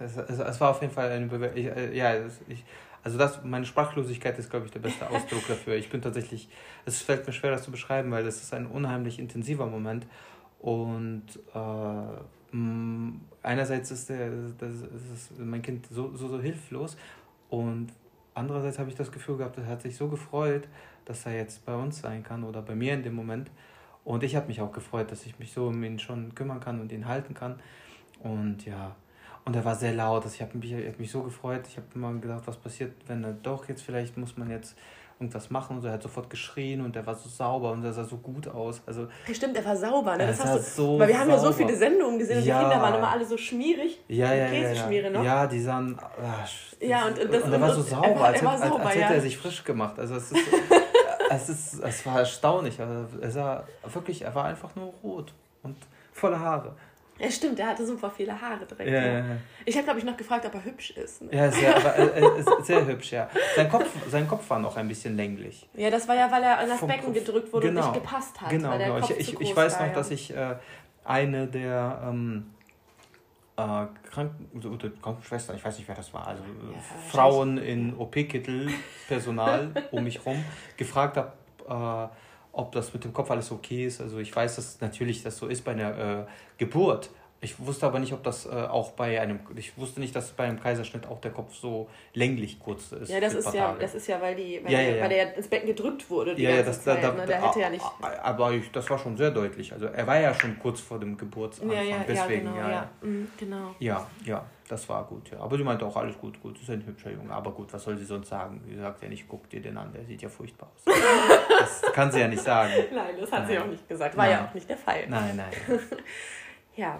es, 0.00 0.16
es 0.18 0.60
war 0.60 0.72
auf 0.72 0.82
jeden 0.82 0.92
Fall 0.92 1.10
eine 1.10 1.28
Bewegung, 1.28 1.56
äh, 1.56 1.96
ja, 1.96 2.12
ich, 2.46 2.62
also 3.02 3.16
das, 3.16 3.42
meine 3.42 3.64
Sprachlosigkeit 3.64 4.38
ist, 4.38 4.50
glaube 4.50 4.66
ich, 4.66 4.72
der 4.72 4.80
beste 4.80 5.08
Ausdruck 5.10 5.48
dafür. 5.48 5.76
Ich 5.76 5.88
bin 5.88 6.02
tatsächlich, 6.02 6.50
es 6.84 7.00
fällt 7.00 7.26
mir 7.26 7.32
schwer, 7.32 7.52
das 7.52 7.62
zu 7.62 7.70
beschreiben, 7.70 8.10
weil 8.10 8.26
es 8.26 8.42
ist 8.42 8.52
ein 8.52 8.66
unheimlich 8.66 9.18
intensiver 9.18 9.64
Moment. 9.64 10.06
Und 10.58 11.24
äh, 11.54 12.58
einerseits 13.42 13.90
ist, 13.92 14.10
der, 14.10 14.28
das 14.58 14.72
ist 14.72 15.38
mein 15.38 15.62
Kind 15.62 15.86
so, 15.90 16.14
so, 16.14 16.28
so 16.28 16.38
hilflos 16.38 16.98
und 17.48 17.88
andererseits 18.34 18.78
habe 18.78 18.90
ich 18.90 18.96
das 18.96 19.10
Gefühl 19.12 19.36
gehabt, 19.36 19.58
er 19.58 19.66
hat 19.66 19.82
sich 19.82 19.96
so 19.96 20.08
gefreut, 20.08 20.68
dass 21.04 21.26
er 21.26 21.36
jetzt 21.36 21.64
bei 21.64 21.74
uns 21.74 22.00
sein 22.00 22.22
kann 22.22 22.44
oder 22.44 22.62
bei 22.62 22.74
mir 22.74 22.94
in 22.94 23.02
dem 23.02 23.14
Moment. 23.14 23.50
Und 24.04 24.22
ich 24.22 24.36
habe 24.36 24.46
mich 24.46 24.60
auch 24.60 24.72
gefreut, 24.72 25.10
dass 25.10 25.26
ich 25.26 25.38
mich 25.38 25.52
so 25.52 25.68
um 25.68 25.82
ihn 25.82 25.98
schon 25.98 26.34
kümmern 26.34 26.60
kann 26.60 26.80
und 26.80 26.92
ihn 26.92 27.06
halten 27.06 27.34
kann. 27.34 27.58
Und 28.22 28.64
ja, 28.64 28.94
und 29.44 29.54
er 29.54 29.64
war 29.64 29.74
sehr 29.74 29.94
laut. 29.94 30.24
Also 30.24 30.34
ich 30.34 30.42
habe 30.42 30.58
mich, 30.58 30.74
hab 30.74 30.98
mich 30.98 31.10
so 31.10 31.22
gefreut. 31.22 31.66
Ich 31.68 31.76
habe 31.76 31.86
immer 31.94 32.12
gedacht, 32.14 32.42
was 32.46 32.56
passiert, 32.56 32.92
wenn 33.06 33.24
er 33.24 33.32
doch 33.32 33.68
jetzt 33.68 33.82
vielleicht 33.82 34.16
muss 34.16 34.36
man 34.36 34.50
jetzt 34.50 34.76
irgendwas 35.18 35.50
machen 35.50 35.76
und 35.76 35.82
so. 35.82 35.88
Er 35.88 35.94
hat 35.94 36.02
sofort 36.02 36.28
geschrien 36.28 36.82
und 36.82 36.94
er 36.94 37.06
war 37.06 37.14
so 37.14 37.28
sauber 37.28 37.72
und 37.72 37.84
er 37.84 37.92
sah 37.92 38.04
so 38.04 38.18
gut 38.18 38.48
aus. 38.48 38.82
Also, 38.86 39.08
Stimmt, 39.32 39.56
er 39.56 39.64
war 39.64 39.76
sauber, 39.76 40.16
ne? 40.16 40.26
Das 40.26 40.44
hast 40.44 40.78
du, 40.78 40.82
so 40.82 40.98
weil 40.98 41.08
wir 41.08 41.18
haben 41.18 41.30
ja 41.30 41.38
so 41.38 41.52
viele 41.52 41.74
Sendungen 41.74 42.18
gesehen 42.18 42.38
und 42.38 42.44
ja. 42.44 42.58
die 42.58 42.64
Kinder 42.68 42.82
waren 42.82 42.94
immer 42.94 43.10
alle 43.10 43.24
so 43.24 43.36
schmierig. 43.38 43.98
Ja, 44.08 44.34
ja, 44.34 44.48
Käseschmiere 44.48 45.06
ja, 45.06 45.12
ja. 45.12 45.18
noch. 45.18 45.24
Ja, 45.24 45.46
die 45.46 45.60
sahen. 45.60 45.98
Ach, 45.98 46.48
ja, 46.80 47.06
und, 47.06 47.18
das, 47.18 47.42
und 47.44 47.52
er 47.52 47.60
war 47.60 47.72
so 47.72 47.82
sauber, 47.82 48.06
er 48.06 48.20
war, 48.20 48.26
als, 48.26 48.40
er 48.40 48.46
war 48.46 48.58
sauber, 48.58 48.76
als, 48.80 48.86
als 48.86 48.96
hätte 48.96 49.14
er 49.14 49.20
sich 49.20 49.38
frisch 49.38 49.64
gemacht. 49.64 49.98
Also 49.98 50.16
es 50.16 50.32
ist, 50.32 50.48
es 51.30 51.48
ist, 51.48 51.80
es 51.82 52.06
war 52.06 52.18
erstaunlich. 52.18 52.78
Also 52.78 53.18
er 53.18 53.30
sah 53.30 53.64
wirklich, 53.92 54.22
er 54.22 54.34
war 54.34 54.44
einfach 54.44 54.76
nur 54.76 54.92
rot 55.02 55.32
und 55.62 55.76
voller 56.12 56.40
Haare. 56.40 56.74
Ja, 57.18 57.30
stimmt, 57.30 57.58
er 57.58 57.68
hatte 57.68 57.86
super 57.86 58.10
viele 58.10 58.38
Haare 58.38 58.66
direkt. 58.66 58.90
Ja, 58.90 59.00
ja. 59.00 59.18
ja. 59.18 59.36
Ich 59.64 59.74
habe, 59.74 59.84
glaube 59.84 59.98
ich, 60.00 60.04
noch 60.04 60.16
gefragt, 60.16 60.44
ob 60.44 60.54
er 60.54 60.64
hübsch 60.64 60.90
ist. 60.90 61.22
Ne? 61.22 61.34
Ja, 61.34 61.50
sehr, 61.50 61.74
aber, 61.76 61.98
äh, 61.98 62.62
sehr 62.62 62.86
hübsch, 62.86 63.12
ja. 63.12 63.30
Sein 63.54 63.70
Kopf, 63.70 63.88
sein 64.10 64.28
Kopf 64.28 64.48
war 64.50 64.58
noch 64.58 64.76
ein 64.76 64.86
bisschen 64.86 65.16
länglich. 65.16 65.66
Ja, 65.74 65.90
das 65.90 66.06
war 66.08 66.14
ja, 66.14 66.30
weil 66.30 66.42
er 66.42 66.58
an 66.58 66.68
das 66.68 66.78
Vom 66.78 66.88
Becken 66.88 67.06
Kopf. 67.06 67.14
gedrückt 67.14 67.52
wurde 67.52 67.68
genau. 67.68 67.86
und 67.86 67.92
nicht 67.92 68.02
gepasst 68.02 68.40
hat. 68.40 68.50
Genau, 68.50 68.76
genau. 68.76 68.98
ich, 68.98 69.10
ich, 69.10 69.40
ich 69.40 69.56
weiß 69.56 69.80
noch, 69.80 69.86
ja. 69.86 69.92
dass 69.94 70.10
ich 70.10 70.34
äh, 70.36 70.56
eine 71.04 71.46
der 71.46 72.02
ähm, 72.06 72.54
äh, 73.56 73.86
Kranken 74.10 74.66
oder 74.66 74.90
Krankenschwestern, 74.90 75.56
ich 75.56 75.64
weiß 75.64 75.78
nicht, 75.78 75.88
wer 75.88 75.94
das 75.94 76.12
war, 76.12 76.26
also 76.26 76.42
ja, 76.42 76.78
Frauen 77.08 77.56
in 77.56 77.96
OP-Kittel, 77.96 78.68
Personal 79.08 79.70
um 79.90 80.04
mich 80.04 80.18
herum, 80.18 80.44
gefragt 80.76 81.16
habe, 81.16 81.32
äh, 81.66 82.25
ob 82.56 82.72
das 82.72 82.94
mit 82.94 83.04
dem 83.04 83.12
Kopf 83.12 83.30
alles 83.30 83.52
okay 83.52 83.86
ist. 83.86 84.00
Also 84.00 84.18
ich 84.18 84.34
weiß, 84.34 84.56
dass 84.56 84.80
natürlich 84.80 85.22
das 85.22 85.36
so 85.36 85.46
ist 85.46 85.62
bei 85.64 85.72
einer 85.72 85.98
äh, 85.98 86.26
Geburt. 86.56 87.10
Ich 87.40 87.58
wusste 87.64 87.86
aber 87.86 87.98
nicht, 87.98 88.12
ob 88.12 88.22
das 88.22 88.46
äh, 88.46 88.48
auch 88.48 88.92
bei 88.92 89.20
einem, 89.20 89.40
ich 89.56 89.76
wusste 89.76 90.00
nicht, 90.00 90.16
dass 90.16 90.30
bei 90.32 90.44
einem 90.44 90.60
Kaiserschnitt 90.60 91.06
auch 91.06 91.20
der 91.20 91.32
Kopf 91.32 91.54
so 91.54 91.88
länglich 92.14 92.58
kurz 92.58 92.92
ist. 92.92 93.10
Ja, 93.10 93.20
das 93.20 93.34
ist 93.34 93.52
ja, 93.52 93.76
das 93.78 93.94
ist 93.94 94.06
ja, 94.06 94.20
weil 94.20 94.34
die, 94.34 94.60
weil, 94.64 94.72
ja, 94.72 94.80
ja, 94.80 94.96
ja. 94.96 95.02
weil 95.02 95.08
der 95.10 95.36
ins 95.36 95.48
Becken 95.48 95.66
gedrückt 95.66 96.08
wurde 96.08 96.34
die 96.34 96.42
ja, 96.42 96.50
ganze 96.50 96.62
ja, 96.62 96.68
das, 96.68 96.84
Zeit. 96.84 97.04
Da, 97.04 97.10
da, 97.10 97.16
ne? 97.16 97.26
Der 97.26 97.46
hätte 97.46 97.60
ja 97.60 97.70
nicht. 97.70 97.84
Aber 98.22 98.52
ich, 98.52 98.72
das 98.72 98.88
war 98.88 98.98
schon 98.98 99.16
sehr 99.16 99.30
deutlich. 99.30 99.72
Also 99.72 99.86
er 99.86 100.06
war 100.06 100.18
ja 100.18 100.32
schon 100.32 100.58
kurz 100.58 100.80
vor 100.80 100.98
dem 100.98 101.16
Geburtsanfang. 101.16 101.76
Ja, 101.76 101.82
ja, 101.82 102.04
deswegen, 102.08 102.46
genau, 102.46 102.56
ja, 102.56 102.70
ja. 102.70 102.90
Mhm, 103.02 103.28
genau. 103.38 103.74
Ja, 103.78 104.06
ja 104.24 104.44
das 104.68 104.88
war 104.88 105.04
gut, 105.04 105.30
ja. 105.30 105.38
Aber 105.38 105.56
sie 105.56 105.62
meinte 105.62 105.86
auch, 105.86 105.96
alles 105.96 106.18
gut, 106.18 106.40
gut, 106.42 106.60
ist 106.60 106.70
ein 106.70 106.84
hübscher 106.84 107.10
Junge. 107.10 107.32
Aber 107.32 107.52
gut, 107.52 107.72
was 107.72 107.82
soll 107.84 107.96
sie 107.96 108.04
sonst 108.04 108.28
sagen? 108.28 108.60
Sie 108.66 108.76
sagt 108.76 109.02
ja 109.02 109.08
nicht, 109.08 109.28
guck 109.28 109.48
dir 109.48 109.60
den 109.60 109.76
an, 109.76 109.92
der 109.92 110.04
sieht 110.04 110.22
ja 110.22 110.28
furchtbar 110.28 110.70
aus. 110.74 110.82
das 111.60 111.92
kann 111.92 112.10
sie 112.10 112.20
ja 112.20 112.28
nicht 112.28 112.42
sagen. 112.42 112.72
Nein, 112.92 113.14
das 113.20 113.30
hat 113.30 113.40
nein. 113.40 113.48
sie 113.48 113.58
auch 113.58 113.66
nicht 113.66 113.88
gesagt. 113.88 114.16
War 114.16 114.24
nein. 114.24 114.32
ja 114.32 114.48
auch 114.48 114.54
nicht 114.54 114.68
der 114.68 114.76
Fall. 114.76 115.06
Nein, 115.08 115.36
nein. 115.36 115.52
ja. 116.76 116.98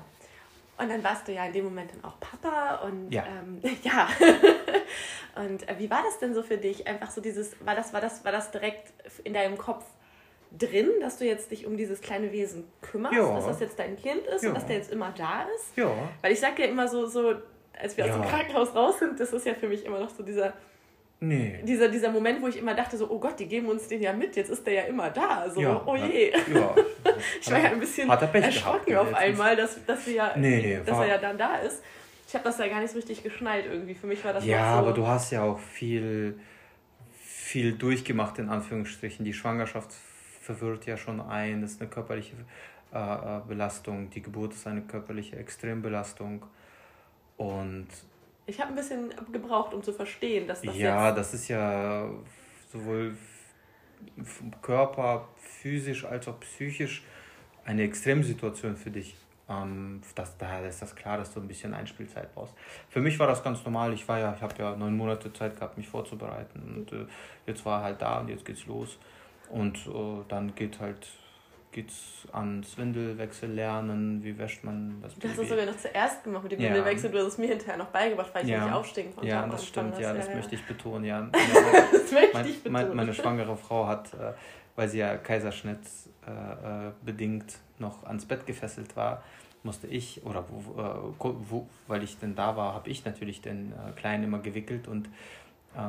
Und 0.79 0.91
dann 0.91 1.03
warst 1.03 1.27
du 1.27 1.33
ja 1.33 1.47
in 1.47 1.53
dem 1.53 1.65
Moment 1.65 1.91
dann 1.93 2.05
auch 2.05 2.21
Papa 2.21 2.87
und 2.87 3.11
ja. 3.11 3.25
Ähm, 3.27 3.61
ja. 3.83 4.09
und 5.37 5.69
äh, 5.69 5.79
wie 5.79 5.91
war 5.91 6.03
das 6.03 6.19
denn 6.19 6.35
so 6.35 6.43
für 6.43 6.59
dich? 6.59 6.87
Einfach 6.87 7.11
so 7.11 7.21
dieses, 7.21 7.57
war 7.65 7.75
das, 7.75 7.93
war 7.93 8.01
das, 8.01 8.25
war 8.25 8.33
das 8.33 8.51
direkt 8.51 8.93
in 9.25 9.33
deinem 9.33 9.57
Kopf 9.57 9.85
drin, 10.57 10.91
dass 11.01 11.19
du 11.19 11.25
jetzt 11.25 11.51
dich 11.51 11.67
um 11.67 11.77
dieses 11.77 12.01
kleine 12.01 12.31
Wesen 12.33 12.65
kümmerst, 12.83 13.17
ja. 13.17 13.35
dass 13.35 13.47
das 13.47 13.61
jetzt 13.61 13.79
dein 13.79 13.97
Kind 13.97 14.27
ist 14.27 14.43
ja. 14.43 14.51
und 14.51 14.55
dass 14.55 14.67
der 14.67 14.77
jetzt 14.77 14.93
immer 14.93 15.13
da 15.17 15.47
ist? 15.57 15.77
Ja. 15.77 15.91
Weil 16.21 16.33
ich 16.33 16.41
sage 16.41 16.63
ja 16.63 16.69
immer 16.69 16.89
so, 16.89 17.07
so 17.07 17.35
als 17.79 17.97
wir 17.97 18.05
aus 18.05 18.13
dem 18.13 18.23
Krankenhaus 18.23 18.75
raus 18.75 18.99
sind, 18.99 19.19
das 19.19 19.33
ist 19.33 19.47
ja 19.47 19.55
für 19.55 19.69
mich 19.69 19.85
immer 19.85 19.99
noch 19.99 20.11
so 20.11 20.23
dieser, 20.23 20.55
nee. 21.21 21.61
dieser, 21.63 21.89
dieser 21.89 22.11
Moment, 22.11 22.43
wo 22.43 22.49
ich 22.49 22.59
immer 22.59 22.75
dachte, 22.75 22.97
so, 22.97 23.11
oh 23.11 23.19
Gott, 23.19 23.39
die 23.39 23.47
geben 23.47 23.69
uns 23.69 23.89
den 23.89 24.03
ja 24.03 24.13
mit, 24.13 24.37
jetzt 24.37 24.51
ist 24.51 24.67
der 24.67 24.75
ja 24.75 24.83
immer 24.83 25.11
da. 25.11 25.49
So, 25.51 25.61
ja, 25.61 25.83
oh 25.85 25.97
je. 25.97 26.31
Ja. 26.31 26.75
ich 27.41 27.51
war 27.51 27.59
ja 27.59 27.71
ein 27.71 27.81
bisschen 27.81 28.09
erschrocken 28.09 28.87
gehabt, 28.87 29.13
auf 29.13 29.15
einmal, 29.15 29.57
dass, 29.57 29.85
dass, 29.87 30.07
wir 30.07 30.15
ja, 30.15 30.33
nee, 30.37 30.81
dass 30.85 30.99
er 30.99 31.07
ja 31.07 31.19
dann 31.19 31.39
da 31.39 31.57
ist. 31.57 31.83
Ich 32.29 32.35
habe 32.35 32.45
das 32.45 32.59
ja 32.59 32.67
gar 32.67 32.81
nicht 32.81 32.91
so 32.91 32.97
richtig 32.97 33.23
geschnallt 33.23 33.67
irgendwie. 33.67 33.95
Für 33.95 34.07
mich 34.07 34.25
war 34.25 34.33
das 34.33 34.45
Ja, 34.45 34.73
so 34.73 34.79
aber 34.79 34.93
du 34.93 35.07
hast 35.07 35.31
ja 35.31 35.43
auch 35.43 35.61
viel, 35.61 36.39
viel 37.13 37.73
durchgemacht, 37.73 38.39
in 38.39 38.49
Anführungsstrichen. 38.49 39.25
Die 39.25 39.33
Schwangerschaft 39.33 39.93
verwirrt 40.41 40.87
ja 40.87 40.97
schon 40.97 41.21
ein, 41.21 41.63
das 41.63 41.73
ist 41.73 41.81
eine 41.81 41.89
körperliche 41.89 42.35
äh, 42.93 42.99
äh 42.99 43.41
Belastung, 43.47 44.11
die 44.11 44.23
Geburt 44.23 44.55
ist 44.55 44.67
eine 44.67 44.83
körperliche 44.83 45.37
Extrembelastung. 45.37 46.45
Und 47.37 47.89
ich 48.47 48.61
habe 48.61 48.71
ein 48.71 48.77
bisschen 48.77 49.13
gebraucht, 49.33 49.75
um 49.75 49.83
zu 49.83 49.93
verstehen, 49.93 50.47
dass 50.47 50.63
das 50.63 50.77
Ja, 50.77 51.13
das 51.13 51.35
ist 51.35 51.49
ja 51.49 52.09
sowohl 52.73 53.17
vom 54.23 54.61
Körper, 54.63 55.29
physisch 55.37 56.05
als 56.05 56.29
auch 56.29 56.39
psychisch 56.41 57.03
eine 57.65 57.83
Extremsituation 57.83 58.77
für 58.77 58.91
dich. 58.91 59.17
Ähm, 59.49 60.01
das, 60.15 60.37
daher 60.39 60.69
ist 60.69 60.83
das 60.83 60.95
klar, 60.95 61.19
dass 61.19 61.33
du 61.33 61.41
ein 61.41 61.49
bisschen 61.49 61.75
Einspielzeit 61.75 62.35
brauchst. 62.35 62.55
Für 62.89 63.01
mich 63.01 63.19
war 63.19 63.27
das 63.27 63.43
ganz 63.43 63.65
normal. 63.65 63.93
Ich 63.93 64.07
war 64.09 64.19
ja, 64.19 64.35
ich 64.35 64.43
habe 64.43 64.55
ja 64.59 64.77
neun 64.77 64.97
Monate 64.97 65.33
Zeit 65.33 65.57
gehabt, 65.57 65.77
mich 65.77 65.89
vorzubereiten. 65.89 66.61
Und 66.77 66.93
äh, 66.93 67.07
jetzt 67.47 67.65
war 67.65 67.81
er 67.81 67.85
halt 67.85 68.03
da 68.03 68.21
und 68.21 68.29
jetzt 68.29 68.45
geht's 68.45 68.67
los. 68.67 68.99
Und 69.51 69.77
äh, 69.87 70.25
dann 70.29 70.55
geht 70.55 70.81
halt 70.81 71.09
geht's 71.73 72.27
ans 72.33 72.77
Windelwechsel 72.79 73.51
lernen, 73.51 74.23
wie 74.23 74.39
wäscht 74.39 74.65
man 74.65 75.01
das 75.03 75.15
Du 75.15 75.29
hast 75.29 75.39
es 75.39 75.49
sogar 75.49 75.67
noch 75.67 75.77
zuerst 75.77 76.25
gemacht 76.25 76.45
mit 76.45 76.53
dem 76.53 76.61
ja. 76.61 76.69
Windelwechsel, 76.69 77.11
du 77.11 77.19
hast 77.19 77.27
es 77.27 77.39
mir 77.39 77.49
hinterher 77.49 77.77
noch 77.77 77.89
beigebracht, 77.89 78.31
weil 78.35 78.45
ich 78.45 78.51
ja. 78.51 78.65
nicht 78.65 78.75
aufstehen 78.75 79.15
konnte. 79.15 79.29
Ja, 79.29 79.47
das 79.47 79.67
stimmt, 79.67 79.99
ja, 79.99 80.15
das 80.15 80.29
ja, 80.29 80.35
möchte 80.35 80.55
ich 80.55 80.65
betonen, 80.65 81.05
ja. 81.05 81.21
das 81.93 82.13
möchte 82.13 82.31
mein, 82.33 82.47
ich 82.47 82.63
betonen. 82.63 82.97
Meine, 82.97 83.15
schwangere 83.15 83.57
Frau 83.57 83.87
hat, 83.87 84.15
äh, 84.15 84.33
weil 84.75 84.89
sie 84.89 84.99
ja 84.99 85.17
Kaiserschnitt 85.17 85.81
äh, 86.27 86.31
äh, 86.31 86.93
bedingt 87.05 87.59
noch 87.79 88.05
ans 88.05 88.25
Bett 88.25 88.47
gefesselt 88.47 88.97
war, 88.97 89.23
musste 89.63 89.87
ich, 89.87 90.25
oder 90.25 90.45
wo, 90.49 91.15
wo, 91.19 91.69
weil 91.89 92.03
ich 92.03 92.19
denn 92.19 92.35
da 92.35 92.57
war, 92.57 92.73
habe 92.73 92.89
ich 92.89 93.05
natürlich 93.05 93.43
den 93.43 93.75
Kleinen 93.97 94.25
immer 94.25 94.39
gewickelt 94.39 94.87
und 94.87 95.09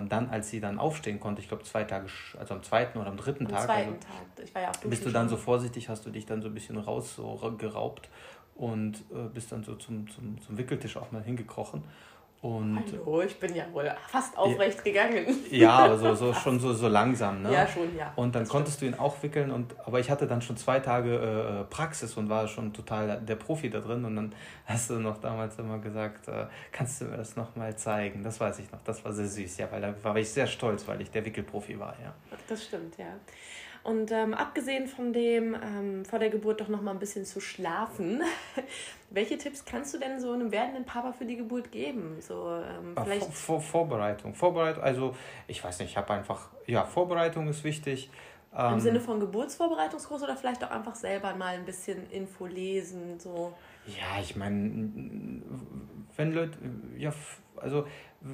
dann, 0.09 0.29
als 0.29 0.49
sie 0.49 0.59
dann 0.59 0.79
aufstehen 0.79 1.19
konnte, 1.19 1.41
ich 1.41 1.47
glaube 1.47 1.63
zwei 1.63 1.83
Tage, 1.83 2.07
also 2.37 2.53
am 2.53 2.63
zweiten 2.63 2.97
oder 2.97 3.07
am 3.07 3.17
dritten 3.17 3.45
am 3.45 3.51
Tag, 3.51 3.65
zweiten 3.65 3.93
also, 3.93 4.07
Tag. 4.07 4.45
Ich 4.45 4.55
war 4.55 4.61
ja 4.61 4.71
bist 4.85 5.05
du 5.05 5.11
dann 5.11 5.29
so 5.29 5.37
vorsichtig, 5.37 5.89
hast 5.89 6.05
du 6.05 6.09
dich 6.09 6.25
dann 6.25 6.41
so 6.41 6.49
ein 6.49 6.53
bisschen 6.53 6.77
raus 6.77 7.15
so 7.15 7.55
geraubt 7.57 8.09
und 8.55 8.97
äh, 9.11 9.29
bist 9.33 9.51
dann 9.51 9.63
so 9.63 9.75
zum, 9.75 10.09
zum, 10.09 10.41
zum 10.41 10.57
Wickeltisch 10.57 10.97
auch 10.97 11.11
mal 11.11 11.23
hingekrochen 11.23 11.83
und 12.41 12.83
Hallo, 12.91 13.21
ich 13.21 13.39
bin 13.39 13.55
ja 13.55 13.65
wohl 13.73 13.91
fast 14.07 14.37
aufrecht 14.37 14.83
gegangen. 14.83 15.25
Ja, 15.49 15.71
aber 15.71 15.97
so, 15.97 16.13
so 16.15 16.33
schon 16.33 16.59
so, 16.59 16.71
so 16.71 16.87
langsam, 16.87 17.41
ne? 17.41 17.51
Ja, 17.51 17.67
schon, 17.67 17.95
ja. 17.97 18.13
Und 18.15 18.35
dann 18.35 18.47
konntest 18.47 18.77
stimmt. 18.77 18.93
du 18.93 18.97
ihn 18.97 18.99
auch 19.01 19.23
wickeln 19.23 19.49
und 19.49 19.75
aber 19.85 19.99
ich 19.99 20.11
hatte 20.11 20.27
dann 20.27 20.43
schon 20.43 20.55
zwei 20.55 20.79
Tage 20.79 21.15
äh, 21.15 21.63
Praxis 21.63 22.15
und 22.15 22.29
war 22.29 22.47
schon 22.47 22.73
total 22.73 23.21
der 23.21 23.35
Profi 23.35 23.71
da 23.71 23.79
drin 23.79 24.05
und 24.05 24.15
dann 24.15 24.35
hast 24.65 24.89
du 24.91 24.99
noch 24.99 25.17
damals 25.17 25.57
immer 25.57 25.79
gesagt, 25.79 26.27
äh, 26.27 26.45
kannst 26.71 27.01
du 27.01 27.05
mir 27.05 27.17
das 27.17 27.35
nochmal 27.35 27.75
zeigen? 27.75 28.21
Das 28.21 28.39
weiß 28.39 28.59
ich 28.59 28.71
noch, 28.71 28.81
das 28.83 29.03
war 29.03 29.13
sehr 29.13 29.27
süß, 29.27 29.57
ja, 29.57 29.71
weil 29.71 29.81
da 29.81 29.95
war 30.03 30.15
ich 30.17 30.29
sehr 30.29 30.45
stolz, 30.45 30.87
weil 30.87 31.01
ich 31.01 31.09
der 31.09 31.25
Wickelprofi 31.25 31.79
war, 31.79 31.95
ja. 32.03 32.13
Das 32.47 32.63
stimmt, 32.63 32.97
ja. 32.99 33.15
Und 33.87 34.11
ähm, 34.11 34.33
abgesehen 34.33 34.85
von 34.85 35.13
dem, 35.13 35.55
ähm, 35.55 36.03
vor 36.03 36.19
der 36.19 36.29
Geburt 36.29 36.59
doch 36.59 36.67
noch 36.67 36.81
mal 36.81 36.91
ein 36.91 36.99
bisschen 36.99 37.23
zu 37.23 37.39
schlafen, 37.39 38.21
welche 39.11 39.37
Tipps 39.37 39.63
kannst 39.63 39.93
du 39.93 39.97
denn 39.97 40.19
so 40.19 40.33
einem 40.33 40.51
werdenden 40.51 40.83
Papa 40.83 41.13
für 41.13 41.23
die 41.23 41.37
Geburt 41.37 41.71
geben? 41.71 42.17
So, 42.19 42.49
ähm, 42.49 42.97
vielleicht 43.01 43.27
Vor, 43.27 43.31
Vor, 43.31 43.61
Vorbereitung. 43.61 44.35
Vorbereitung, 44.35 44.83
also 44.83 45.15
ich 45.47 45.63
weiß 45.63 45.79
nicht, 45.79 45.91
ich 45.91 45.95
habe 45.95 46.13
einfach, 46.13 46.49
ja, 46.65 46.83
Vorbereitung 46.83 47.47
ist 47.47 47.63
wichtig. 47.63 48.09
Im 48.51 48.73
ähm, 48.73 48.79
Sinne 48.81 48.99
von 48.99 49.21
Geburtsvorbereitungskurs 49.21 50.21
oder 50.21 50.35
vielleicht 50.35 50.65
auch 50.65 50.71
einfach 50.71 50.95
selber 50.95 51.33
mal 51.35 51.53
ein 51.53 51.63
bisschen 51.63 52.09
Info 52.11 52.45
lesen, 52.45 53.17
so? 53.21 53.53
Ja, 53.85 54.21
ich 54.21 54.35
meine, 54.35 55.41
wenn 56.17 56.33
Leute, 56.33 56.57
ja, 56.97 57.13
also 57.55 57.87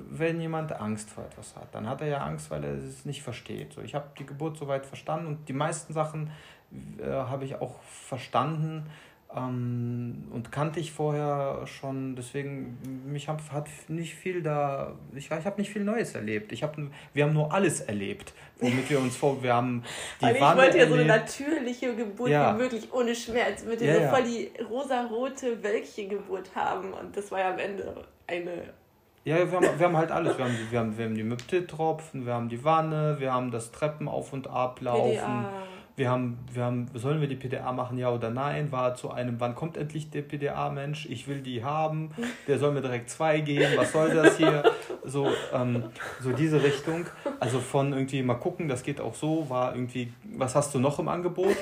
wenn 0.09 0.39
jemand 0.39 0.71
Angst 0.73 1.09
vor 1.09 1.25
etwas 1.25 1.55
hat, 1.55 1.73
dann 1.73 1.87
hat 1.87 2.01
er 2.01 2.07
ja 2.07 2.17
Angst, 2.19 2.51
weil 2.51 2.63
er 2.63 2.73
es 2.73 3.05
nicht 3.05 3.23
versteht. 3.23 3.73
So, 3.73 3.81
ich 3.81 3.95
habe 3.95 4.07
die 4.17 4.25
Geburt 4.25 4.57
soweit 4.57 4.85
verstanden 4.85 5.27
und 5.27 5.49
die 5.49 5.53
meisten 5.53 5.93
Sachen 5.93 6.31
äh, 6.99 7.05
habe 7.05 7.45
ich 7.45 7.61
auch 7.61 7.81
verstanden. 7.83 8.89
Ähm, 9.35 10.25
und 10.31 10.51
kannte 10.51 10.79
ich 10.79 10.91
vorher 10.91 11.65
schon, 11.65 12.15
deswegen, 12.15 12.77
mich 13.05 13.27
hab, 13.27 13.41
hat 13.51 13.67
nicht 13.87 14.13
viel 14.13 14.43
da, 14.43 14.93
ich, 15.15 15.31
ich 15.31 15.45
habe 15.45 15.59
nicht 15.59 15.71
viel 15.71 15.83
Neues 15.83 16.13
erlebt. 16.13 16.51
Ich 16.51 16.61
hab, 16.61 16.77
wir 17.13 17.23
haben 17.23 17.33
nur 17.33 17.51
alles 17.51 17.81
erlebt, 17.81 18.33
womit 18.59 18.89
wir 18.91 18.99
uns 18.99 19.17
vor, 19.17 19.41
wir 19.41 19.55
haben 19.55 19.83
die 20.19 20.25
Weil 20.25 20.35
ich 20.35 20.41
Wanne 20.41 20.61
wollte 20.61 20.77
ja 20.77 20.87
so 20.87 20.93
eine 20.93 21.05
natürliche 21.05 21.95
Geburt 21.95 22.29
ja. 22.29 22.53
wie 22.53 22.61
möglich, 22.61 22.93
ohne 22.93 23.15
Schmerz, 23.15 23.63
mit 23.63 23.81
ja, 23.81 23.95
so 23.95 24.15
voll 24.15 24.23
die 24.23 24.51
rosarote 24.63 25.63
Wölkchengeburt 25.63 26.55
haben 26.55 26.93
und 26.93 27.17
das 27.17 27.31
war 27.31 27.39
ja 27.39 27.53
am 27.53 27.59
Ende 27.59 28.05
eine 28.27 28.73
ja, 29.25 29.37
wir 29.37 29.51
haben, 29.51 29.79
wir 29.79 29.85
haben 29.85 29.97
halt 29.97 30.11
alles. 30.11 30.37
Wir 30.37 30.45
haben, 30.45 30.55
die, 30.57 30.71
wir 30.71 30.79
haben, 30.79 30.97
wir 30.97 31.05
haben 31.05 31.15
die 31.15 31.23
Müpte-Tropfen, 31.23 32.25
wir 32.25 32.33
haben 32.33 32.49
die 32.49 32.63
Wanne, 32.63 33.15
wir 33.19 33.33
haben 33.33 33.51
das 33.51 33.71
Treppen 33.71 34.07
auf 34.07 34.33
und 34.33 34.47
ablaufen. 34.47 35.11
PDA. 35.11 35.49
Wir 35.95 36.09
haben, 36.09 36.39
wir 36.51 36.63
haben, 36.63 36.89
sollen 36.95 37.21
wir 37.21 37.27
die 37.27 37.35
PDA 37.35 37.71
machen, 37.71 37.99
ja 37.99 38.09
oder 38.09 38.31
nein? 38.31 38.71
War 38.71 38.95
zu 38.95 39.11
einem, 39.11 39.39
wann 39.39 39.53
kommt 39.53 39.77
endlich 39.77 40.09
der 40.09 40.23
PDA-Mensch? 40.23 41.05
Ich 41.05 41.27
will 41.27 41.41
die 41.41 41.63
haben, 41.63 42.09
der 42.47 42.57
soll 42.57 42.71
mir 42.71 42.81
direkt 42.81 43.11
zwei 43.11 43.41
geben, 43.41 43.73
was 43.75 43.91
soll 43.91 44.11
das 44.13 44.37
hier? 44.37 44.63
So, 45.05 45.29
ähm, 45.53 45.83
so 46.19 46.31
diese 46.31 46.63
Richtung. 46.63 47.05
Also 47.39 47.59
von 47.59 47.93
irgendwie 47.93 48.23
mal 48.23 48.35
gucken, 48.35 48.67
das 48.67 48.81
geht 48.81 48.99
auch 48.99 49.13
so, 49.13 49.49
war 49.49 49.75
irgendwie, 49.75 50.11
was 50.23 50.55
hast 50.55 50.73
du 50.73 50.79
noch 50.79 50.97
im 50.97 51.09
Angebot? 51.09 51.55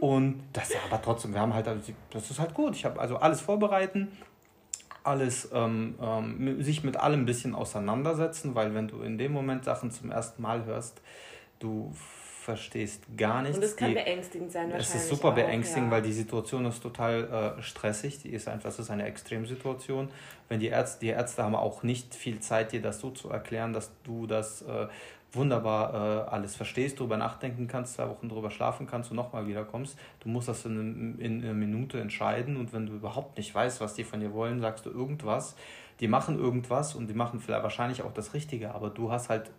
Und 0.00 0.42
das 0.52 0.70
aber 0.88 1.02
trotzdem, 1.02 1.34
wir 1.34 1.40
haben 1.40 1.52
halt, 1.52 1.68
also, 1.68 1.92
das 2.10 2.30
ist 2.30 2.38
halt 2.38 2.54
gut. 2.54 2.74
Ich 2.76 2.84
habe 2.84 2.98
also 2.98 3.16
alles 3.16 3.40
vorbereiten, 3.40 4.12
alles, 5.04 5.50
ähm, 5.52 5.94
ähm, 6.00 6.62
sich 6.62 6.82
mit 6.82 6.96
allem 6.96 7.20
ein 7.20 7.26
bisschen 7.26 7.54
auseinandersetzen, 7.54 8.54
weil 8.54 8.74
wenn 8.74 8.88
du 8.88 9.02
in 9.02 9.18
dem 9.18 9.32
Moment 9.32 9.64
Sachen 9.64 9.90
zum 9.90 10.10
ersten 10.10 10.42
Mal 10.42 10.64
hörst, 10.64 11.00
du 11.58 11.92
verstehst 12.44 13.02
gar 13.16 13.42
nichts. 13.42 13.56
Und 13.56 13.64
es 13.64 13.76
kann 13.76 13.88
die, 13.88 13.94
beängstigend 13.94 14.52
sein 14.52 14.64
wahrscheinlich. 14.64 14.88
Es 14.88 14.94
ist 14.94 15.08
super 15.08 15.28
auch, 15.28 15.34
beängstigend, 15.34 15.86
ja. 15.86 15.92
weil 15.92 16.02
die 16.02 16.12
Situation 16.12 16.66
ist 16.66 16.82
total 16.82 17.56
äh, 17.58 17.62
stressig. 17.62 18.18
Die 18.18 18.30
ist 18.30 18.48
einfach, 18.48 18.68
das 18.68 18.78
ist 18.78 18.90
eine 18.90 19.04
Extremsituation. 19.04 20.10
Wenn 20.48 20.60
die 20.60 20.68
Ärzte, 20.68 21.00
die 21.00 21.08
Ärzte 21.08 21.42
haben 21.42 21.54
auch 21.54 21.82
nicht 21.82 22.14
viel 22.14 22.40
Zeit, 22.40 22.72
dir 22.72 22.82
das 22.82 23.00
so 23.00 23.10
zu 23.10 23.30
erklären, 23.30 23.72
dass 23.72 23.90
du 24.04 24.26
das 24.26 24.60
äh, 24.62 24.88
wunderbar 25.36 25.94
äh, 25.94 26.30
alles 26.30 26.56
verstehst, 26.56 26.98
darüber 26.98 27.16
nachdenken 27.16 27.66
kannst, 27.66 27.94
zwei 27.94 28.08
Wochen 28.08 28.28
drüber 28.28 28.50
schlafen 28.50 28.86
kannst 28.86 29.10
und 29.10 29.16
nochmal 29.16 29.46
wiederkommst. 29.46 29.98
Du 30.20 30.28
musst 30.28 30.48
das 30.48 30.64
in, 30.64 30.78
in, 30.78 31.18
in 31.18 31.44
einer 31.44 31.54
Minute 31.54 32.00
entscheiden 32.00 32.56
und 32.56 32.72
wenn 32.72 32.86
du 32.86 32.94
überhaupt 32.94 33.36
nicht 33.36 33.54
weißt, 33.54 33.80
was 33.80 33.94
die 33.94 34.04
von 34.04 34.20
dir 34.20 34.32
wollen, 34.32 34.60
sagst 34.60 34.86
du 34.86 34.90
irgendwas. 34.90 35.56
Die 36.00 36.08
machen 36.08 36.38
irgendwas 36.38 36.94
und 36.94 37.06
die 37.06 37.14
machen 37.14 37.40
vielleicht 37.40 37.62
wahrscheinlich 37.62 38.02
auch 38.02 38.12
das 38.12 38.34
Richtige, 38.34 38.74
aber 38.74 38.90
du 38.90 39.12
hast 39.12 39.28
halt 39.28 39.50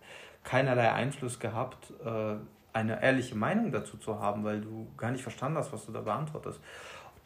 keinerlei 0.44 0.92
Einfluss 0.92 1.40
gehabt, 1.40 1.92
äh, 2.04 2.36
eine 2.72 3.02
ehrliche 3.02 3.34
Meinung 3.34 3.72
dazu 3.72 3.96
zu 3.96 4.20
haben, 4.20 4.44
weil 4.44 4.60
du 4.60 4.86
gar 4.96 5.10
nicht 5.10 5.22
verstanden 5.22 5.58
hast, 5.58 5.72
was 5.72 5.86
du 5.86 5.92
da 5.92 6.02
beantwortest. 6.02 6.60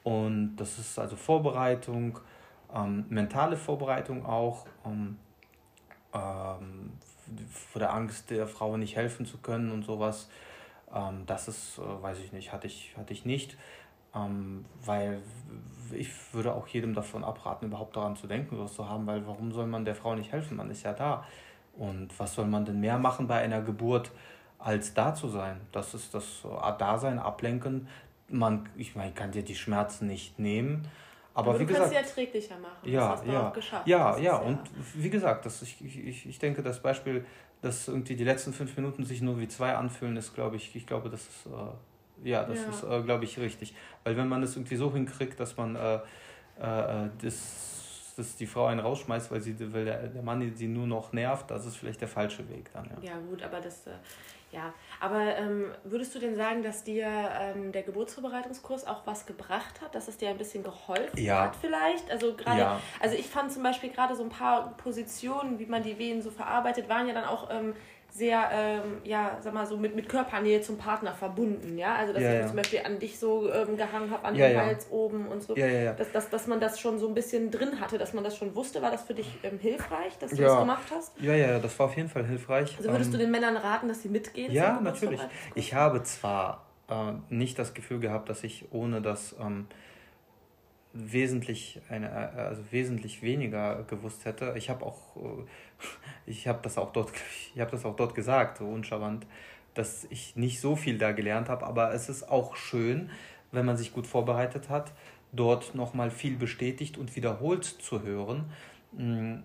Und 0.05 0.57
das 0.57 0.79
ist 0.79 0.99
also 0.99 1.17
Vorbereitung, 1.17 2.19
ähm, 2.75 3.05
mentale 3.09 3.57
Vorbereitung 3.57 4.25
auch, 4.25 4.67
um, 4.85 5.19
ähm, 6.15 6.93
vor 7.51 7.81
der 7.81 7.93
Angst 7.93 8.31
der 8.31 8.47
Frau 8.47 8.77
nicht 8.77 8.97
helfen 8.97 9.27
zu 9.27 9.39
können 9.39 9.71
und 9.71 9.85
sowas. 9.85 10.29
Ähm, 10.95 11.25
das 11.27 11.49
ist, 11.49 11.79
äh, 11.79 12.03
weiß 12.03 12.19
ich 12.21 12.33
nicht, 12.33 12.53
hatte 12.53 12.67
ich, 12.67 12.95
hatte 12.97 13.13
ich 13.13 13.25
nicht. 13.25 13.57
Ähm, 14.15 14.65
weil 14.85 15.23
ich 15.93 16.11
würde 16.33 16.55
auch 16.55 16.67
jedem 16.67 16.95
davon 16.95 17.23
abraten, 17.23 17.67
überhaupt 17.67 17.97
daran 17.97 18.17
zu 18.17 18.27
denken, 18.27 18.57
sowas 18.57 18.75
zu 18.75 18.89
haben, 18.89 19.07
weil 19.07 19.27
warum 19.27 19.53
soll 19.53 19.67
man 19.67 19.85
der 19.85 19.95
Frau 19.95 20.15
nicht 20.15 20.33
helfen? 20.33 20.57
Man 20.57 20.71
ist 20.71 20.83
ja 20.83 20.93
da. 20.93 21.25
Und 21.77 22.19
was 22.19 22.35
soll 22.35 22.47
man 22.47 22.65
denn 22.65 22.81
mehr 22.81 22.99
machen 22.99 23.29
bei 23.29 23.41
einer 23.41 23.63
Geburt, 23.63 24.11
als 24.59 24.95
da 24.95 25.15
zu 25.15 25.29
sein? 25.29 25.61
Das 25.73 25.95
ist 25.95 26.15
das 26.15 26.45
äh, 26.45 26.79
Dasein, 26.79 27.19
Ablenken. 27.19 27.89
Man, 28.29 28.69
ich 28.77 28.97
meine, 28.97 29.13
kann 29.13 29.33
dir 29.33 29.43
die 29.43 29.55
Schmerzen 29.55 30.07
nicht 30.07 30.39
nehmen 30.39 30.89
aber, 31.33 31.51
Aber 31.51 31.61
wie 31.61 31.65
du 31.65 31.69
gesagt, 31.69 31.93
kannst 31.93 32.15
sie 32.15 32.21
erträglicher 32.21 32.59
machen. 32.59 32.91
Ja, 32.91 33.11
das 33.11 33.21
hast 33.21 33.27
ja, 33.27 33.49
auch 33.49 33.53
geschafft. 33.53 33.87
Ja, 33.87 34.19
ja, 34.19 34.37
und 34.37 34.59
wie 34.95 35.11
gesagt, 35.11 35.47
das, 35.47 35.63
ich, 35.63 35.85
ich, 35.85 36.27
ich 36.27 36.39
denke, 36.39 36.63
das 36.63 36.83
Beispiel, 36.83 37.25
dass 37.63 37.89
irgendwie 37.89 38.17
die 38.17 38.25
letzten 38.25 38.53
fünf 38.53 38.77
Minuten 38.77 39.05
sich 39.05 39.23
nur 39.23 39.39
wie 39.39 39.47
zwei 39.47 39.75
anfühlen, 39.75 40.17
ist, 40.17 40.35
glaube 40.35 40.57
ich, 40.57 40.75
ich 40.75 40.87
glaube, 40.87 41.09
das 41.09 41.23
ist, 41.23 41.47
äh, 41.47 42.29
ja, 42.29 42.45
das 42.45 42.63
ja. 42.63 42.69
ist, 42.69 42.83
äh, 42.83 43.03
glaube 43.03 43.25
ich, 43.25 43.39
richtig. 43.39 43.75
Weil 44.03 44.17
wenn 44.17 44.29
man 44.29 44.43
es 44.43 44.57
irgendwie 44.57 44.77
so 44.77 44.93
hinkriegt, 44.93 45.39
dass 45.39 45.57
man 45.57 45.77
äh, 45.77 46.01
äh, 46.59 47.09
das, 47.23 48.15
dass 48.17 48.37
die 48.37 48.47
Frau 48.47 48.67
einen 48.67 48.81
rausschmeißt, 48.81 49.31
weil, 49.31 49.41
sie, 49.41 49.57
weil 49.73 49.85
der, 49.85 50.09
der 50.09 50.23
Mann 50.23 50.55
sie 50.57 50.69
nur 50.69 50.87
noch 50.87 51.13
nervt, 51.13 51.51
das 51.51 51.65
ist 51.65 51.77
vielleicht 51.77 52.01
der 52.01 52.09
falsche 52.09 52.49
Weg 52.49 52.73
dann. 52.73 52.91
Ja, 53.03 53.13
ja 53.13 53.19
gut, 53.19 53.43
aber 53.43 53.61
das 53.61 53.87
äh, 53.87 53.93
ja, 54.53 54.75
aber 54.99 55.37
ähm, 55.37 55.73
würdest 55.85 56.15
du 56.15 56.19
denn 56.19 56.35
sagen, 56.35 56.63
dass 56.63 56.83
dir 56.83 57.07
ähm, 57.07 57.71
der 57.71 57.83
Geburtsvorbereitungskurs 57.83 58.85
auch 58.87 59.07
was 59.07 59.25
gebracht 59.25 59.81
hat, 59.81 59.95
dass 59.95 60.09
es 60.09 60.17
dir 60.17 60.29
ein 60.29 60.39
bisschen 60.39 60.65
geholfen 60.65 61.19
ja. 61.19 61.43
hat 61.45 61.57
vielleicht? 61.57 62.11
Also 62.11 62.35
gerade, 62.35 62.61
ja. 62.61 62.81
also 62.99 63.17
ich 63.17 63.29
fand 63.29 63.53
zum 63.53 63.63
Beispiel 63.63 63.91
gerade 63.91 64.17
so 64.17 64.25
ein 64.25 64.29
paar 64.29 64.77
Positionen, 64.77 65.61
wie 65.61 65.67
man 65.67 65.85
die 65.85 65.99
Wehen 65.99 66.21
so 66.21 66.31
verarbeitet, 66.31 66.89
waren 66.89 67.07
ja 67.07 67.15
dann 67.15 67.27
auch 67.27 67.49
ähm, 67.51 67.75
sehr, 68.11 68.49
ähm, 68.53 68.99
ja, 69.05 69.39
sag 69.41 69.55
mal 69.55 69.67
so 69.67 69.77
mit, 69.77 69.95
mit 69.95 70.09
Körpernähe 70.09 70.61
zum 70.61 70.79
Partner 70.79 71.15
verbunden, 71.15 71.79
ja. 71.79 71.95
Also 71.95 72.13
dass 72.13 72.23
ja, 72.23 72.33
ich 72.33 72.41
ja. 72.41 72.47
zum 72.47 72.57
Beispiel 72.57 72.81
an 72.85 72.99
dich 72.99 73.19
so 73.19 73.53
ähm, 73.53 73.77
gehangen 73.77 74.11
habe, 74.11 74.25
an 74.25 74.35
ja, 74.35 74.49
den 74.49 74.61
Hals 74.61 74.89
oben 74.91 75.29
und 75.29 75.43
so. 75.43 75.55
Dass, 75.55 76.13
dass, 76.13 76.31
dass 76.31 76.47
man 76.47 76.61
das 76.61 76.81
schon 76.81 76.99
so 76.99 77.09
ein 77.09 77.15
bisschen 77.15 77.51
drin 77.51 77.81
hatte, 77.81 77.99
dass 77.99 78.13
man 78.13 78.25
das 78.25 78.37
schon 78.37 78.55
wusste. 78.55 78.83
War 78.83 78.91
das 78.91 79.03
für 79.03 79.15
dich 79.15 79.39
ähm, 79.43 79.59
hilfreich, 79.59 80.19
dass 80.19 80.31
du 80.31 80.43
das 80.43 80.59
gemacht 80.59 80.91
hast? 80.95 81.21
Ja, 81.21 81.35
ja, 81.35 81.59
das 81.59 81.79
war 81.79 81.87
auf 81.87 81.97
jeden 81.97 82.09
Fall 82.09 82.27
hilfreich. 82.27 82.77
Also 82.77 82.91
würdest 82.91 83.13
du 83.13 83.17
ähm, 83.17 83.23
den 83.23 83.31
Männern 83.31 83.57
raten, 83.57 83.89
dass 83.89 84.03
sie 84.03 84.09
mitgehen? 84.09 84.53
Ja, 84.53 84.81
natürlich. 84.81 85.21
Ich 85.55 85.75
habe 85.75 86.03
zwar 86.03 86.67
äh, 86.89 87.13
nicht 87.29 87.59
das 87.59 87.75
Gefühl 87.75 88.01
gehabt, 88.01 88.29
dass 88.29 88.45
ich 88.45 88.67
ohne 88.73 89.01
das 89.01 89.37
ähm, 89.41 89.67
wesentlich 90.93 91.81
eine 91.89 92.09
äh, 92.09 92.41
also 92.41 92.63
wesentlich 92.71 93.23
weniger 93.23 93.85
gewusst 93.85 94.25
hätte. 94.25 94.55
Ich 94.57 94.71
habe 94.71 94.85
auch 94.85 95.17
äh, 95.17 95.45
ich 96.27 96.49
habe 96.49 96.61
das 96.63 96.79
auch 96.79 96.93
dort 96.93 97.13
ich 97.55 97.61
habe 97.61 97.71
das 97.71 97.85
auch 97.85 97.97
dort 97.97 98.15
gesagt, 98.15 98.59
so 98.59 98.67
uncharmant, 98.67 99.27
dass 99.75 100.07
ich 100.11 100.37
nicht 100.37 100.61
so 100.61 100.77
viel 100.77 100.99
da 100.99 101.13
gelernt 101.13 101.49
habe, 101.49 101.67
aber 101.67 101.95
es 101.95 102.09
ist 102.09 102.29
auch 102.29 102.57
schön, 102.57 103.11
wenn 103.53 103.65
man 103.65 103.77
sich 103.77 103.93
gut 103.93 104.07
vorbereitet 104.07 104.69
hat, 104.69 104.93
dort 105.33 105.75
nochmal 105.75 106.11
viel 106.11 106.37
bestätigt 106.37 106.99
und 106.99 107.15
wiederholt 107.17 107.65
zu 107.65 108.03
hören. 108.03 108.51
Mm, 108.93 109.37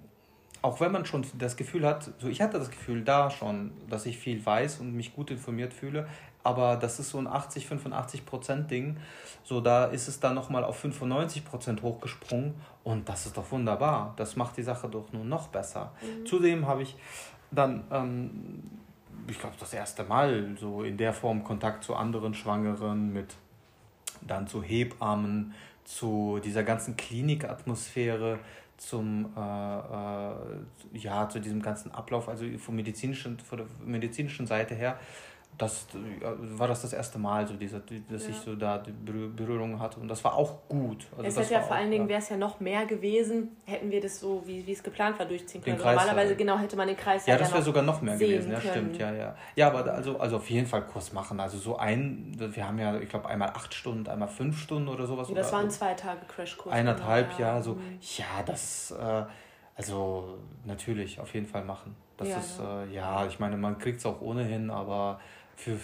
auch 0.62 0.80
wenn 0.80 0.92
man 0.92 1.06
schon 1.06 1.24
das 1.38 1.58
Gefühl 1.58 1.86
hat, 1.86 2.12
so 2.18 2.28
ich 2.28 2.42
hatte 2.42 2.58
das 2.58 2.72
Gefühl 2.72 3.04
da 3.04 3.30
schon, 3.30 3.72
dass 3.88 4.08
ich 4.08 4.18
viel 4.18 4.44
weiß 4.44 4.80
und 4.80 4.96
mich 4.96 5.14
gut 5.16 5.30
informiert 5.30 5.74
fühle, 5.74 6.08
aber 6.46 6.78
das 6.78 7.00
ist 7.00 7.10
so 7.10 7.18
ein 7.18 7.28
80, 7.28 7.68
85 7.68 8.26
Prozent 8.26 8.70
Ding. 8.70 8.98
So, 9.44 9.62
da 9.62 9.86
ist 9.86 10.08
es 10.08 10.20
dann 10.20 10.36
nochmal 10.36 10.64
auf 10.64 10.78
95 10.78 11.44
Prozent 11.44 11.82
hochgesprungen 11.82 12.54
und 12.84 13.10
das 13.10 13.26
ist 13.26 13.38
doch 13.38 13.52
wunderbar. 13.52 14.14
Das 14.18 14.36
macht 14.36 14.58
die 14.58 14.64
Sache 14.64 14.88
doch 14.88 15.12
nur 15.12 15.26
noch 15.26 15.48
besser. 15.48 15.92
Mhm. 16.02 16.26
Zudem 16.26 16.68
habe 16.68 16.84
ich 16.84 16.96
dann, 17.52 17.84
ähm, 17.92 18.64
ich 19.28 19.40
glaube, 19.40 19.56
das 19.60 19.74
erste 19.74 20.04
Mal 20.04 20.56
so 20.60 20.84
in 20.84 20.98
der 20.98 21.14
Form 21.14 21.44
Kontakt 21.44 21.84
zu 21.84 21.96
anderen 21.96 22.34
Schwangeren, 22.34 23.12
mit 23.12 23.36
dann 24.22 24.48
zu 24.48 24.62
Hebammen, 24.62 25.54
zu 25.84 26.40
dieser 26.44 26.64
ganzen 26.64 26.98
Klinikatmosphäre 26.98 28.40
zum 28.78 29.32
äh, 29.38 29.40
äh, 29.40 30.34
ja 30.98 31.30
zu 31.30 31.40
diesem 31.40 31.62
ganzen 31.62 31.92
Ablauf 31.92 32.28
also 32.28 32.46
vom 32.58 32.76
medizinischen 32.76 33.40
von 33.40 33.60
der 33.60 33.68
medizinischen 33.86 34.48
Seite 34.48 34.76
her 34.76 35.00
das 35.58 35.88
war 35.94 36.68
das 36.68 36.82
das 36.82 36.94
erste 36.94 37.20
Mal, 37.20 37.48
so 37.48 37.56
diese, 37.56 37.82
dass 38.10 38.24
ja. 38.24 38.30
ich 38.30 38.36
so 38.38 38.56
da 38.56 38.78
die 38.78 38.92
Berührung 38.92 39.80
hatte 39.80 40.00
und 40.00 40.08
das 40.08 40.24
war 40.24 40.36
auch 40.36 40.68
gut. 40.68 41.08
Also 41.18 41.28
es 41.28 41.38
hätte 41.38 41.54
ja 41.54 41.62
vor 41.62 41.76
allen 41.76 41.92
Dingen 41.92 42.08
wäre 42.08 42.20
es 42.20 42.30
ja 42.30 42.38
noch 42.38 42.60
mehr 42.60 42.86
gewesen, 42.86 43.56
hätten 43.66 43.90
wir 43.92 44.02
das 44.02 44.20
so 44.20 44.44
wie, 44.46 44.66
wie 44.66 44.72
es 44.72 44.84
geplant 44.84 45.18
war 45.18 45.26
durchziehen 45.26 45.62
können. 45.62 45.78
Also 45.78 45.90
normalerweise 45.90 46.32
ja. 46.32 46.38
genau 46.38 46.58
hätte 46.58 46.76
man 46.76 46.88
den 46.88 46.98
Kreis 46.98 47.26
ja, 47.26 47.38
das 47.38 47.54
wäre 47.54 47.64
sogar 47.64 47.84
noch 47.84 48.02
mehr 48.02 48.18
gewesen. 48.18 48.52
Ja, 48.52 48.60
stimmt, 48.60 48.98
ja, 48.98 49.14
ja. 49.14 49.36
Ja, 49.56 49.68
aber 49.68 49.94
also 49.94 50.20
also 50.20 50.38
auf 50.38 50.50
jeden 50.50 50.68
Fall 50.68 50.86
Kurs 50.86 51.14
machen. 51.14 51.40
Also 51.40 51.58
so 51.58 51.78
ein, 51.78 52.36
wir 52.38 52.68
haben 52.68 52.80
ja, 52.80 53.00
ich 53.00 53.10
glaube 53.10 53.30
einmal 53.30 53.50
acht 53.50 53.74
Stunden, 53.74 54.08
einmal 54.08 54.28
fünf 54.28 54.60
Stunden 54.60 54.88
oder 54.90 55.06
sowas. 55.06 55.30
Ja, 55.30 55.36
das 55.36 55.52
waren 55.52 55.70
zwei 55.70 55.94
Tage 55.94 56.26
Crashkurs. 56.28 56.74
Eineinhalb, 56.74 57.40
ja, 57.40 57.62
so. 57.62 57.74
Mhm. 57.76 58.00
Ja, 58.18 58.44
das 58.46 58.92
äh, 58.92 59.24
also 59.76 60.38
natürlich 60.66 61.20
auf 61.20 61.34
jeden 61.34 61.46
Fall 61.46 61.64
machen. 61.64 61.96
Das 62.18 62.30
ja, 62.30 62.38
ist 62.38 62.60
äh, 62.60 62.94
ja, 62.94 63.26
ich 63.26 63.40
meine, 63.40 63.58
man 63.58 63.78
kriegt 63.78 64.00
es 64.00 64.06
auch 64.06 64.22
ohnehin, 64.22 64.70
aber 64.70 65.20
für 65.56 65.80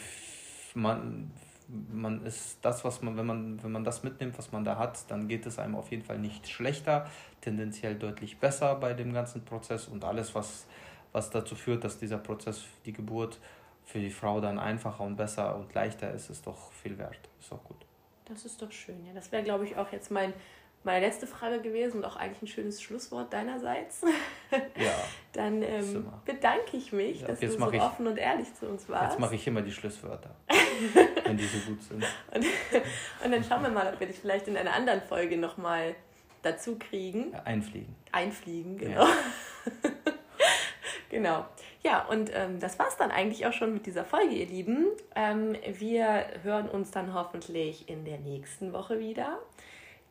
man, 0.73 1.31
man 1.67 2.25
ist 2.25 2.57
das, 2.61 2.83
was 2.83 3.01
man, 3.01 3.17
wenn 3.17 3.25
man, 3.25 3.63
wenn 3.63 3.71
man 3.71 3.83
das 3.83 4.03
mitnimmt, 4.03 4.37
was 4.37 4.51
man 4.51 4.63
da 4.63 4.77
hat, 4.77 5.09
dann 5.09 5.27
geht 5.27 5.45
es 5.45 5.59
einem 5.59 5.75
auf 5.75 5.91
jeden 5.91 6.03
Fall 6.03 6.19
nicht 6.19 6.47
schlechter, 6.47 7.09
tendenziell 7.41 7.95
deutlich 7.95 8.37
besser 8.39 8.75
bei 8.75 8.93
dem 8.93 9.13
ganzen 9.13 9.43
Prozess 9.43 9.87
und 9.87 10.03
alles, 10.03 10.35
was, 10.35 10.65
was 11.11 11.29
dazu 11.29 11.55
führt, 11.55 11.83
dass 11.83 11.97
dieser 11.97 12.17
Prozess, 12.17 12.63
die 12.85 12.93
Geburt 12.93 13.39
für 13.85 13.99
die 13.99 14.11
Frau 14.11 14.39
dann 14.41 14.59
einfacher 14.59 15.03
und 15.03 15.15
besser 15.15 15.55
und 15.55 15.73
leichter 15.73 16.11
ist, 16.11 16.29
ist 16.29 16.47
doch 16.47 16.71
viel 16.71 16.97
wert. 16.97 17.19
Ist 17.39 17.51
auch 17.51 17.63
gut. 17.63 17.77
Das 18.25 18.45
ist 18.45 18.61
doch 18.61 18.71
schön, 18.71 19.05
ja. 19.05 19.13
Das 19.13 19.31
wäre, 19.31 19.43
glaube 19.43 19.65
ich, 19.65 19.75
auch 19.75 19.91
jetzt 19.91 20.11
mein 20.11 20.33
meine 20.83 21.05
letzte 21.05 21.27
Frage 21.27 21.61
gewesen 21.61 21.97
und 21.97 22.05
auch 22.05 22.15
eigentlich 22.15 22.41
ein 22.41 22.47
schönes 22.47 22.81
Schlusswort 22.81 23.31
deinerseits. 23.33 24.01
Ja. 24.75 24.91
Dann 25.31 25.61
ähm, 25.63 26.05
bedanke 26.25 26.75
ich 26.75 26.91
mich, 26.91 27.21
ja, 27.21 27.27
dass 27.27 27.39
du 27.39 27.49
so 27.49 27.65
offen 27.65 28.07
und 28.07 28.17
ehrlich 28.17 28.53
zu 28.53 28.67
uns 28.67 28.89
warst. 28.89 29.11
Jetzt 29.11 29.19
mache 29.19 29.35
ich 29.35 29.47
immer 29.47 29.61
die 29.61 29.71
Schlusswörter. 29.71 30.35
wenn 31.23 31.37
die 31.37 31.45
so 31.45 31.57
gut 31.59 31.81
sind. 31.81 32.03
Und, 32.33 32.45
und 33.23 33.31
dann 33.31 33.41
schauen 33.45 33.63
wir 33.63 33.69
mal, 33.69 33.93
ob 33.93 33.99
wir 34.01 34.07
dich 34.07 34.19
vielleicht 34.19 34.49
in 34.49 34.57
einer 34.57 34.73
anderen 34.73 35.01
Folge 35.01 35.37
nochmal 35.37 35.95
dazu 36.41 36.77
kriegen. 36.77 37.33
Einfliegen. 37.45 37.95
Einfliegen, 38.11 38.77
genau. 38.77 39.05
Ja. 39.05 39.13
genau. 41.09 41.45
Ja, 41.83 42.05
und 42.05 42.29
ähm, 42.33 42.59
das 42.59 42.77
es 42.77 42.97
dann 42.97 43.11
eigentlich 43.11 43.45
auch 43.45 43.53
schon 43.53 43.73
mit 43.73 43.85
dieser 43.85 44.03
Folge, 44.03 44.35
ihr 44.35 44.47
Lieben. 44.47 44.87
Ähm, 45.15 45.55
wir 45.65 46.25
hören 46.43 46.67
uns 46.67 46.91
dann 46.91 47.13
hoffentlich 47.13 47.87
in 47.87 48.03
der 48.03 48.17
nächsten 48.17 48.73
Woche 48.73 48.99
wieder. 48.99 49.39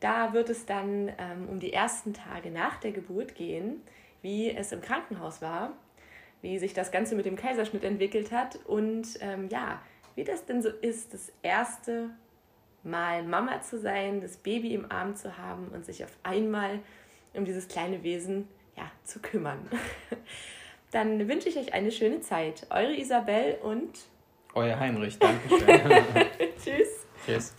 Da 0.01 0.33
wird 0.33 0.49
es 0.49 0.65
dann 0.65 1.09
ähm, 1.17 1.47
um 1.47 1.59
die 1.59 1.71
ersten 1.71 2.13
Tage 2.13 2.51
nach 2.51 2.77
der 2.77 2.91
Geburt 2.91 3.35
gehen, 3.35 3.81
wie 4.21 4.51
es 4.51 4.73
im 4.73 4.81
Krankenhaus 4.81 5.41
war, 5.41 5.73
wie 6.41 6.59
sich 6.59 6.73
das 6.73 6.91
Ganze 6.91 7.15
mit 7.15 7.25
dem 7.25 7.35
Kaiserschnitt 7.35 7.83
entwickelt 7.83 8.31
hat 8.31 8.57
und 8.65 9.07
ähm, 9.21 9.47
ja, 9.49 9.79
wie 10.15 10.23
das 10.23 10.45
denn 10.45 10.61
so 10.61 10.69
ist, 10.69 11.13
das 11.13 11.31
erste 11.43 12.09
Mal 12.83 13.23
Mama 13.23 13.61
zu 13.61 13.79
sein, 13.79 14.21
das 14.21 14.37
Baby 14.37 14.73
im 14.73 14.91
Arm 14.91 15.15
zu 15.15 15.37
haben 15.37 15.67
und 15.67 15.85
sich 15.85 16.03
auf 16.03 16.17
einmal 16.23 16.79
um 17.33 17.45
dieses 17.45 17.67
kleine 17.67 18.03
Wesen 18.03 18.47
ja, 18.75 18.91
zu 19.03 19.19
kümmern. 19.19 19.59
Dann 20.91 21.27
wünsche 21.29 21.47
ich 21.47 21.57
euch 21.57 21.73
eine 21.73 21.91
schöne 21.91 22.21
Zeit. 22.21 22.67
Eure 22.69 22.97
Isabel 22.97 23.59
und 23.61 23.99
euer 24.53 24.77
Heinrich. 24.77 25.17
Dankeschön. 25.17 25.79
Tschüss. 26.61 27.05
Tschüss. 27.25 27.55